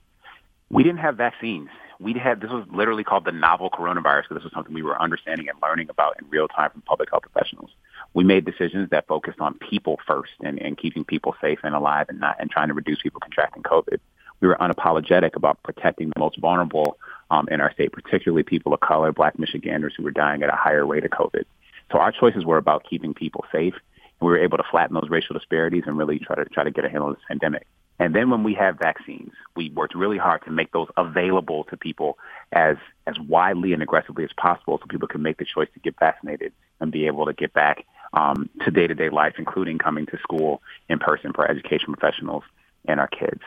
We 0.71 0.83
didn't 0.83 0.99
have 0.99 1.17
vaccines 1.17 1.69
we 2.01 2.13
had 2.15 2.41
this 2.41 2.51
was 2.51 2.65
literally 2.73 3.03
called 3.03 3.25
the 3.25 3.33
novel 3.33 3.71
coronavirus 3.71 4.23
because 4.29 4.37
this 4.37 4.45
was 4.45 4.53
something 4.53 4.73
we 4.73 4.83
were 4.83 5.01
understanding 5.01 5.49
and 5.49 5.59
learning 5.61 5.91
about 5.91 6.17
in 6.21 6.29
real 6.29 6.47
time 6.47 6.71
from 6.71 6.83
public 6.83 7.11
health 7.11 7.23
professionals. 7.23 7.71
We 8.15 8.25
made 8.25 8.45
decisions 8.45 8.91
that 8.91 9.07
focused 9.09 9.41
on 9.41 9.55
people 9.55 9.99
first 10.07 10.33
and, 10.41 10.61
and 10.61 10.79
keeping 10.79 11.05
people 11.05 11.35
safe 11.41 11.59
and 11.65 11.75
alive 11.75 12.07
and 12.09 12.21
not 12.21 12.37
and 12.39 12.51
trying 12.51 12.69
to 12.69 12.75
reduce 12.75 13.03
people 13.03 13.21
contracting 13.21 13.65
COVID. 13.65 13.99
We 14.41 14.47
were 14.47 14.57
unapologetic 14.61 15.35
about 15.35 15.61
protecting 15.65 16.11
the 16.15 16.21
most 16.21 16.39
vulnerable 16.39 16.97
um, 17.31 17.49
in 17.51 17.61
our 17.61 17.73
state, 17.73 17.93
particularly 17.93 18.45
people 18.45 18.73
of 18.73 18.81
color, 18.81 19.11
Black 19.11 19.37
Michiganders 19.39 19.95
who 19.97 20.05
were 20.05 20.13
dying 20.13 20.43
at 20.45 20.49
a 20.49 20.57
higher 20.57 20.87
rate 20.87 21.05
of 21.05 21.11
COVID. 21.11 21.45
So 21.91 21.99
our 21.99 22.13
choices 22.13 22.45
were 22.45 22.59
about 22.59 22.85
keeping 22.89 23.13
people 23.13 23.45
safe 23.51 23.75
And 23.75 24.27
We 24.27 24.29
were 24.29 24.39
able 24.39 24.59
to 24.59 24.65
flatten 24.71 24.95
those 24.95 25.11
racial 25.11 25.35
disparities 25.35 25.83
and 25.87 25.99
really 25.99 26.21
try 26.21 26.37
to 26.37 26.45
try 26.45 26.63
to 26.63 26.71
get 26.71 26.85
a 26.85 26.89
handle 26.89 27.09
on 27.09 27.15
this 27.15 27.23
pandemic. 27.27 27.67
And 27.99 28.15
then 28.15 28.31
when 28.31 28.45
we 28.45 28.55
have 28.55 28.79
vaccines, 28.79 29.33
we 29.57 29.71
worked 29.71 29.95
really 29.95 30.19
hard 30.19 30.45
to 30.45 30.51
make 30.51 30.73
those 30.73 30.89
available 30.97 31.65
to 31.65 31.77
people 31.77 32.19
as 32.53 32.77
as 33.07 33.19
widely 33.19 33.73
and 33.73 33.83
aggressively 33.83 34.25
as 34.25 34.31
possible, 34.37 34.79
so 34.79 34.87
people 34.87 35.09
can 35.09 35.23
make 35.23 35.39
the 35.39 35.45
choice 35.45 35.69
to 35.75 35.81
get 35.81 35.99
vaccinated 35.99 36.53
and 36.81 36.93
be 36.93 37.07
able 37.07 37.27
to 37.27 37.33
get 37.33 37.53
back 37.53 37.85
um, 38.13 38.49
to 38.65 38.71
day 38.71 38.87
to 38.87 38.95
day 38.95 39.11
life, 39.11 39.35
including 39.39 39.79
coming 39.79 40.07
to 40.07 40.19
school 40.19 40.63
in 40.89 40.99
person 40.99 41.33
for 41.33 41.51
education 41.51 41.93
professionals 41.93 42.45
and 42.87 43.01
our 43.01 43.09
kids. 43.09 43.41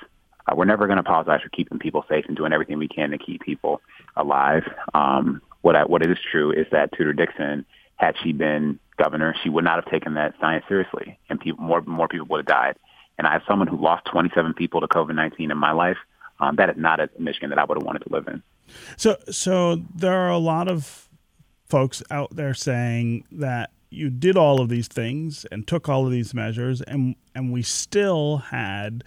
Uh, 0.48 0.56
we're 0.56 0.66
never 0.66 0.88
going 0.88 0.98
to 0.98 1.02
apologize 1.02 1.42
for 1.42 1.50
keeping 1.50 1.80
people 1.80 2.04
safe 2.10 2.26
and 2.28 2.36
doing 2.36 2.52
everything 2.52 2.78
we 2.78 2.88
can 2.88 3.12
to 3.12 3.18
keep 3.18 3.42
people 3.42 3.82
alive. 4.18 4.64
Um, 4.94 5.42
what 5.62 5.76
I, 5.76 5.86
what 5.86 6.06
is 6.06 6.18
true 6.32 6.52
is 6.52 6.66
that 6.72 6.92
Tudor 6.98 7.14
Dixon, 7.14 7.66
had 7.96 8.16
she 8.22 8.34
been 8.34 8.80
governor, 8.98 9.36
she 9.44 9.50
would 9.50 9.64
not 9.64 9.76
have 9.76 9.92
taken 9.92 10.16
that 10.16 10.34
science 10.42 10.66
seriously, 10.68 11.18
and 11.30 11.40
people 11.40 11.64
more 11.64 11.82
more 11.82 12.08
people 12.08 12.28
would 12.28 12.40
have 12.40 12.48
died. 12.48 12.76
And 13.18 13.28
I, 13.28 13.36
as 13.36 13.42
someone 13.48 13.68
who 13.68 13.78
lost 13.78 14.06
27 14.06 14.54
people 14.54 14.82
to 14.82 14.88
COVID-19 14.88 15.52
in 15.52 15.58
my 15.58 15.72
life, 15.72 15.98
um, 16.40 16.56
that 16.56 16.70
is 16.70 16.78
not 16.78 17.00
a 17.00 17.10
Michigan 17.20 17.50
that 17.50 17.60
I 17.60 17.66
would 17.66 17.78
have 17.78 17.84
wanted 17.84 18.00
to 18.00 18.10
live 18.12 18.28
in. 18.28 18.42
So, 18.98 19.18
so 19.30 19.76
there 19.94 20.14
are 20.14 20.30
a 20.30 20.38
lot 20.38 20.68
of 20.68 21.10
folks 21.70 22.02
out 22.10 22.36
there 22.36 22.54
saying 22.54 23.26
that 23.32 23.72
you 23.90 24.10
did 24.10 24.38
all 24.38 24.60
of 24.62 24.70
these 24.70 24.88
things 24.88 25.46
and 25.52 25.68
took 25.68 25.88
all 25.88 26.06
of 26.06 26.12
these 26.12 26.34
measures, 26.34 26.82
and 26.82 27.16
and 27.36 27.52
we 27.52 27.62
still 27.62 28.38
had 28.38 29.04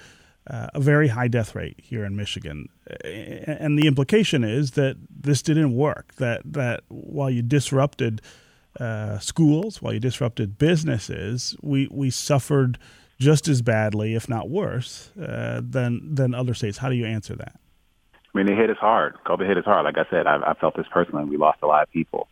uh, 0.46 0.68
a 0.74 0.80
very 0.80 1.08
high 1.08 1.28
death 1.28 1.54
rate 1.54 1.80
here 1.82 2.04
in 2.04 2.14
Michigan. 2.14 2.68
And 3.02 3.78
the 3.78 3.86
implication 3.86 4.44
is 4.44 4.72
that 4.72 4.96
this 5.10 5.42
didn't 5.42 5.74
work. 5.74 6.14
That 6.16 6.42
that 6.44 6.84
while 6.88 7.30
you 7.30 7.42
disrupted 7.42 8.20
uh, 8.78 9.18
schools, 9.18 9.80
while 9.80 9.94
you 9.94 10.00
disrupted 10.00 10.58
businesses, 10.58 11.56
we 11.62 11.88
we 11.90 12.10
suffered 12.10 12.78
just 13.18 13.48
as 13.48 13.62
badly, 13.62 14.14
if 14.14 14.28
not 14.28 14.48
worse, 14.48 15.10
uh, 15.20 15.60
than 15.62 16.14
than 16.14 16.34
other 16.34 16.54
states. 16.54 16.78
How 16.78 16.88
do 16.88 16.94
you 16.94 17.06
answer 17.06 17.34
that? 17.36 17.58
I 18.34 18.38
mean, 18.38 18.48
it 18.48 18.58
hit 18.58 18.70
us 18.70 18.76
hard. 18.78 19.14
COVID 19.26 19.46
hit 19.46 19.58
us 19.58 19.64
hard. 19.64 19.84
Like 19.84 19.98
I 19.98 20.10
said, 20.10 20.26
I, 20.26 20.38
I 20.50 20.54
felt 20.54 20.76
this 20.76 20.86
personally. 20.90 21.24
We 21.24 21.36
lost 21.36 21.60
a 21.62 21.66
lot 21.66 21.84
of 21.84 21.90
people. 21.90 22.28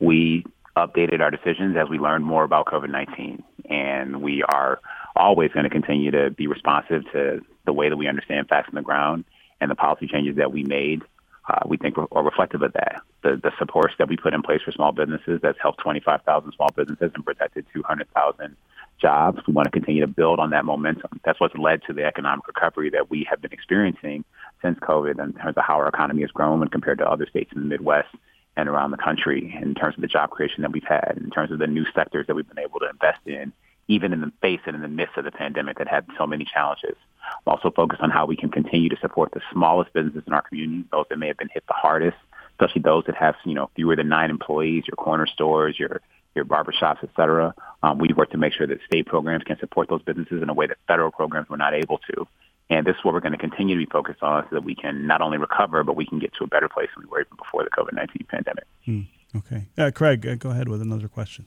We 0.00 0.44
updated 0.76 1.20
our 1.20 1.30
decisions 1.30 1.76
as 1.76 1.88
we 1.88 1.98
learned 1.98 2.24
more 2.24 2.44
about 2.44 2.66
COVID-19, 2.66 3.42
and 3.70 4.20
we 4.20 4.42
are 4.42 4.80
always 5.14 5.50
going 5.52 5.64
to 5.64 5.70
continue 5.70 6.10
to 6.10 6.30
be 6.30 6.46
responsive 6.46 7.02
to 7.12 7.40
the 7.64 7.72
way 7.72 7.88
that 7.88 7.96
we 7.96 8.08
understand 8.08 8.48
facts 8.48 8.68
on 8.68 8.74
the 8.74 8.82
ground 8.82 9.24
and 9.60 9.70
the 9.70 9.74
policy 9.74 10.06
changes 10.06 10.36
that 10.36 10.52
we 10.52 10.64
made. 10.64 11.02
Uh, 11.48 11.60
we 11.66 11.76
think 11.76 11.96
are 11.96 12.24
reflective 12.24 12.60
of 12.62 12.72
that. 12.72 13.00
The, 13.22 13.40
the 13.42 13.52
supports 13.58 13.94
that 13.98 14.08
we 14.08 14.16
put 14.16 14.34
in 14.34 14.42
place 14.42 14.60
for 14.62 14.72
small 14.72 14.92
businesses 14.92 15.40
that's 15.42 15.58
helped 15.62 15.78
25,000 15.80 16.52
small 16.52 16.68
businesses 16.76 17.12
and 17.14 17.24
protected 17.24 17.66
200,000 17.72 18.56
jobs. 19.00 19.40
We 19.46 19.52
want 19.52 19.66
to 19.66 19.70
continue 19.70 20.00
to 20.00 20.06
build 20.06 20.38
on 20.38 20.50
that 20.50 20.64
momentum. 20.64 21.20
That's 21.24 21.40
what's 21.40 21.56
led 21.56 21.82
to 21.84 21.92
the 21.92 22.04
economic 22.04 22.46
recovery 22.46 22.90
that 22.90 23.10
we 23.10 23.26
have 23.28 23.40
been 23.42 23.52
experiencing 23.52 24.24
since 24.62 24.78
COVID 24.78 25.22
in 25.22 25.32
terms 25.34 25.56
of 25.56 25.64
how 25.64 25.74
our 25.74 25.88
economy 25.88 26.22
has 26.22 26.30
grown 26.30 26.60
when 26.60 26.68
compared 26.68 26.98
to 26.98 27.08
other 27.08 27.26
states 27.26 27.52
in 27.54 27.60
the 27.60 27.66
Midwest 27.66 28.08
and 28.56 28.68
around 28.68 28.90
the 28.90 28.96
country 28.96 29.56
in 29.60 29.74
terms 29.74 29.94
of 29.96 30.00
the 30.00 30.06
job 30.06 30.30
creation 30.30 30.62
that 30.62 30.72
we've 30.72 30.82
had, 30.82 31.18
in 31.22 31.30
terms 31.30 31.50
of 31.52 31.58
the 31.58 31.66
new 31.66 31.84
sectors 31.94 32.26
that 32.26 32.34
we've 32.34 32.48
been 32.48 32.58
able 32.58 32.80
to 32.80 32.88
invest 32.88 33.20
in, 33.26 33.52
even 33.88 34.12
in 34.12 34.20
the 34.20 34.32
face 34.40 34.60
and 34.66 34.74
in 34.74 34.82
the 34.82 34.88
midst 34.88 35.16
of 35.16 35.24
the 35.24 35.30
pandemic 35.30 35.78
that 35.78 35.88
had 35.88 36.06
so 36.16 36.26
many 36.26 36.44
challenges. 36.44 36.96
I'm 37.22 37.52
also 37.52 37.70
focused 37.70 38.00
on 38.00 38.10
how 38.10 38.24
we 38.24 38.36
can 38.36 38.50
continue 38.50 38.88
to 38.88 38.96
support 39.00 39.32
the 39.32 39.42
smallest 39.52 39.92
businesses 39.92 40.22
in 40.26 40.32
our 40.32 40.42
community, 40.42 40.84
those 40.90 41.04
that 41.10 41.18
may 41.18 41.28
have 41.28 41.36
been 41.36 41.50
hit 41.52 41.64
the 41.66 41.74
hardest, 41.74 42.16
especially 42.52 42.82
those 42.82 43.04
that 43.06 43.16
have, 43.16 43.34
you 43.44 43.54
know, 43.54 43.70
fewer 43.76 43.94
than 43.94 44.08
nine 44.08 44.30
employees, 44.30 44.84
your 44.86 44.96
corner 44.96 45.26
stores, 45.26 45.78
your 45.78 46.00
your 46.36 46.44
barbershops, 46.44 47.02
et 47.02 47.10
cetera. 47.16 47.54
Um, 47.82 47.98
we 47.98 48.12
work 48.12 48.30
to 48.30 48.38
make 48.38 48.52
sure 48.52 48.66
that 48.66 48.78
state 48.86 49.06
programs 49.06 49.44
can 49.44 49.58
support 49.58 49.88
those 49.88 50.02
businesses 50.02 50.42
in 50.42 50.48
a 50.48 50.54
way 50.54 50.66
that 50.66 50.76
federal 50.86 51.10
programs 51.10 51.48
were 51.48 51.56
not 51.56 51.74
able 51.74 51.98
to. 52.14 52.26
And 52.68 52.86
this 52.86 52.96
is 52.96 53.04
what 53.04 53.14
we're 53.14 53.20
going 53.20 53.32
to 53.32 53.38
continue 53.38 53.76
to 53.76 53.86
be 53.86 53.90
focused 53.90 54.22
on 54.22 54.44
so 54.50 54.56
that 54.56 54.64
we 54.64 54.74
can 54.74 55.06
not 55.06 55.20
only 55.20 55.38
recover, 55.38 55.84
but 55.84 55.96
we 55.96 56.04
can 56.04 56.18
get 56.18 56.32
to 56.34 56.44
a 56.44 56.46
better 56.46 56.68
place 56.68 56.88
than 56.94 57.04
we 57.04 57.10
were 57.10 57.20
even 57.20 57.36
before 57.36 57.64
the 57.64 57.70
COVID-19 57.70 58.28
pandemic. 58.28 58.64
Hmm. 58.84 59.00
Okay. 59.36 59.66
Uh, 59.78 59.90
Craig, 59.94 60.26
uh, 60.26 60.34
go 60.34 60.50
ahead 60.50 60.68
with 60.68 60.82
another 60.82 61.08
question. 61.08 61.46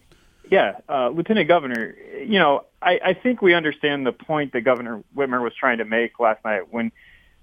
Yeah, 0.49 0.79
uh, 0.87 1.09
Lieutenant 1.09 1.47
Governor, 1.47 1.95
you 2.25 2.39
know, 2.39 2.65
I, 2.81 2.99
I 3.05 3.13
think 3.13 3.41
we 3.41 3.53
understand 3.53 4.05
the 4.05 4.11
point 4.11 4.53
that 4.53 4.61
Governor 4.61 5.03
Whitmer 5.15 5.43
was 5.43 5.53
trying 5.59 5.77
to 5.77 5.85
make 5.85 6.19
last 6.19 6.43
night 6.43 6.71
when 6.71 6.91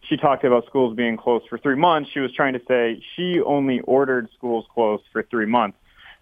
she 0.09 0.17
talked 0.17 0.45
about 0.45 0.67
schools 0.67 0.97
being 0.97 1.17
closed 1.17 1.47
for 1.49 1.59
three 1.59 1.77
months. 1.77 2.11
She 2.13 2.21
was 2.21 2.33
trying 2.33 2.55
to 2.55 2.61
say 2.67 3.03
she 3.15 3.41
only 3.41 3.81
ordered 3.81 4.29
schools 4.37 4.65
closed 4.73 5.05
for 5.13 5.23
three 5.23 5.47
months. 5.47 5.79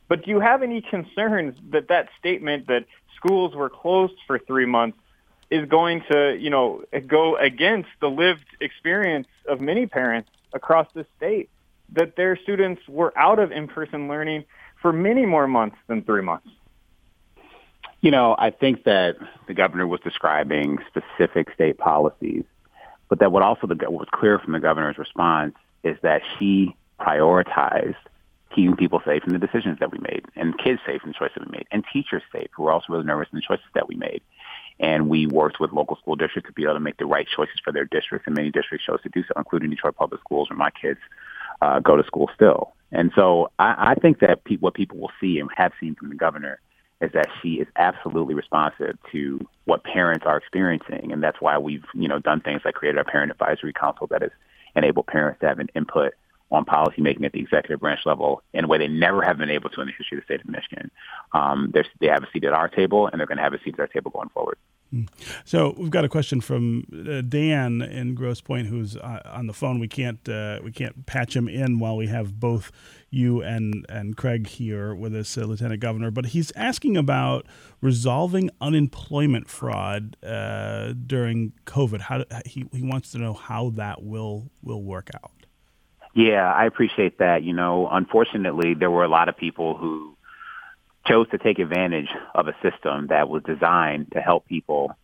But 0.09 0.25
do 0.25 0.31
you 0.31 0.41
have 0.41 0.63
any 0.63 0.81
concerns 0.83 1.57
that 1.71 1.89
that 1.89 2.09
statement 2.19 2.67
that 2.69 2.85
schools 3.17 3.55
were 3.55 3.71
closed 3.71 4.15
for 4.27 4.39
three 4.39 4.67
months 4.67 4.99
is 5.51 5.69
going 5.69 6.03
to, 6.11 6.37
you 6.39 6.51
know, 6.51 6.83
go 7.07 7.37
against 7.37 7.89
the 8.01 8.09
lived 8.09 8.45
experience 8.61 9.29
of 9.49 9.61
many 9.61 9.87
parents 9.87 10.31
across 10.53 10.87
the 10.95 11.07
state 11.17 11.49
that 11.93 12.17
their 12.17 12.37
students 12.37 12.83
were 12.89 13.17
out 13.17 13.39
of 13.39 13.53
in-person 13.53 14.09
learning 14.09 14.45
for 14.81 14.93
many 14.93 15.27
more 15.27 15.47
months 15.47 15.77
than 15.87 16.03
three 16.03 16.23
months? 16.23 16.49
You 18.01 18.11
know, 18.11 18.35
I 18.39 18.51
think 18.51 18.85
that 18.85 19.17
the 19.47 19.55
governor 19.55 19.87
was 19.87 20.01
describing 20.01 20.79
specific 20.89 21.51
state 21.55 21.79
policies, 21.79 22.45
but 23.09 23.21
that 23.21 23.33
what 23.33 23.43
also 23.43 23.67
the, 23.67 23.75
what 23.77 23.93
was 23.93 24.09
clear 24.13 24.39
from 24.39 24.53
the 24.53 24.61
governor's 24.61 24.99
response 24.99 25.55
is 25.83 25.97
that 26.03 26.23
she 26.39 26.77
prioritized 27.01 27.95
keeping 28.55 28.77
people 28.77 29.03
safe 29.05 29.23
in 29.27 29.33
the 29.33 29.39
decisions 29.39 29.79
that 29.81 29.91
we 29.91 29.99
made, 29.99 30.25
and 30.37 30.57
kids 30.59 30.81
safe 30.87 31.03
in 31.03 31.11
the 31.11 31.15
choices 31.15 31.37
that 31.37 31.51
we 31.51 31.59
made, 31.59 31.67
and 31.71 31.85
teachers 31.93 32.23
safe 32.33 32.49
who 32.55 32.63
were 32.63 32.73
also 32.73 32.87
really 32.93 33.05
nervous 33.05 33.29
in 33.33 33.37
the 33.37 33.43
choices 33.43 33.67
that 33.75 33.89
we 33.89 33.97
made. 33.97 34.23
And 34.81 35.09
we 35.09 35.27
worked 35.27 35.61
with 35.61 35.73
local 35.73 35.97
school 35.97 36.17
districts 36.17 36.49
to 36.49 36.53
be 36.53 36.65
able 36.65 36.75
to 36.75 36.81
make 36.81 36.97
the 36.97 37.07
right 37.07 37.27
choices 37.29 37.61
for 37.63 37.73
their 37.73 37.85
districts, 37.85 38.27
and 38.27 38.37
many 38.37 38.51
districts 38.51 38.87
chose 38.87 39.03
to 39.03 39.09
do 39.09 39.23
so, 39.23 39.35
including 39.37 39.71
Detroit 39.71 39.97
Public 39.97 40.21
Schools, 40.21 40.51
where 40.51 40.57
my 40.57 40.71
kids 40.71 41.01
uh, 41.63 41.81
go 41.81 41.97
to 41.97 42.05
school 42.05 42.31
still. 42.35 42.75
And 42.93 43.11
so 43.15 43.51
I, 43.59 43.93
I 43.93 43.95
think 43.95 44.21
that 44.21 44.45
pe- 44.45 44.57
what 44.57 44.75
people 44.75 44.99
will 44.99 45.13
see 45.21 45.39
and 45.39 45.49
have 45.57 45.73
seen 45.81 45.95
from 45.95 46.09
the 46.09 46.15
governor 46.15 46.61
is 47.01 47.11
that 47.13 47.27
she 47.43 47.55
is 47.55 47.69
absolutely 47.77 48.35
responsive 48.35 48.97
to 49.13 49.47
what 49.65 49.85
parents 49.85 50.25
are 50.27 50.37
experiencing, 50.37 51.13
and 51.13 51.23
that's 51.23 51.41
why 51.41 51.59
we've 51.59 51.85
you 51.95 52.09
know 52.09 52.19
done 52.19 52.41
things 52.41 52.63
like 52.65 52.75
created 52.75 52.99
our 52.99 53.05
parent 53.05 53.31
advisory 53.31 53.73
council 53.73 54.07
that 54.09 54.23
has 54.23 54.31
enabled 54.77 55.07
parents 55.07 55.41
to 55.41 55.47
have 55.47 55.59
an 55.59 55.69
input 55.75 56.15
on 56.51 56.65
policymaking 56.65 57.25
at 57.25 57.33
the 57.33 57.41
executive 57.41 57.81
branch 57.81 58.01
level 58.05 58.43
in 58.53 58.65
a 58.65 58.69
way 58.69 58.79
they 58.79 58.89
never 58.89 59.23
have 59.23 59.39
been 59.39 59.51
able 59.51 59.71
to 59.71 59.81
in 59.81 59.87
the 59.87 59.93
history 59.97 60.19
of 60.19 60.23
the 60.23 60.27
state 60.27 60.41
of 60.41 60.49
Michigan. 60.49 60.91
Um, 61.33 61.73
they 62.01 62.07
have 62.07 62.23
a 62.23 62.31
seat 62.33 62.45
at 62.45 62.53
our 62.53 62.69
table, 62.69 63.09
and 63.09 63.19
they're 63.19 63.27
going 63.27 63.39
to 63.39 63.43
have 63.43 63.55
a 63.55 63.61
seat 63.63 63.75
at 63.75 63.81
our 63.81 63.87
table 63.87 64.11
going 64.11 64.29
forward. 64.29 64.57
Hmm. 64.91 65.05
So 65.45 65.75
we've 65.77 65.91
got 65.91 66.05
a 66.05 66.09
question 66.09 66.41
from 66.41 66.85
uh, 66.93 67.23
Dan 67.23 67.83
in 67.83 68.15
Grosse 68.15 68.41
Pointe, 68.41 68.69
who's 68.69 68.97
uh, 68.97 69.23
on 69.25 69.49
the 69.49 69.53
phone. 69.53 69.81
We 69.81 69.89
can't 69.89 70.29
uh, 70.29 70.61
we 70.63 70.71
can't 70.71 71.07
patch 71.07 71.35
him 71.35 71.49
in 71.49 71.81
while 71.81 71.97
we 71.97 72.07
have 72.07 72.39
both 72.39 72.71
you 73.11 73.43
and 73.43 73.85
and 73.89 74.17
Craig 74.17 74.47
here 74.47 74.95
with 74.95 75.17
us, 75.17 75.37
uh, 75.37 75.43
Lieutenant 75.47 75.81
Governor. 75.81 76.13
But 76.13 76.27
he's 76.27 76.53
asking 76.53 76.97
about 76.97 77.47
resolving 77.81 78.51
unemployment 78.61 79.49
fraud 79.49 80.17
uh, 80.23 80.93
during 80.93 81.55
COVID. 81.67 82.03
How 82.03 82.25
he 82.47 82.67
he 82.73 82.83
wants 82.83 83.11
to 83.13 83.19
know 83.19 83.33
how 83.33 83.71
that 83.71 84.05
will 84.05 84.51
will 84.63 84.83
work 84.85 85.11
out. 85.17 85.44
Yeah, 86.15 86.53
I 86.53 86.67
appreciate 86.67 87.19
that. 87.19 87.43
You 87.43 87.53
know, 87.53 87.89
unfortunately, 87.91 88.75
there 88.75 88.91
were 88.91 89.05
a 89.05 89.09
lot 89.09 89.29
of 89.29 89.37
people 89.37 89.77
who 89.77 90.17
chose 91.07 91.29
to 91.31 91.39
take 91.39 91.59
advantage 91.59 92.09
of 92.35 92.49
a 92.49 92.55
system 92.63 93.09
that 93.09 93.29
was 93.29 93.43
designed 93.43 94.13
to 94.13 94.21
help 94.21 94.47
people 94.47 94.97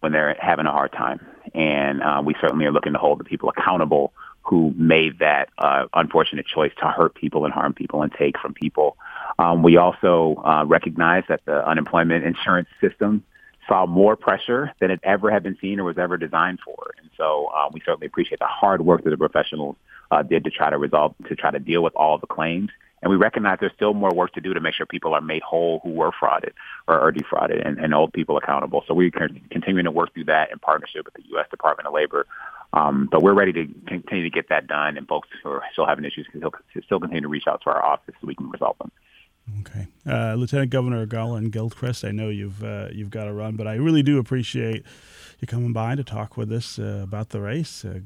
when 0.00 0.12
they're 0.12 0.36
having 0.40 0.66
a 0.66 0.72
hard 0.72 0.92
time. 0.92 1.24
And 1.54 2.02
uh, 2.02 2.22
we 2.24 2.34
certainly 2.40 2.64
are 2.66 2.72
looking 2.72 2.94
to 2.94 2.98
hold 2.98 3.20
the 3.20 3.24
people 3.24 3.50
accountable 3.50 4.12
who 4.42 4.74
made 4.76 5.20
that 5.20 5.48
uh, 5.58 5.86
unfortunate 5.94 6.46
choice 6.46 6.72
to 6.78 6.86
hurt 6.86 7.14
people 7.14 7.44
and 7.44 7.54
harm 7.54 7.72
people 7.72 8.02
and 8.02 8.12
take 8.12 8.38
from 8.38 8.52
people. 8.52 8.96
Um, 9.38 9.62
we 9.62 9.76
also 9.76 10.42
uh, 10.44 10.64
recognize 10.66 11.24
that 11.28 11.40
the 11.44 11.66
unemployment 11.66 12.24
insurance 12.24 12.68
system 12.80 13.24
saw 13.68 13.86
more 13.86 14.16
pressure 14.16 14.72
than 14.80 14.90
it 14.90 15.00
ever 15.02 15.30
had 15.30 15.42
been 15.42 15.56
seen 15.60 15.80
or 15.80 15.84
was 15.84 15.98
ever 15.98 16.16
designed 16.16 16.60
for. 16.64 16.92
And 16.98 17.10
so 17.16 17.50
uh, 17.54 17.68
we 17.72 17.80
certainly 17.80 18.06
appreciate 18.06 18.38
the 18.38 18.46
hard 18.46 18.84
work 18.84 19.04
that 19.04 19.10
the 19.10 19.16
professionals 19.16 19.76
uh, 20.10 20.22
did 20.22 20.44
to 20.44 20.50
try 20.50 20.70
to 20.70 20.78
resolve, 20.78 21.14
to 21.28 21.34
try 21.34 21.50
to 21.50 21.58
deal 21.58 21.82
with 21.82 21.94
all 21.94 22.18
the 22.18 22.26
claims. 22.26 22.70
And 23.02 23.10
we 23.10 23.16
recognize 23.16 23.58
there's 23.60 23.72
still 23.74 23.92
more 23.92 24.14
work 24.14 24.32
to 24.32 24.40
do 24.40 24.54
to 24.54 24.60
make 24.60 24.74
sure 24.74 24.86
people 24.86 25.12
are 25.12 25.20
made 25.20 25.42
whole 25.42 25.80
who 25.82 25.90
were 25.90 26.10
frauded 26.10 26.52
or 26.88 26.98
are 26.98 27.12
defrauded 27.12 27.60
and, 27.66 27.78
and 27.78 27.92
hold 27.92 28.14
people 28.14 28.38
accountable. 28.38 28.82
So 28.88 28.94
we're 28.94 29.10
continuing 29.10 29.84
to 29.84 29.90
work 29.90 30.14
through 30.14 30.24
that 30.24 30.50
in 30.50 30.58
partnership 30.58 31.04
with 31.04 31.12
the 31.12 31.22
U.S. 31.32 31.46
Department 31.50 31.86
of 31.86 31.92
Labor. 31.92 32.26
Um, 32.72 33.08
but 33.12 33.22
we're 33.22 33.34
ready 33.34 33.52
to 33.52 33.66
continue 33.86 34.24
to 34.24 34.30
get 34.30 34.48
that 34.48 34.66
done, 34.66 34.96
and 34.96 35.06
folks 35.06 35.28
who 35.42 35.50
are 35.50 35.62
still 35.72 35.86
having 35.86 36.04
issues 36.04 36.26
can 36.32 36.40
still, 36.40 36.54
still 36.82 36.98
continue 36.98 37.20
to 37.20 37.28
reach 37.28 37.46
out 37.46 37.60
to 37.62 37.70
our 37.70 37.84
office 37.84 38.14
so 38.20 38.26
we 38.26 38.34
can 38.34 38.50
resolve 38.50 38.76
them. 38.78 38.90
Okay, 39.60 39.86
uh, 40.06 40.34
Lieutenant 40.34 40.70
Governor 40.70 41.04
Garland 41.06 41.52
Gilchrist, 41.52 42.04
I 42.04 42.12
know 42.12 42.30
you've 42.30 42.64
uh, 42.64 42.88
you've 42.92 43.10
got 43.10 43.24
to 43.24 43.32
run, 43.32 43.56
but 43.56 43.66
I 43.66 43.74
really 43.74 44.02
do 44.02 44.18
appreciate 44.18 44.84
you 45.40 45.46
coming 45.46 45.72
by 45.72 45.94
to 45.96 46.04
talk 46.04 46.36
with 46.36 46.50
us 46.50 46.78
uh, 46.78 47.00
about 47.02 47.28
the 47.28 47.40
race. 47.40 47.84
Uh, 47.84 48.00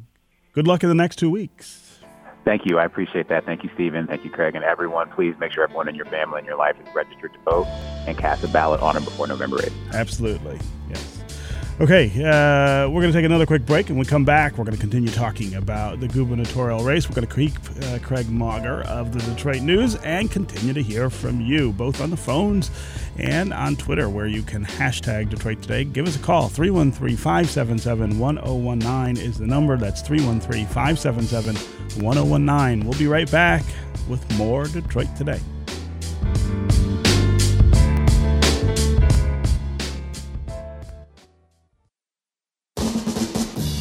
good 0.53 0.67
luck 0.67 0.83
in 0.83 0.89
the 0.89 0.95
next 0.95 1.17
two 1.17 1.31
weeks. 1.31 2.01
Thank 2.45 2.63
you. 2.65 2.79
I 2.79 2.85
appreciate 2.85 3.29
that. 3.29 3.45
Thank 3.45 3.63
you, 3.63 3.71
Stephen. 3.75 4.07
Thank 4.07 4.25
you, 4.25 4.31
Craig. 4.31 4.55
And 4.55 4.65
everyone, 4.65 5.11
please 5.11 5.35
make 5.39 5.53
sure 5.53 5.65
everyone 5.65 5.89
in 5.89 5.95
your 5.95 6.07
family 6.07 6.39
and 6.39 6.47
your 6.47 6.57
life 6.57 6.77
is 6.81 6.95
registered 6.95 7.35
to 7.35 7.39
vote 7.41 7.67
and 8.07 8.17
cast 8.17 8.43
a 8.43 8.49
ballot 8.49 8.81
on 8.81 8.97
or 8.97 9.01
before 9.01 9.27
November 9.27 9.59
8th. 9.59 9.93
Absolutely. 9.93 10.59
Yes. 10.89 11.08
Okay, 11.81 12.09
uh, 12.09 12.89
we're 12.89 13.01
going 13.03 13.13
to 13.13 13.17
take 13.17 13.25
another 13.25 13.47
quick 13.47 13.65
break, 13.65 13.89
and 13.89 13.97
when 13.97 14.05
we 14.05 14.11
come 14.11 14.25
back, 14.25 14.59
we're 14.59 14.65
going 14.65 14.75
to 14.75 14.81
continue 14.81 15.11
talking 15.11 15.55
about 15.55 16.01
the 16.01 16.09
gubernatorial 16.09 16.83
race. 16.83 17.09
We're 17.09 17.15
going 17.15 17.29
to 17.29 17.33
keep 17.33 17.53
uh, 17.85 18.01
Craig 18.01 18.29
Mauger 18.29 18.83
of 18.83 19.13
the 19.13 19.21
Detroit 19.21 19.63
News 19.63 19.95
and 19.95 20.29
continue 20.29 20.73
to 20.73 20.83
hear 20.83 21.09
from 21.09 21.41
you, 21.41 21.71
both 21.71 22.01
on 22.01 22.11
the 22.11 22.17
phones 22.17 22.73
and 23.17 23.53
on 23.53 23.77
Twitter, 23.77 24.09
where 24.09 24.27
you 24.27 24.43
can 24.43 24.67
hashtag 24.67 25.31
Detroit 25.31 25.63
Today. 25.63 25.85
Give 25.85 26.09
us 26.09 26.17
a 26.17 26.19
call. 26.19 26.49
313 26.49 27.17
577 27.17 28.19
1019 28.19 29.25
is 29.25 29.39
the 29.39 29.47
number. 29.47 29.77
That's 29.77 30.03
313 30.03 30.67
577 30.67 31.55
1019. 32.03 32.89
We'll 32.89 32.99
be 32.99 33.07
right 33.07 33.31
back 33.31 33.63
with 34.09 34.29
more 34.37 34.67
Detroit 34.67 35.15
Today. 35.15 35.39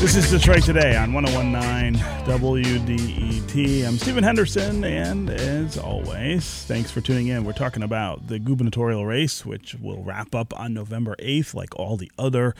This 0.00 0.14
is 0.14 0.30
Detroit 0.30 0.62
Today 0.62 0.96
on 0.96 1.12
1019 1.12 2.00
WDET. 2.24 3.84
I'm 3.84 3.98
Stephen 3.98 4.22
Henderson, 4.22 4.84
and 4.84 5.28
as 5.28 5.76
always, 5.76 6.62
thanks 6.66 6.92
for 6.92 7.00
tuning 7.00 7.26
in. 7.26 7.42
We're 7.42 7.52
talking 7.52 7.82
about 7.82 8.28
the 8.28 8.38
gubernatorial 8.38 9.04
race, 9.04 9.44
which 9.44 9.74
will 9.74 10.04
wrap 10.04 10.36
up 10.36 10.56
on 10.56 10.72
November 10.72 11.16
8th, 11.18 11.52
like 11.52 11.74
all 11.74 11.96
the 11.96 12.12
other 12.16 12.54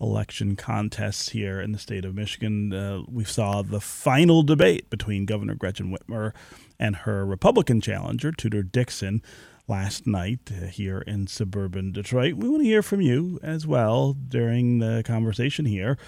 election 0.00 0.54
contests 0.54 1.30
here 1.30 1.60
in 1.60 1.72
the 1.72 1.80
state 1.80 2.04
of 2.04 2.14
Michigan. 2.14 2.72
Uh, 2.72 3.02
we 3.08 3.24
saw 3.24 3.62
the 3.62 3.80
final 3.80 4.44
debate 4.44 4.88
between 4.88 5.26
Governor 5.26 5.56
Gretchen 5.56 5.90
Whitmer 5.90 6.32
and 6.78 6.94
her 6.94 7.26
Republican 7.26 7.80
challenger, 7.80 8.30
Tudor 8.30 8.62
Dixon 8.62 9.20
last 9.66 10.06
night 10.06 10.48
uh, 10.52 10.66
here 10.66 11.00
in 11.00 11.26
suburban 11.26 11.90
Detroit. 11.90 12.34
We 12.34 12.48
want 12.48 12.62
to 12.62 12.68
hear 12.68 12.82
from 12.82 13.00
you 13.00 13.40
as 13.42 13.66
well 13.66 14.12
during 14.12 14.78
the 14.78 15.02
conversation 15.04 15.64
here 15.64 15.98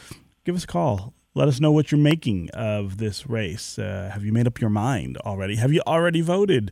give 0.46 0.54
us 0.54 0.64
a 0.64 0.68
call. 0.68 1.12
Let 1.34 1.48
us 1.48 1.60
know 1.60 1.72
what 1.72 1.90
you're 1.90 2.00
making 2.00 2.50
of 2.50 2.98
this 2.98 3.26
race. 3.26 3.78
Uh, 3.78 4.10
have 4.14 4.24
you 4.24 4.32
made 4.32 4.46
up 4.46 4.60
your 4.60 4.70
mind 4.70 5.18
already? 5.18 5.56
Have 5.56 5.72
you 5.72 5.82
already 5.86 6.20
voted 6.20 6.70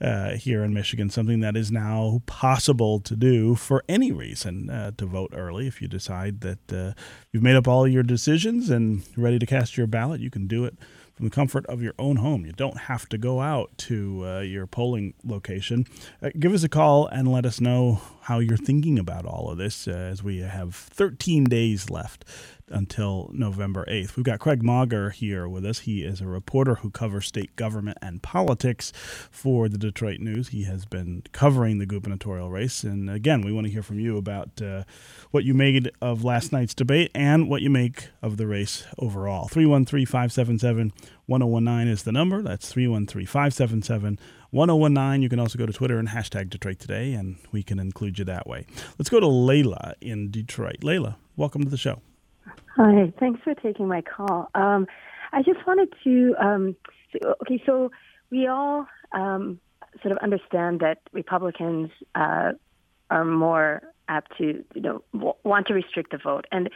uh, 0.00 0.30
here 0.32 0.64
in 0.64 0.74
Michigan? 0.74 1.08
Something 1.08 1.38
that 1.40 1.56
is 1.56 1.70
now 1.70 2.20
possible 2.26 2.98
to 3.00 3.14
do 3.14 3.54
for 3.54 3.84
any 3.88 4.10
reason 4.10 4.68
uh, 4.68 4.90
to 4.98 5.06
vote 5.06 5.32
early. 5.32 5.68
If 5.68 5.80
you 5.80 5.86
decide 5.86 6.40
that 6.40 6.72
uh, 6.72 7.00
you've 7.30 7.42
made 7.44 7.56
up 7.56 7.68
all 7.68 7.86
your 7.86 8.02
decisions 8.02 8.68
and 8.68 9.04
ready 9.16 9.38
to 9.38 9.46
cast 9.46 9.76
your 9.76 9.86
ballot, 9.86 10.20
you 10.20 10.28
can 10.28 10.48
do 10.48 10.64
it 10.64 10.76
from 11.14 11.26
the 11.26 11.30
comfort 11.30 11.64
of 11.66 11.80
your 11.80 11.94
own 11.98 12.16
home. 12.16 12.44
You 12.44 12.52
don't 12.52 12.76
have 12.76 13.08
to 13.10 13.18
go 13.18 13.40
out 13.40 13.70
to 13.78 14.26
uh, 14.26 14.40
your 14.40 14.66
polling 14.66 15.14
location. 15.24 15.86
Uh, 16.20 16.30
give 16.38 16.52
us 16.52 16.64
a 16.64 16.68
call 16.68 17.06
and 17.06 17.30
let 17.30 17.46
us 17.46 17.60
know 17.60 18.00
how 18.22 18.40
you're 18.40 18.56
thinking 18.56 18.98
about 18.98 19.24
all 19.24 19.50
of 19.50 19.58
this 19.58 19.86
uh, 19.86 19.92
as 19.92 20.22
we 20.22 20.38
have 20.38 20.74
13 20.74 21.44
days 21.44 21.88
left 21.88 22.24
until 22.68 23.30
November 23.32 23.84
8th. 23.88 24.16
We've 24.16 24.24
got 24.24 24.40
Craig 24.40 24.62
Mauger 24.62 25.10
here 25.10 25.48
with 25.48 25.64
us. 25.64 25.80
He 25.80 26.02
is 26.02 26.20
a 26.20 26.26
reporter 26.26 26.76
who 26.76 26.90
covers 26.90 27.26
state 27.26 27.54
government 27.56 27.98
and 28.00 28.22
politics 28.22 28.92
for 29.30 29.68
the 29.68 29.78
Detroit 29.78 30.20
News. 30.20 30.48
He 30.48 30.64
has 30.64 30.86
been 30.86 31.22
covering 31.32 31.78
the 31.78 31.86
gubernatorial 31.86 32.50
race. 32.50 32.82
And 32.82 33.10
again, 33.10 33.42
we 33.42 33.52
want 33.52 33.66
to 33.66 33.72
hear 33.72 33.82
from 33.82 34.00
you 34.00 34.16
about 34.16 34.62
uh, 34.62 34.84
what 35.30 35.44
you 35.44 35.54
made 35.54 35.90
of 36.00 36.24
last 36.24 36.52
night's 36.52 36.74
debate 36.74 37.10
and 37.14 37.48
what 37.48 37.62
you 37.62 37.70
make 37.70 38.08
of 38.22 38.36
the 38.36 38.46
race 38.46 38.84
overall. 38.98 39.48
313 39.48 40.06
577 40.06 40.92
1019 41.26 41.92
is 41.92 42.02
the 42.02 42.12
number. 42.12 42.42
That's 42.42 42.70
313 42.70 43.26
577 43.26 44.18
1019. 44.50 45.22
You 45.22 45.28
can 45.28 45.40
also 45.40 45.58
go 45.58 45.66
to 45.66 45.72
Twitter 45.72 45.98
and 45.98 46.08
hashtag 46.08 46.50
Detroit 46.50 46.78
Today, 46.78 47.12
and 47.12 47.36
we 47.50 47.62
can 47.62 47.78
include 47.78 48.18
you 48.18 48.24
that 48.26 48.46
way. 48.46 48.66
Let's 48.98 49.10
go 49.10 49.20
to 49.20 49.26
Layla 49.26 49.94
in 50.00 50.30
Detroit. 50.30 50.80
Layla, 50.80 51.16
welcome 51.36 51.64
to 51.64 51.70
the 51.70 51.76
show. 51.76 52.00
Hi, 52.76 53.12
thanks 53.20 53.40
for 53.44 53.54
taking 53.54 53.86
my 53.86 54.02
call. 54.02 54.50
Um, 54.56 54.88
I 55.32 55.42
just 55.42 55.64
wanted 55.64 55.92
to, 56.02 56.34
um, 56.40 56.76
okay, 57.42 57.62
so 57.64 57.92
we 58.30 58.48
all 58.48 58.88
um, 59.12 59.60
sort 60.02 60.10
of 60.10 60.18
understand 60.18 60.80
that 60.80 60.98
Republicans 61.12 61.90
uh, 62.16 62.52
are 63.10 63.24
more 63.24 63.82
apt 64.08 64.36
to, 64.38 64.64
you 64.74 64.80
know, 64.80 65.04
w- 65.12 65.34
want 65.44 65.68
to 65.68 65.74
restrict 65.74 66.10
the 66.10 66.18
vote, 66.18 66.46
and 66.50 66.68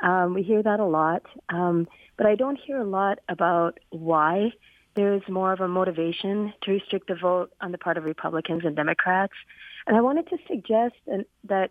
um, 0.00 0.34
we 0.34 0.42
hear 0.42 0.62
that 0.62 0.78
a 0.78 0.84
lot. 0.84 1.22
Um, 1.48 1.88
but 2.18 2.26
I 2.26 2.34
don't 2.34 2.58
hear 2.58 2.76
a 2.76 2.84
lot 2.84 3.20
about 3.30 3.80
why 3.88 4.50
there 4.94 5.14
is 5.14 5.22
more 5.26 5.54
of 5.54 5.60
a 5.60 5.68
motivation 5.68 6.52
to 6.64 6.72
restrict 6.72 7.08
the 7.08 7.14
vote 7.14 7.50
on 7.62 7.72
the 7.72 7.78
part 7.78 7.96
of 7.96 8.04
Republicans 8.04 8.62
and 8.66 8.76
Democrats. 8.76 9.32
And 9.86 9.96
I 9.96 10.02
wanted 10.02 10.28
to 10.28 10.36
suggest 10.46 10.96
that 11.44 11.70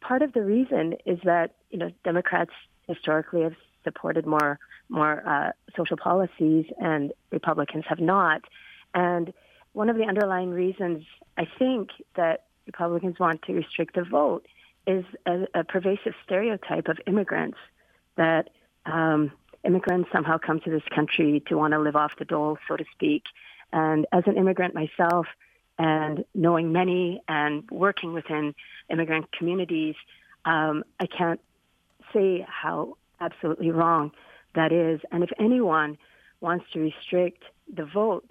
part 0.00 0.22
of 0.22 0.32
the 0.32 0.42
reason 0.42 0.94
is 1.06 1.18
that 1.24 1.56
you 1.70 1.78
know 1.78 1.90
Democrats 2.04 2.52
historically 2.88 3.42
have 3.42 3.56
supported 3.84 4.26
more 4.26 4.58
more 4.88 5.22
uh, 5.28 5.50
social 5.76 5.96
policies, 5.96 6.66
and 6.78 7.12
Republicans 7.32 7.84
have 7.88 7.98
not. 7.98 8.42
And 8.94 9.32
one 9.72 9.90
of 9.90 9.96
the 9.96 10.04
underlying 10.04 10.50
reasons 10.50 11.04
I 11.36 11.46
think 11.58 11.90
that 12.14 12.44
Republicans 12.66 13.18
want 13.18 13.42
to 13.42 13.52
restrict 13.52 13.94
the 13.94 14.04
vote 14.04 14.46
is 14.86 15.04
a, 15.26 15.46
a 15.54 15.64
pervasive 15.64 16.14
stereotype 16.24 16.86
of 16.88 16.98
immigrants 17.06 17.58
that 18.16 18.50
um, 18.86 19.32
immigrants 19.64 20.08
somehow 20.12 20.38
come 20.38 20.60
to 20.60 20.70
this 20.70 20.84
country 20.94 21.42
to 21.48 21.56
want 21.56 21.72
to 21.72 21.80
live 21.80 21.96
off 21.96 22.12
the 22.18 22.24
dole, 22.24 22.58
so 22.68 22.76
to 22.76 22.84
speak. 22.92 23.24
And 23.72 24.06
as 24.12 24.22
an 24.26 24.36
immigrant 24.36 24.74
myself, 24.74 25.26
and 25.78 26.24
knowing 26.34 26.72
many 26.72 27.20
and 27.28 27.68
working 27.70 28.12
within 28.12 28.54
immigrant 28.88 29.30
communities, 29.32 29.94
um, 30.44 30.84
I 31.00 31.06
can't 31.06 31.40
say 32.12 32.46
how 32.48 32.96
absolutely 33.20 33.70
wrong 33.70 34.12
that 34.54 34.72
is. 34.72 35.00
And 35.12 35.22
if 35.22 35.30
anyone 35.38 35.98
wants 36.40 36.64
to 36.72 36.80
restrict 36.80 37.42
the 37.72 37.84
vote 37.84 38.30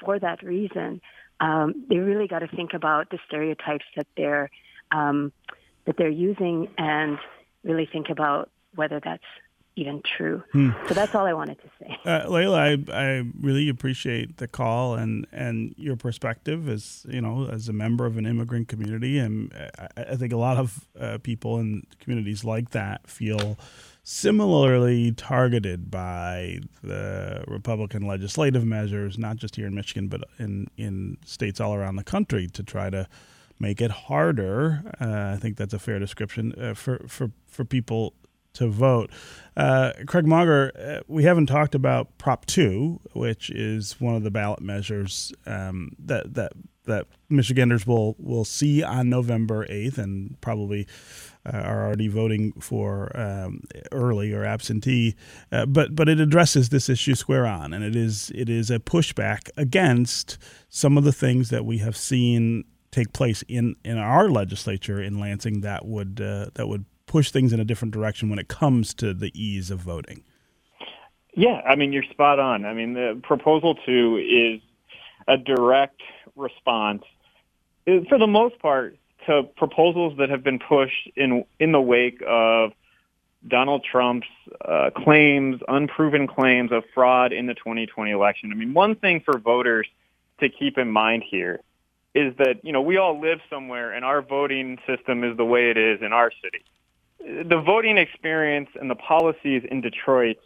for 0.00 0.18
that 0.18 0.42
reason, 0.42 1.00
um, 1.40 1.84
they 1.88 1.96
really 1.96 2.28
got 2.28 2.40
to 2.40 2.48
think 2.48 2.72
about 2.74 3.10
the 3.10 3.18
stereotypes 3.26 3.84
that 3.96 4.06
they're 4.16 4.50
um, 4.92 5.32
that 5.86 5.96
they're 5.96 6.08
using 6.08 6.68
and 6.78 7.18
really 7.64 7.88
think 7.90 8.08
about 8.10 8.50
whether 8.74 9.00
that's 9.02 9.24
even 9.76 10.02
true. 10.02 10.42
Hmm. 10.52 10.70
So 10.86 10.94
that's 10.94 11.14
all 11.14 11.26
I 11.26 11.32
wanted 11.32 11.58
to 11.62 11.70
say. 11.78 11.98
Uh, 12.04 12.26
Layla, 12.26 12.90
I, 12.90 12.92
I 12.92 13.24
really 13.40 13.68
appreciate 13.68 14.36
the 14.36 14.48
call 14.48 14.94
and, 14.94 15.26
and 15.32 15.74
your 15.78 15.96
perspective 15.96 16.68
as 16.68 17.06
you 17.08 17.20
know 17.20 17.48
as 17.50 17.68
a 17.68 17.72
member 17.72 18.04
of 18.06 18.16
an 18.18 18.26
immigrant 18.26 18.68
community, 18.68 19.18
and 19.18 19.52
I, 19.78 20.02
I 20.10 20.16
think 20.16 20.32
a 20.32 20.36
lot 20.36 20.58
of 20.58 20.86
uh, 20.98 21.18
people 21.22 21.58
in 21.58 21.84
communities 22.00 22.44
like 22.44 22.70
that 22.70 23.08
feel 23.08 23.58
similarly 24.04 25.12
targeted 25.12 25.90
by 25.90 26.58
the 26.82 27.44
Republican 27.46 28.06
legislative 28.06 28.64
measures, 28.64 29.16
not 29.16 29.36
just 29.36 29.56
here 29.56 29.66
in 29.66 29.74
Michigan, 29.74 30.08
but 30.08 30.22
in 30.38 30.68
in 30.76 31.16
states 31.24 31.60
all 31.60 31.74
around 31.74 31.96
the 31.96 32.04
country 32.04 32.46
to 32.48 32.62
try 32.62 32.90
to 32.90 33.08
make 33.58 33.80
it 33.80 33.90
harder. 33.90 34.82
Uh, 35.00 35.32
I 35.34 35.38
think 35.40 35.56
that's 35.56 35.72
a 35.72 35.78
fair 35.78 35.98
description 35.98 36.52
uh, 36.60 36.74
for 36.74 36.98
for 37.08 37.30
for 37.46 37.64
people 37.64 38.14
to 38.54 38.68
vote. 38.68 39.10
Uh, 39.56 39.92
Craig 40.06 40.26
Mauger, 40.26 40.72
uh, 40.78 41.02
we 41.08 41.24
haven't 41.24 41.46
talked 41.46 41.74
about 41.74 42.16
Prop 42.18 42.46
Two, 42.46 43.00
which 43.12 43.50
is 43.50 44.00
one 44.00 44.14
of 44.14 44.22
the 44.22 44.30
ballot 44.30 44.60
measures 44.60 45.32
um, 45.46 45.92
that 45.98 46.34
that 46.34 46.52
that 46.84 47.06
Michiganders 47.28 47.86
will 47.86 48.16
will 48.18 48.44
see 48.44 48.82
on 48.82 49.08
November 49.10 49.66
eighth, 49.68 49.98
and 49.98 50.40
probably 50.40 50.86
uh, 51.44 51.58
are 51.58 51.86
already 51.86 52.08
voting 52.08 52.52
for 52.60 53.14
um, 53.14 53.62
early 53.90 54.32
or 54.32 54.44
absentee. 54.44 55.16
Uh, 55.50 55.66
but 55.66 55.94
but 55.94 56.08
it 56.08 56.18
addresses 56.18 56.70
this 56.70 56.88
issue 56.88 57.14
square 57.14 57.46
on, 57.46 57.72
and 57.72 57.84
it 57.84 57.94
is 57.94 58.32
it 58.34 58.48
is 58.48 58.70
a 58.70 58.78
pushback 58.78 59.50
against 59.56 60.38
some 60.68 60.96
of 60.96 61.04
the 61.04 61.12
things 61.12 61.50
that 61.50 61.64
we 61.64 61.78
have 61.78 61.96
seen 61.96 62.64
take 62.90 63.12
place 63.12 63.42
in, 63.48 63.74
in 63.84 63.96
our 63.96 64.28
legislature 64.28 65.02
in 65.02 65.18
Lansing 65.18 65.62
that 65.62 65.86
would 65.86 66.20
uh, 66.20 66.46
that 66.54 66.68
would 66.68 66.84
push 67.12 67.30
things 67.30 67.52
in 67.52 67.60
a 67.60 67.64
different 67.64 67.92
direction 67.92 68.30
when 68.30 68.38
it 68.38 68.48
comes 68.48 68.94
to 68.94 69.12
the 69.12 69.30
ease 69.40 69.70
of 69.70 69.78
voting. 69.78 70.24
Yeah, 71.34 71.60
I 71.68 71.76
mean 71.76 71.92
you're 71.92 72.02
spot 72.04 72.38
on. 72.38 72.64
I 72.64 72.74
mean 72.74 72.94
the 72.94 73.20
proposal 73.22 73.74
two 73.86 74.18
is 74.18 74.60
a 75.28 75.36
direct 75.36 76.00
response 76.34 77.04
for 77.84 78.18
the 78.18 78.26
most 78.26 78.58
part, 78.60 78.96
to 79.26 79.44
proposals 79.56 80.18
that 80.18 80.30
have 80.30 80.42
been 80.42 80.58
pushed 80.58 81.10
in 81.16 81.44
in 81.58 81.72
the 81.72 81.80
wake 81.80 82.22
of 82.26 82.72
Donald 83.46 83.84
Trump's 83.84 84.26
uh, 84.64 84.90
claims, 84.96 85.60
unproven 85.68 86.26
claims 86.26 86.72
of 86.72 86.84
fraud 86.94 87.32
in 87.32 87.46
the 87.46 87.54
2020 87.54 88.10
election. 88.10 88.50
I 88.52 88.56
mean, 88.56 88.74
one 88.74 88.96
thing 88.96 89.20
for 89.24 89.38
voters 89.38 89.86
to 90.40 90.48
keep 90.48 90.78
in 90.78 90.90
mind 90.90 91.24
here 91.28 91.60
is 92.14 92.36
that 92.38 92.64
you 92.64 92.72
know 92.72 92.82
we 92.82 92.96
all 92.96 93.20
live 93.20 93.38
somewhere, 93.48 93.92
and 93.92 94.04
our 94.04 94.22
voting 94.22 94.78
system 94.86 95.24
is 95.24 95.36
the 95.36 95.44
way 95.44 95.70
it 95.70 95.76
is 95.76 96.02
in 96.02 96.12
our 96.12 96.30
city. 96.42 96.64
The 97.24 97.62
voting 97.64 97.98
experience 97.98 98.68
and 98.80 98.90
the 98.90 98.94
policies 98.94 99.62
in 99.70 99.80
Detroit, 99.80 100.38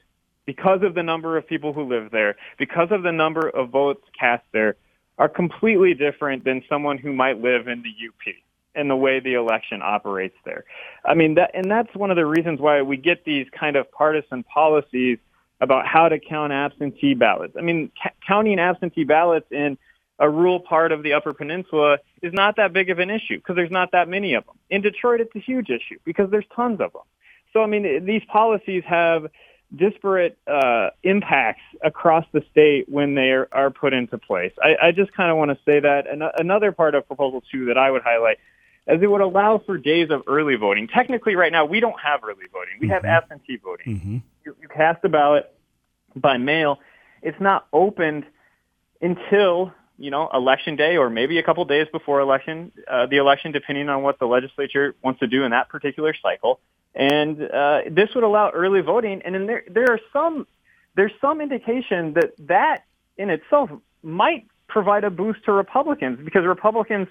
because 0.44 0.82
of 0.82 0.94
the 0.94 1.02
number 1.02 1.36
of 1.36 1.46
people 1.46 1.72
who 1.72 1.84
live 1.84 2.10
there, 2.10 2.36
because 2.58 2.88
of 2.90 3.02
the 3.02 3.12
number 3.12 3.48
of 3.48 3.70
votes 3.70 4.04
cast 4.18 4.44
there, 4.52 4.76
are 5.18 5.28
completely 5.28 5.94
different 5.94 6.44
than 6.44 6.62
someone 6.68 6.98
who 6.98 7.12
might 7.12 7.40
live 7.40 7.68
in 7.68 7.82
the 7.82 7.88
UP 7.88 8.34
and 8.74 8.90
the 8.90 8.96
way 8.96 9.18
the 9.20 9.34
election 9.34 9.80
operates 9.82 10.36
there. 10.44 10.64
I 11.04 11.14
mean, 11.14 11.34
that, 11.36 11.52
and 11.54 11.70
that's 11.70 11.94
one 11.94 12.10
of 12.10 12.16
the 12.16 12.26
reasons 12.26 12.60
why 12.60 12.82
we 12.82 12.98
get 12.98 13.24
these 13.24 13.46
kind 13.58 13.76
of 13.76 13.90
partisan 13.90 14.44
policies 14.44 15.18
about 15.60 15.86
how 15.86 16.10
to 16.10 16.18
count 16.18 16.52
absentee 16.52 17.14
ballots. 17.14 17.54
I 17.56 17.62
mean, 17.62 17.90
ca- 18.00 18.10
counting 18.26 18.58
absentee 18.58 19.04
ballots 19.04 19.46
in 19.50 19.78
a 20.18 20.28
rural 20.28 20.60
part 20.60 20.92
of 20.92 21.02
the 21.02 21.12
Upper 21.12 21.32
Peninsula 21.34 21.98
is 22.22 22.32
not 22.32 22.56
that 22.56 22.72
big 22.72 22.90
of 22.90 22.98
an 22.98 23.10
issue 23.10 23.36
because 23.36 23.56
there's 23.56 23.70
not 23.70 23.92
that 23.92 24.08
many 24.08 24.34
of 24.34 24.46
them. 24.46 24.56
In 24.70 24.80
Detroit, 24.82 25.20
it's 25.20 25.34
a 25.34 25.40
huge 25.40 25.68
issue 25.68 25.98
because 26.04 26.30
there's 26.30 26.46
tons 26.54 26.80
of 26.80 26.92
them. 26.92 27.02
So, 27.52 27.62
I 27.62 27.66
mean, 27.66 28.04
these 28.04 28.22
policies 28.30 28.82
have 28.86 29.26
disparate 29.74 30.38
uh, 30.46 30.90
impacts 31.02 31.62
across 31.82 32.24
the 32.32 32.42
state 32.50 32.88
when 32.88 33.14
they 33.14 33.30
are, 33.30 33.48
are 33.52 33.70
put 33.70 33.92
into 33.92 34.16
place. 34.16 34.52
I, 34.62 34.88
I 34.88 34.92
just 34.92 35.12
kind 35.12 35.30
of 35.30 35.36
want 35.36 35.50
to 35.50 35.58
say 35.64 35.80
that. 35.80 36.06
And 36.06 36.22
another 36.38 36.72
part 36.72 36.94
of 36.94 37.06
Proposal 37.06 37.42
2 37.52 37.66
that 37.66 37.78
I 37.78 37.90
would 37.90 38.02
highlight 38.02 38.38
as 38.86 39.02
it 39.02 39.06
would 39.10 39.20
allow 39.20 39.58
for 39.58 39.76
days 39.76 40.10
of 40.10 40.22
early 40.26 40.54
voting. 40.54 40.86
Technically, 40.86 41.34
right 41.34 41.50
now, 41.50 41.64
we 41.64 41.80
don't 41.80 41.98
have 42.00 42.20
early 42.22 42.46
voting. 42.52 42.74
We 42.80 42.86
mm-hmm. 42.86 42.94
have 42.94 43.04
absentee 43.04 43.56
voting. 43.56 43.96
Mm-hmm. 43.96 44.16
You, 44.44 44.56
you 44.62 44.68
cast 44.68 45.04
a 45.04 45.08
ballot 45.08 45.52
by 46.14 46.38
mail. 46.38 46.78
It's 47.22 47.40
not 47.40 47.66
opened 47.72 48.24
until 49.00 49.72
you 49.98 50.10
know 50.10 50.28
election 50.32 50.76
day 50.76 50.96
or 50.96 51.10
maybe 51.10 51.38
a 51.38 51.42
couple 51.42 51.64
days 51.64 51.86
before 51.92 52.20
election, 52.20 52.72
uh, 52.88 53.06
the 53.06 53.16
election, 53.16 53.52
depending 53.52 53.88
on 53.88 54.02
what 54.02 54.18
the 54.18 54.26
legislature 54.26 54.94
wants 55.02 55.20
to 55.20 55.26
do 55.26 55.44
in 55.44 55.50
that 55.50 55.68
particular 55.68 56.14
cycle. 56.22 56.60
And 56.94 57.42
uh, 57.42 57.80
this 57.90 58.08
would 58.14 58.24
allow 58.24 58.50
early 58.50 58.80
voting. 58.80 59.22
And 59.24 59.34
then 59.34 59.46
there 59.46 59.64
there 59.68 59.86
are 59.90 60.00
some 60.12 60.46
there's 60.94 61.12
some 61.20 61.40
indication 61.40 62.14
that 62.14 62.32
that 62.46 62.84
in 63.16 63.30
itself 63.30 63.70
might 64.02 64.46
provide 64.68 65.04
a 65.04 65.10
boost 65.10 65.44
to 65.44 65.52
Republicans 65.52 66.18
because 66.24 66.44
Republicans 66.44 67.08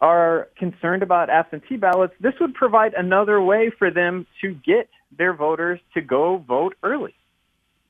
are 0.00 0.48
concerned 0.56 1.02
about 1.02 1.30
absentee 1.30 1.76
ballots, 1.76 2.14
this 2.20 2.34
would 2.40 2.54
provide 2.54 2.94
another 2.94 3.40
way 3.40 3.70
for 3.70 3.90
them 3.90 4.26
to 4.40 4.54
get 4.54 4.88
their 5.16 5.32
voters 5.32 5.80
to 5.94 6.00
go 6.00 6.36
vote 6.36 6.74
early. 6.82 7.14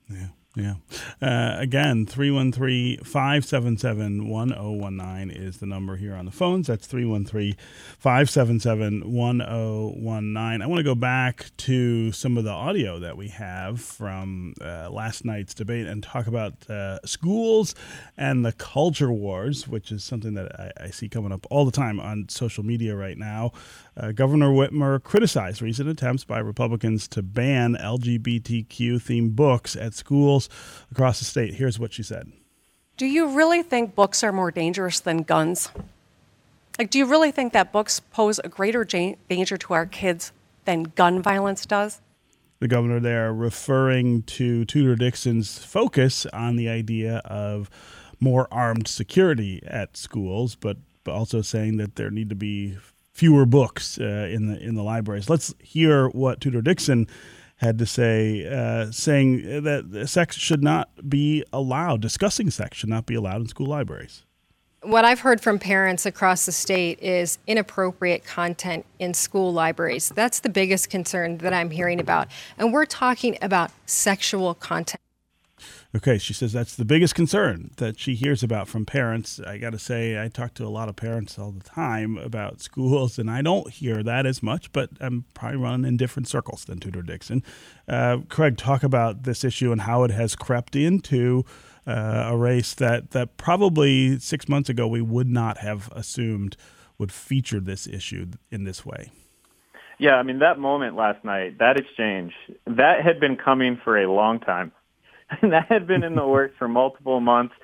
Yeah. 0.08 0.28
Yeah. 0.56 0.76
Uh, 1.20 1.56
again, 1.58 2.06
313 2.06 3.04
577 3.04 4.26
1019 4.26 5.30
is 5.30 5.58
the 5.58 5.66
number 5.66 5.96
here 5.96 6.14
on 6.14 6.24
the 6.24 6.30
phones. 6.30 6.68
That's 6.68 6.86
313 6.86 7.54
577 7.98 9.12
1019. 9.12 10.62
I 10.62 10.66
want 10.66 10.78
to 10.78 10.82
go 10.82 10.94
back 10.94 11.50
to 11.58 12.10
some 12.10 12.38
of 12.38 12.44
the 12.44 12.50
audio 12.50 12.98
that 13.00 13.18
we 13.18 13.28
have 13.28 13.82
from 13.82 14.54
uh, 14.62 14.88
last 14.90 15.26
night's 15.26 15.52
debate 15.52 15.86
and 15.86 16.02
talk 16.02 16.26
about 16.26 16.68
uh, 16.70 17.00
schools 17.04 17.74
and 18.16 18.42
the 18.42 18.52
culture 18.52 19.12
wars, 19.12 19.68
which 19.68 19.92
is 19.92 20.04
something 20.04 20.32
that 20.34 20.58
I, 20.58 20.84
I, 20.84 20.90
see 20.90 21.10
coming 21.10 21.32
up 21.32 21.46
all 21.50 21.66
the 21.66 21.72
time 21.72 22.00
on 22.00 22.30
social 22.30 22.64
media 22.64 22.96
right 22.96 23.18
now. 23.18 23.52
Uh, 23.98 24.12
Governor 24.12 24.50
Whitmer 24.50 25.02
criticized 25.02 25.62
recent 25.62 25.88
attempts 25.88 26.22
by 26.22 26.38
Republicans 26.38 27.08
to 27.08 27.22
ban 27.22 27.76
LGBTQ 27.80 28.96
themed 28.96 29.34
books 29.34 29.74
at 29.74 29.94
schools 29.94 30.50
across 30.90 31.18
the 31.18 31.24
state. 31.24 31.54
Here's 31.54 31.78
what 31.78 31.94
she 31.94 32.02
said 32.02 32.30
Do 32.98 33.06
you 33.06 33.28
really 33.28 33.62
think 33.62 33.94
books 33.94 34.22
are 34.22 34.32
more 34.32 34.50
dangerous 34.50 35.00
than 35.00 35.22
guns? 35.22 35.70
Like, 36.78 36.90
do 36.90 36.98
you 36.98 37.06
really 37.06 37.30
think 37.30 37.54
that 37.54 37.72
books 37.72 38.00
pose 38.00 38.38
a 38.44 38.50
greater 38.50 38.84
danger 38.84 39.56
to 39.56 39.72
our 39.72 39.86
kids 39.86 40.32
than 40.66 40.82
gun 40.82 41.22
violence 41.22 41.64
does? 41.64 42.02
The 42.58 42.68
governor 42.68 43.00
there 43.00 43.32
referring 43.32 44.22
to 44.24 44.66
Tudor 44.66 44.96
Dixon's 44.96 45.58
focus 45.58 46.26
on 46.34 46.56
the 46.56 46.68
idea 46.68 47.18
of 47.24 47.70
more 48.20 48.46
armed 48.50 48.88
security 48.88 49.62
at 49.66 49.96
schools, 49.96 50.54
but, 50.54 50.76
but 51.04 51.12
also 51.12 51.40
saying 51.40 51.78
that 51.78 51.96
there 51.96 52.10
need 52.10 52.28
to 52.28 52.34
be 52.34 52.76
fewer 53.16 53.46
books 53.46 53.98
uh, 53.98 54.28
in 54.30 54.46
the 54.46 54.58
in 54.62 54.74
the 54.74 54.82
libraries. 54.82 55.30
Let's 55.30 55.54
hear 55.58 56.08
what 56.08 56.40
Tudor 56.40 56.60
Dixon 56.60 57.08
had 57.56 57.78
to 57.78 57.86
say, 57.86 58.46
uh, 58.46 58.90
saying 58.92 59.62
that 59.62 60.04
sex 60.06 60.36
should 60.36 60.62
not 60.62 60.90
be 61.08 61.42
allowed. 61.54 62.02
Discussing 62.02 62.50
sex 62.50 62.76
should 62.76 62.90
not 62.90 63.06
be 63.06 63.14
allowed 63.14 63.40
in 63.40 63.48
school 63.48 63.68
libraries. 63.68 64.24
What 64.82 65.06
I've 65.06 65.20
heard 65.20 65.40
from 65.40 65.58
parents 65.58 66.04
across 66.04 66.44
the 66.44 66.52
state 66.52 67.02
is 67.02 67.38
inappropriate 67.46 68.24
content 68.24 68.84
in 68.98 69.14
school 69.14 69.52
libraries. 69.52 70.10
That's 70.14 70.40
the 70.40 70.50
biggest 70.50 70.90
concern 70.90 71.38
that 71.38 71.54
I'm 71.54 71.70
hearing 71.70 71.98
about. 71.98 72.28
And 72.58 72.72
we're 72.74 72.84
talking 72.84 73.38
about 73.40 73.70
sexual 73.86 74.54
content. 74.54 75.00
Okay, 75.96 76.18
she 76.18 76.34
says 76.34 76.52
that's 76.52 76.76
the 76.76 76.84
biggest 76.84 77.14
concern 77.14 77.70
that 77.78 77.98
she 77.98 78.16
hears 78.16 78.42
about 78.42 78.68
from 78.68 78.84
parents. 78.84 79.40
I 79.40 79.56
got 79.56 79.70
to 79.70 79.78
say, 79.78 80.22
I 80.22 80.28
talk 80.28 80.52
to 80.54 80.66
a 80.66 80.68
lot 80.68 80.90
of 80.90 80.96
parents 80.96 81.38
all 81.38 81.52
the 81.52 81.64
time 81.64 82.18
about 82.18 82.60
schools, 82.68 83.18
and 83.18 83.30
I 83.30 83.40
don't 83.40 83.70
hear 83.70 84.02
that 84.02 84.26
as 84.26 84.42
much, 84.42 84.70
but 84.72 84.90
I'm 85.00 85.24
probably 85.32 85.56
running 85.56 85.88
in 85.88 85.96
different 85.96 86.28
circles 86.28 86.66
than 86.66 86.80
Tudor 86.80 87.00
Dixon. 87.00 87.42
Uh, 87.88 88.18
Craig, 88.28 88.58
talk 88.58 88.82
about 88.82 89.22
this 89.22 89.42
issue 89.42 89.72
and 89.72 89.80
how 89.80 90.04
it 90.04 90.10
has 90.10 90.36
crept 90.36 90.76
into 90.76 91.46
uh, 91.86 92.26
a 92.28 92.36
race 92.36 92.74
that, 92.74 93.12
that 93.12 93.38
probably 93.38 94.18
six 94.18 94.50
months 94.50 94.68
ago 94.68 94.86
we 94.86 95.00
would 95.00 95.28
not 95.28 95.58
have 95.58 95.90
assumed 95.92 96.58
would 96.98 97.10
feature 97.10 97.60
this 97.60 97.86
issue 97.86 98.26
in 98.50 98.64
this 98.64 98.84
way. 98.84 99.10
Yeah, 99.98 100.16
I 100.16 100.24
mean, 100.24 100.40
that 100.40 100.58
moment 100.58 100.94
last 100.94 101.24
night, 101.24 101.58
that 101.58 101.78
exchange, 101.78 102.34
that 102.66 103.02
had 103.02 103.18
been 103.18 103.36
coming 103.36 103.80
for 103.82 103.96
a 103.96 104.12
long 104.12 104.40
time. 104.40 104.72
that 105.42 105.66
had 105.68 105.86
been 105.86 106.02
in 106.02 106.14
the 106.14 106.26
works 106.26 106.54
for 106.58 106.68
multiple 106.68 107.20
months. 107.20 107.54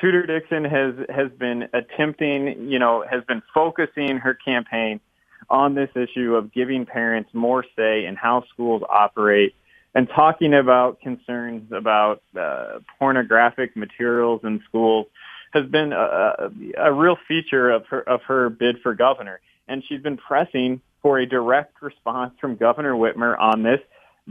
Tudor 0.00 0.26
Dixon 0.26 0.64
has 0.64 0.94
has 1.08 1.30
been 1.38 1.68
attempting, 1.72 2.68
you 2.70 2.78
know, 2.78 3.04
has 3.08 3.24
been 3.24 3.42
focusing 3.54 4.18
her 4.18 4.34
campaign 4.34 5.00
on 5.48 5.74
this 5.74 5.90
issue 5.94 6.34
of 6.34 6.52
giving 6.52 6.84
parents 6.86 7.30
more 7.32 7.64
say 7.76 8.04
in 8.04 8.16
how 8.16 8.44
schools 8.52 8.82
operate 8.88 9.54
and 9.96 10.08
talking 10.14 10.52
about 10.52 11.00
concerns 11.00 11.72
about 11.72 12.22
uh, 12.38 12.80
pornographic 12.98 13.74
materials 13.74 14.42
in 14.44 14.62
schools 14.68 15.06
has 15.52 15.64
been 15.70 15.94
a, 15.94 16.50
a 16.76 16.92
real 16.92 17.16
feature 17.26 17.70
of 17.70 17.86
her 17.86 18.00
of 18.02 18.20
her 18.22 18.50
bid 18.50 18.76
for 18.82 18.94
governor. 18.94 19.40
And 19.68 19.82
she's 19.88 20.02
been 20.02 20.18
pressing 20.18 20.82
for 21.00 21.18
a 21.18 21.26
direct 21.26 21.80
response 21.80 22.34
from 22.40 22.56
Governor 22.56 22.92
Whitmer 22.92 23.38
on 23.38 23.62
this 23.62 23.80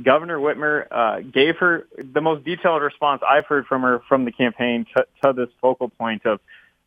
Governor 0.02 0.40
Whitmer 0.40 0.88
uh, 0.92 1.20
gave 1.22 1.58
her 1.58 1.88
the 1.98 2.22
most 2.22 2.44
detailed 2.44 2.82
response 2.82 3.22
I've 3.28 3.46
heard 3.46 3.66
from 3.66 3.82
her 3.84 4.02
from 4.10 4.26
the 4.26 4.32
campaign 4.32 4.86
to, 4.96 5.06
to 5.24 5.34
this 5.34 5.50
focal 5.62 5.90
point 5.90 6.26
of 6.26 6.40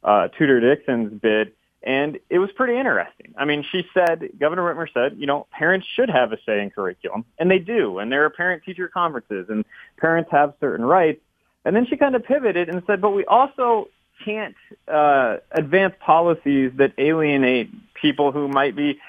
uh, 0.05 0.29
Tudor 0.29 0.61
Dixon's 0.61 1.19
bid, 1.21 1.53
and 1.83 2.19
it 2.29 2.39
was 2.39 2.51
pretty 2.53 2.79
interesting. 2.79 3.35
I 3.37 3.45
mean, 3.45 3.65
she 3.71 3.87
said, 3.95 4.29
Governor 4.39 4.63
Whitmer 4.63 4.89
said, 4.93 5.17
you 5.19 5.27
know, 5.27 5.47
parents 5.51 5.87
should 5.95 6.11
have 6.11 6.33
a 6.33 6.39
say 6.45 6.61
in 6.61 6.71
curriculum, 6.71 7.25
and 7.39 7.51
they 7.51 7.59
do, 7.59 7.99
and 7.99 8.13
there 8.13 8.25
are 8.25 8.31
parent-teacher 8.31 8.89
conferences, 8.89 9.47
and 9.49 9.65
parents 9.97 10.31
have 10.31 10.55
certain 10.61 10.85
rights. 10.85 11.21
And 11.65 11.75
then 11.75 11.87
she 11.87 11.97
kind 11.97 12.15
of 12.15 12.25
pivoted 12.25 12.69
and 12.69 12.83
said, 12.87 13.01
but 13.01 13.11
we 13.11 13.25
also 13.25 13.89
can't 14.25 14.57
uh, 14.87 15.37
advance 15.51 15.95
policies 16.01 16.73
that 16.77 16.93
alienate 16.99 17.71
people 17.95 18.33
who 18.33 18.49
might 18.49 18.75
be 18.77 19.01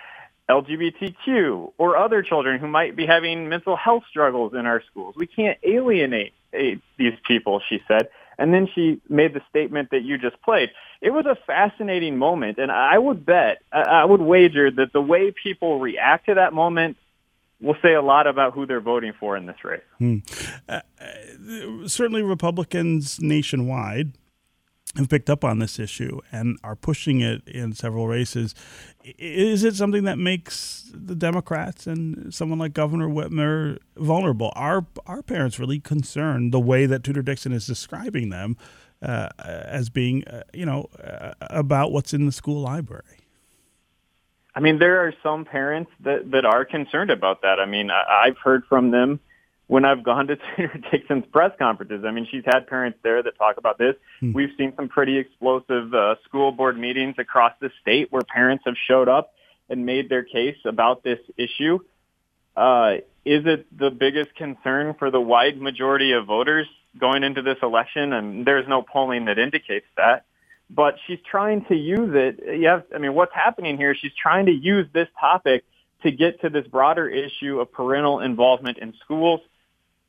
LGBTQ 0.49 1.73
or 1.77 1.95
other 1.95 2.23
children 2.23 2.59
who 2.59 2.67
might 2.67 2.95
be 2.95 3.05
having 3.05 3.49
mental 3.49 3.75
health 3.75 4.03
struggles 4.09 4.53
in 4.53 4.65
our 4.65 4.81
schools. 4.89 5.15
We 5.15 5.27
can't 5.27 5.57
alienate 5.63 6.33
eh, 6.53 6.75
these 6.97 7.13
people, 7.27 7.61
she 7.67 7.79
said. 7.87 8.09
And 8.37 8.53
then 8.53 8.69
she 8.73 9.01
made 9.09 9.33
the 9.33 9.41
statement 9.49 9.91
that 9.91 10.01
you 10.01 10.17
just 10.17 10.41
played. 10.41 10.69
It 11.01 11.11
was 11.11 11.25
a 11.25 11.35
fascinating 11.45 12.17
moment, 12.17 12.57
and 12.57 12.71
I 12.71 12.97
would 12.97 13.25
bet, 13.25 13.61
I 13.71 14.05
would 14.05 14.21
wager 14.21 14.71
that 14.71 14.93
the 14.93 15.01
way 15.01 15.31
people 15.31 15.79
react 15.79 16.27
to 16.27 16.35
that 16.35 16.53
moment 16.53 16.95
will 17.61 17.75
say 17.81 17.93
a 17.93 18.01
lot 18.01 18.27
about 18.27 18.53
who 18.53 18.65
they're 18.65 18.79
voting 18.79 19.11
for 19.19 19.35
in 19.35 19.45
this 19.45 19.57
race. 19.63 19.81
Hmm. 19.97 20.17
Uh, 20.67 20.79
uh, 21.01 21.87
certainly, 21.87 22.21
Republicans 22.21 23.19
nationwide 23.19 24.13
have 24.97 25.09
picked 25.09 25.29
up 25.29 25.43
on 25.43 25.59
this 25.59 25.77
issue 25.77 26.19
and 26.31 26.57
are 26.63 26.75
pushing 26.75 27.21
it 27.21 27.47
in 27.47 27.73
several 27.73 28.07
races. 28.07 28.55
Is 29.03 29.63
it 29.63 29.75
something 29.75 30.03
that 30.03 30.17
makes 30.17 30.91
the 30.93 31.15
Democrats 31.15 31.85
and 31.85 32.33
someone 32.33 32.57
like 32.57 32.73
Governor 32.73 33.07
Whitmer 33.07 33.77
vulnerable? 33.97 34.51
Are 34.55 34.85
our 35.05 35.21
parents 35.21 35.59
really 35.59 35.79
concerned 35.79 36.51
the 36.51 36.59
way 36.59 36.85
that 36.85 37.03
Tudor 37.03 37.21
Dixon 37.21 37.51
is 37.51 37.67
describing 37.67 38.29
them 38.29 38.57
uh, 39.01 39.29
as 39.37 39.89
being, 39.89 40.27
uh, 40.27 40.43
you 40.53 40.65
know, 40.65 40.87
uh, 41.03 41.33
about 41.41 41.91
what's 41.91 42.13
in 42.13 42.25
the 42.25 42.31
school 42.31 42.61
library? 42.61 43.03
I 44.55 44.61
mean, 44.61 44.79
there 44.79 45.05
are 45.05 45.13
some 45.21 45.45
parents 45.45 45.91
that, 46.01 46.31
that 46.31 46.45
are 46.45 46.65
concerned 46.65 47.11
about 47.11 47.43
that. 47.43 47.59
I 47.59 47.65
mean, 47.65 47.91
I, 47.91 48.25
I've 48.25 48.37
heard 48.39 48.65
from 48.65 48.91
them 48.91 49.19
when 49.69 49.85
I've 49.85 50.03
gone 50.03 50.25
to 50.27 50.37
Senator 50.55 50.81
Dixon's 50.91 51.25
press 51.31 51.51
conferences. 51.59 52.03
I 52.05 52.11
mean, 52.11 52.27
she's 52.29 52.43
had 52.43 52.67
parents 52.67 52.97
there 53.03 53.21
that 53.21 53.37
talk 53.37 53.57
about 53.57 53.77
this. 53.77 53.95
Hmm. 54.19 54.33
We've 54.33 54.49
seen 54.57 54.73
some 54.75 54.89
pretty 54.89 55.17
explosive 55.17 55.93
uh, 55.93 56.15
school 56.25 56.51
board 56.51 56.77
meetings 56.77 57.15
across 57.17 57.53
the 57.61 57.69
state 57.79 58.11
where 58.11 58.23
parents 58.23 58.63
have 58.65 58.75
showed 58.87 59.07
up 59.07 59.31
and 59.69 59.85
made 59.85 60.09
their 60.09 60.23
case 60.23 60.57
about 60.65 61.03
this 61.03 61.19
issue. 61.37 61.79
Uh, 62.57 62.95
is 63.23 63.45
it 63.45 63.67
the 63.77 63.91
biggest 63.91 64.33
concern 64.35 64.95
for 64.97 65.11
the 65.11 65.21
wide 65.21 65.61
majority 65.61 66.13
of 66.13 66.25
voters 66.25 66.67
going 66.99 67.23
into 67.23 67.43
this 67.43 67.57
election? 67.61 68.11
And 68.11 68.47
there's 68.47 68.67
no 68.67 68.81
polling 68.81 69.25
that 69.25 69.37
indicates 69.37 69.85
that. 69.97 70.25
But 70.71 70.95
she's 71.05 71.19
trying 71.29 71.65
to 71.65 71.75
use 71.75 72.11
it. 72.15 72.59
Yeah, 72.59 72.81
I 72.93 72.97
mean, 72.97 73.13
what's 73.13 73.33
happening 73.35 73.77
here? 73.77 73.93
She's 73.93 74.13
trying 74.19 74.47
to 74.47 74.51
use 74.51 74.87
this 74.93 75.07
topic 75.19 75.63
to 76.01 76.11
get 76.11 76.41
to 76.41 76.49
this 76.49 76.65
broader 76.65 77.07
issue 77.07 77.59
of 77.59 77.71
parental 77.71 78.19
involvement 78.19 78.79
in 78.79 78.95
schools 79.03 79.41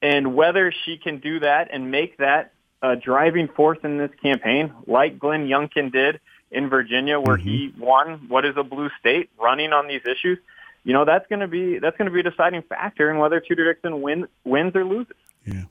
and 0.02 0.34
whether 0.34 0.72
she 0.84 0.96
can 0.96 1.18
do 1.18 1.40
that 1.40 1.68
and 1.72 1.90
make 1.90 2.18
that 2.18 2.52
a 2.82 2.96
driving 2.96 3.48
force 3.48 3.78
in 3.84 3.98
this 3.98 4.10
campaign, 4.22 4.72
like 4.86 5.18
Glenn 5.18 5.46
Youngkin 5.46 5.92
did 5.92 6.20
in 6.50 6.68
Virginia, 6.68 7.20
where 7.20 7.36
mm-hmm. 7.36 7.48
he 7.48 7.74
won 7.78 8.26
what 8.28 8.44
is 8.44 8.54
a 8.56 8.64
blue 8.64 8.88
state 8.98 9.30
running 9.38 9.72
on 9.72 9.86
these 9.86 10.00
issues, 10.04 10.38
you 10.84 10.92
know 10.92 11.04
that's 11.04 11.26
going 11.28 11.40
to 11.40 11.48
be 11.48 11.78
that's 11.78 11.96
going 11.96 12.06
to 12.06 12.12
be 12.12 12.20
a 12.20 12.30
deciding 12.30 12.62
factor 12.62 13.10
in 13.10 13.18
whether 13.18 13.40
Tudor 13.40 13.72
Dixon 13.72 14.00
win, 14.00 14.26
wins 14.44 14.74
or 14.74 14.84
loses. 14.84 15.16
Yeah. 15.44 15.64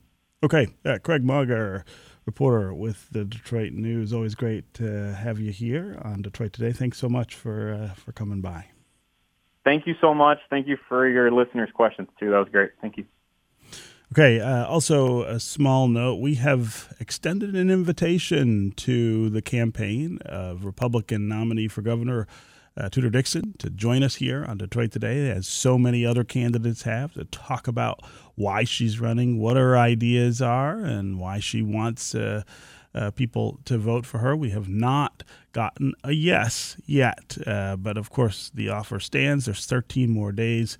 Okay, 0.43 0.67
uh, 0.85 0.99
Craig 1.03 1.23
Mauger, 1.23 1.83
reporter 2.25 2.73
with 2.73 3.09
the 3.11 3.25
Detroit 3.25 3.73
News. 3.73 4.13
Always 4.13 4.35
great 4.35 4.73
to 4.75 5.13
have 5.15 5.39
you 5.39 5.51
here 5.51 5.99
on 6.03 6.21
Detroit 6.21 6.53
Today. 6.53 6.71
Thanks 6.71 6.97
so 6.97 7.09
much 7.09 7.35
for 7.35 7.73
uh, 7.73 7.93
for 7.95 8.11
coming 8.11 8.39
by. 8.39 8.67
Thank 9.65 9.85
you 9.85 9.95
so 9.99 10.13
much. 10.13 10.39
Thank 10.49 10.67
you 10.67 10.77
for 10.87 11.07
your 11.07 11.31
listeners' 11.31 11.69
questions 11.73 12.07
too. 12.19 12.29
That 12.31 12.37
was 12.37 12.49
great. 12.49 12.71
Thank 12.81 12.97
you. 12.97 13.05
Okay, 14.11 14.39
uh, 14.39 14.65
also 14.65 15.21
a 15.21 15.39
small 15.39 15.87
note 15.87 16.15
we 16.15 16.33
have 16.35 16.91
extended 16.99 17.55
an 17.55 17.69
invitation 17.69 18.71
to 18.77 19.29
the 19.29 19.43
campaign 19.43 20.17
of 20.25 20.65
Republican 20.65 21.27
nominee 21.27 21.67
for 21.67 21.83
governor 21.83 22.25
uh, 22.75 22.89
Tudor 22.89 23.11
Dixon 23.11 23.53
to 23.59 23.69
join 23.69 24.01
us 24.01 24.15
here 24.15 24.43
on 24.43 24.57
Detroit 24.57 24.91
Today, 24.91 25.29
as 25.29 25.47
so 25.47 25.77
many 25.77 26.07
other 26.07 26.23
candidates 26.23 26.81
have, 26.83 27.13
to 27.13 27.25
talk 27.25 27.67
about 27.67 27.99
why 28.33 28.63
she's 28.63 28.99
running, 28.99 29.37
what 29.37 29.57
her 29.57 29.77
ideas 29.77 30.41
are, 30.41 30.79
and 30.79 31.19
why 31.19 31.39
she 31.39 31.61
wants 31.61 32.15
uh, 32.15 32.41
uh, 32.95 33.11
people 33.11 33.59
to 33.65 33.77
vote 33.77 34.07
for 34.07 34.17
her. 34.17 34.35
We 34.35 34.49
have 34.49 34.67
not 34.67 35.23
gotten 35.51 35.93
a 36.03 36.13
yes 36.13 36.77
yet, 36.87 37.37
uh, 37.45 37.75
but 37.75 37.95
of 37.95 38.09
course 38.09 38.49
the 38.51 38.69
offer 38.69 38.99
stands. 38.99 39.45
There's 39.45 39.67
13 39.67 40.09
more 40.09 40.31
days 40.31 40.79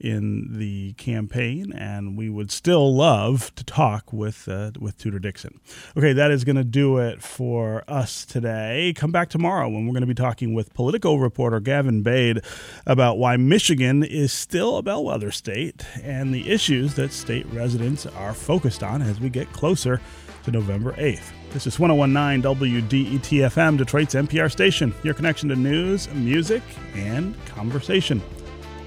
in 0.00 0.58
the 0.58 0.92
campaign, 0.94 1.72
and 1.72 2.16
we 2.16 2.30
would 2.30 2.50
still 2.50 2.94
love 2.94 3.54
to 3.56 3.64
talk 3.64 4.12
with 4.12 4.48
uh, 4.48 4.70
with 4.78 4.98
Tudor 4.98 5.18
Dixon. 5.18 5.60
Okay, 5.96 6.12
that 6.12 6.30
is 6.30 6.44
going 6.44 6.56
to 6.56 6.64
do 6.64 6.98
it 6.98 7.22
for 7.22 7.84
us 7.88 8.24
today. 8.24 8.92
Come 8.96 9.10
back 9.10 9.28
tomorrow 9.28 9.68
when 9.68 9.86
we're 9.86 9.92
going 9.92 10.02
to 10.02 10.06
be 10.06 10.14
talking 10.14 10.54
with 10.54 10.72
Politico 10.74 11.16
reporter 11.16 11.60
Gavin 11.60 12.02
Bade 12.02 12.40
about 12.86 13.18
why 13.18 13.36
Michigan 13.36 14.04
is 14.04 14.32
still 14.32 14.76
a 14.76 14.82
bellwether 14.82 15.30
state 15.30 15.84
and 16.02 16.32
the 16.32 16.48
issues 16.50 16.94
that 16.94 17.12
state 17.12 17.46
residents 17.52 18.06
are 18.06 18.34
focused 18.34 18.82
on 18.82 19.02
as 19.02 19.20
we 19.20 19.28
get 19.28 19.52
closer 19.52 20.00
to 20.44 20.50
November 20.50 20.92
8th. 20.92 21.32
This 21.52 21.66
is 21.66 21.78
1019 21.78 22.42
WDET 22.42 23.20
FM, 23.20 23.78
Detroit's 23.78 24.14
NPR 24.14 24.50
station, 24.50 24.94
your 25.02 25.14
connection 25.14 25.48
to 25.48 25.56
news, 25.56 26.08
music, 26.12 26.62
and 26.94 27.34
conversation. 27.46 28.22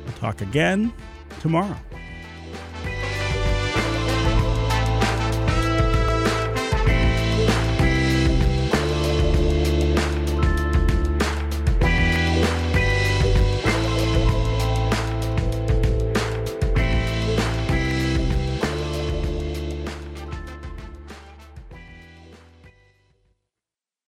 We'll 0.04 0.14
talk 0.14 0.41
again 0.41 0.93
tomorrow. 1.39 1.78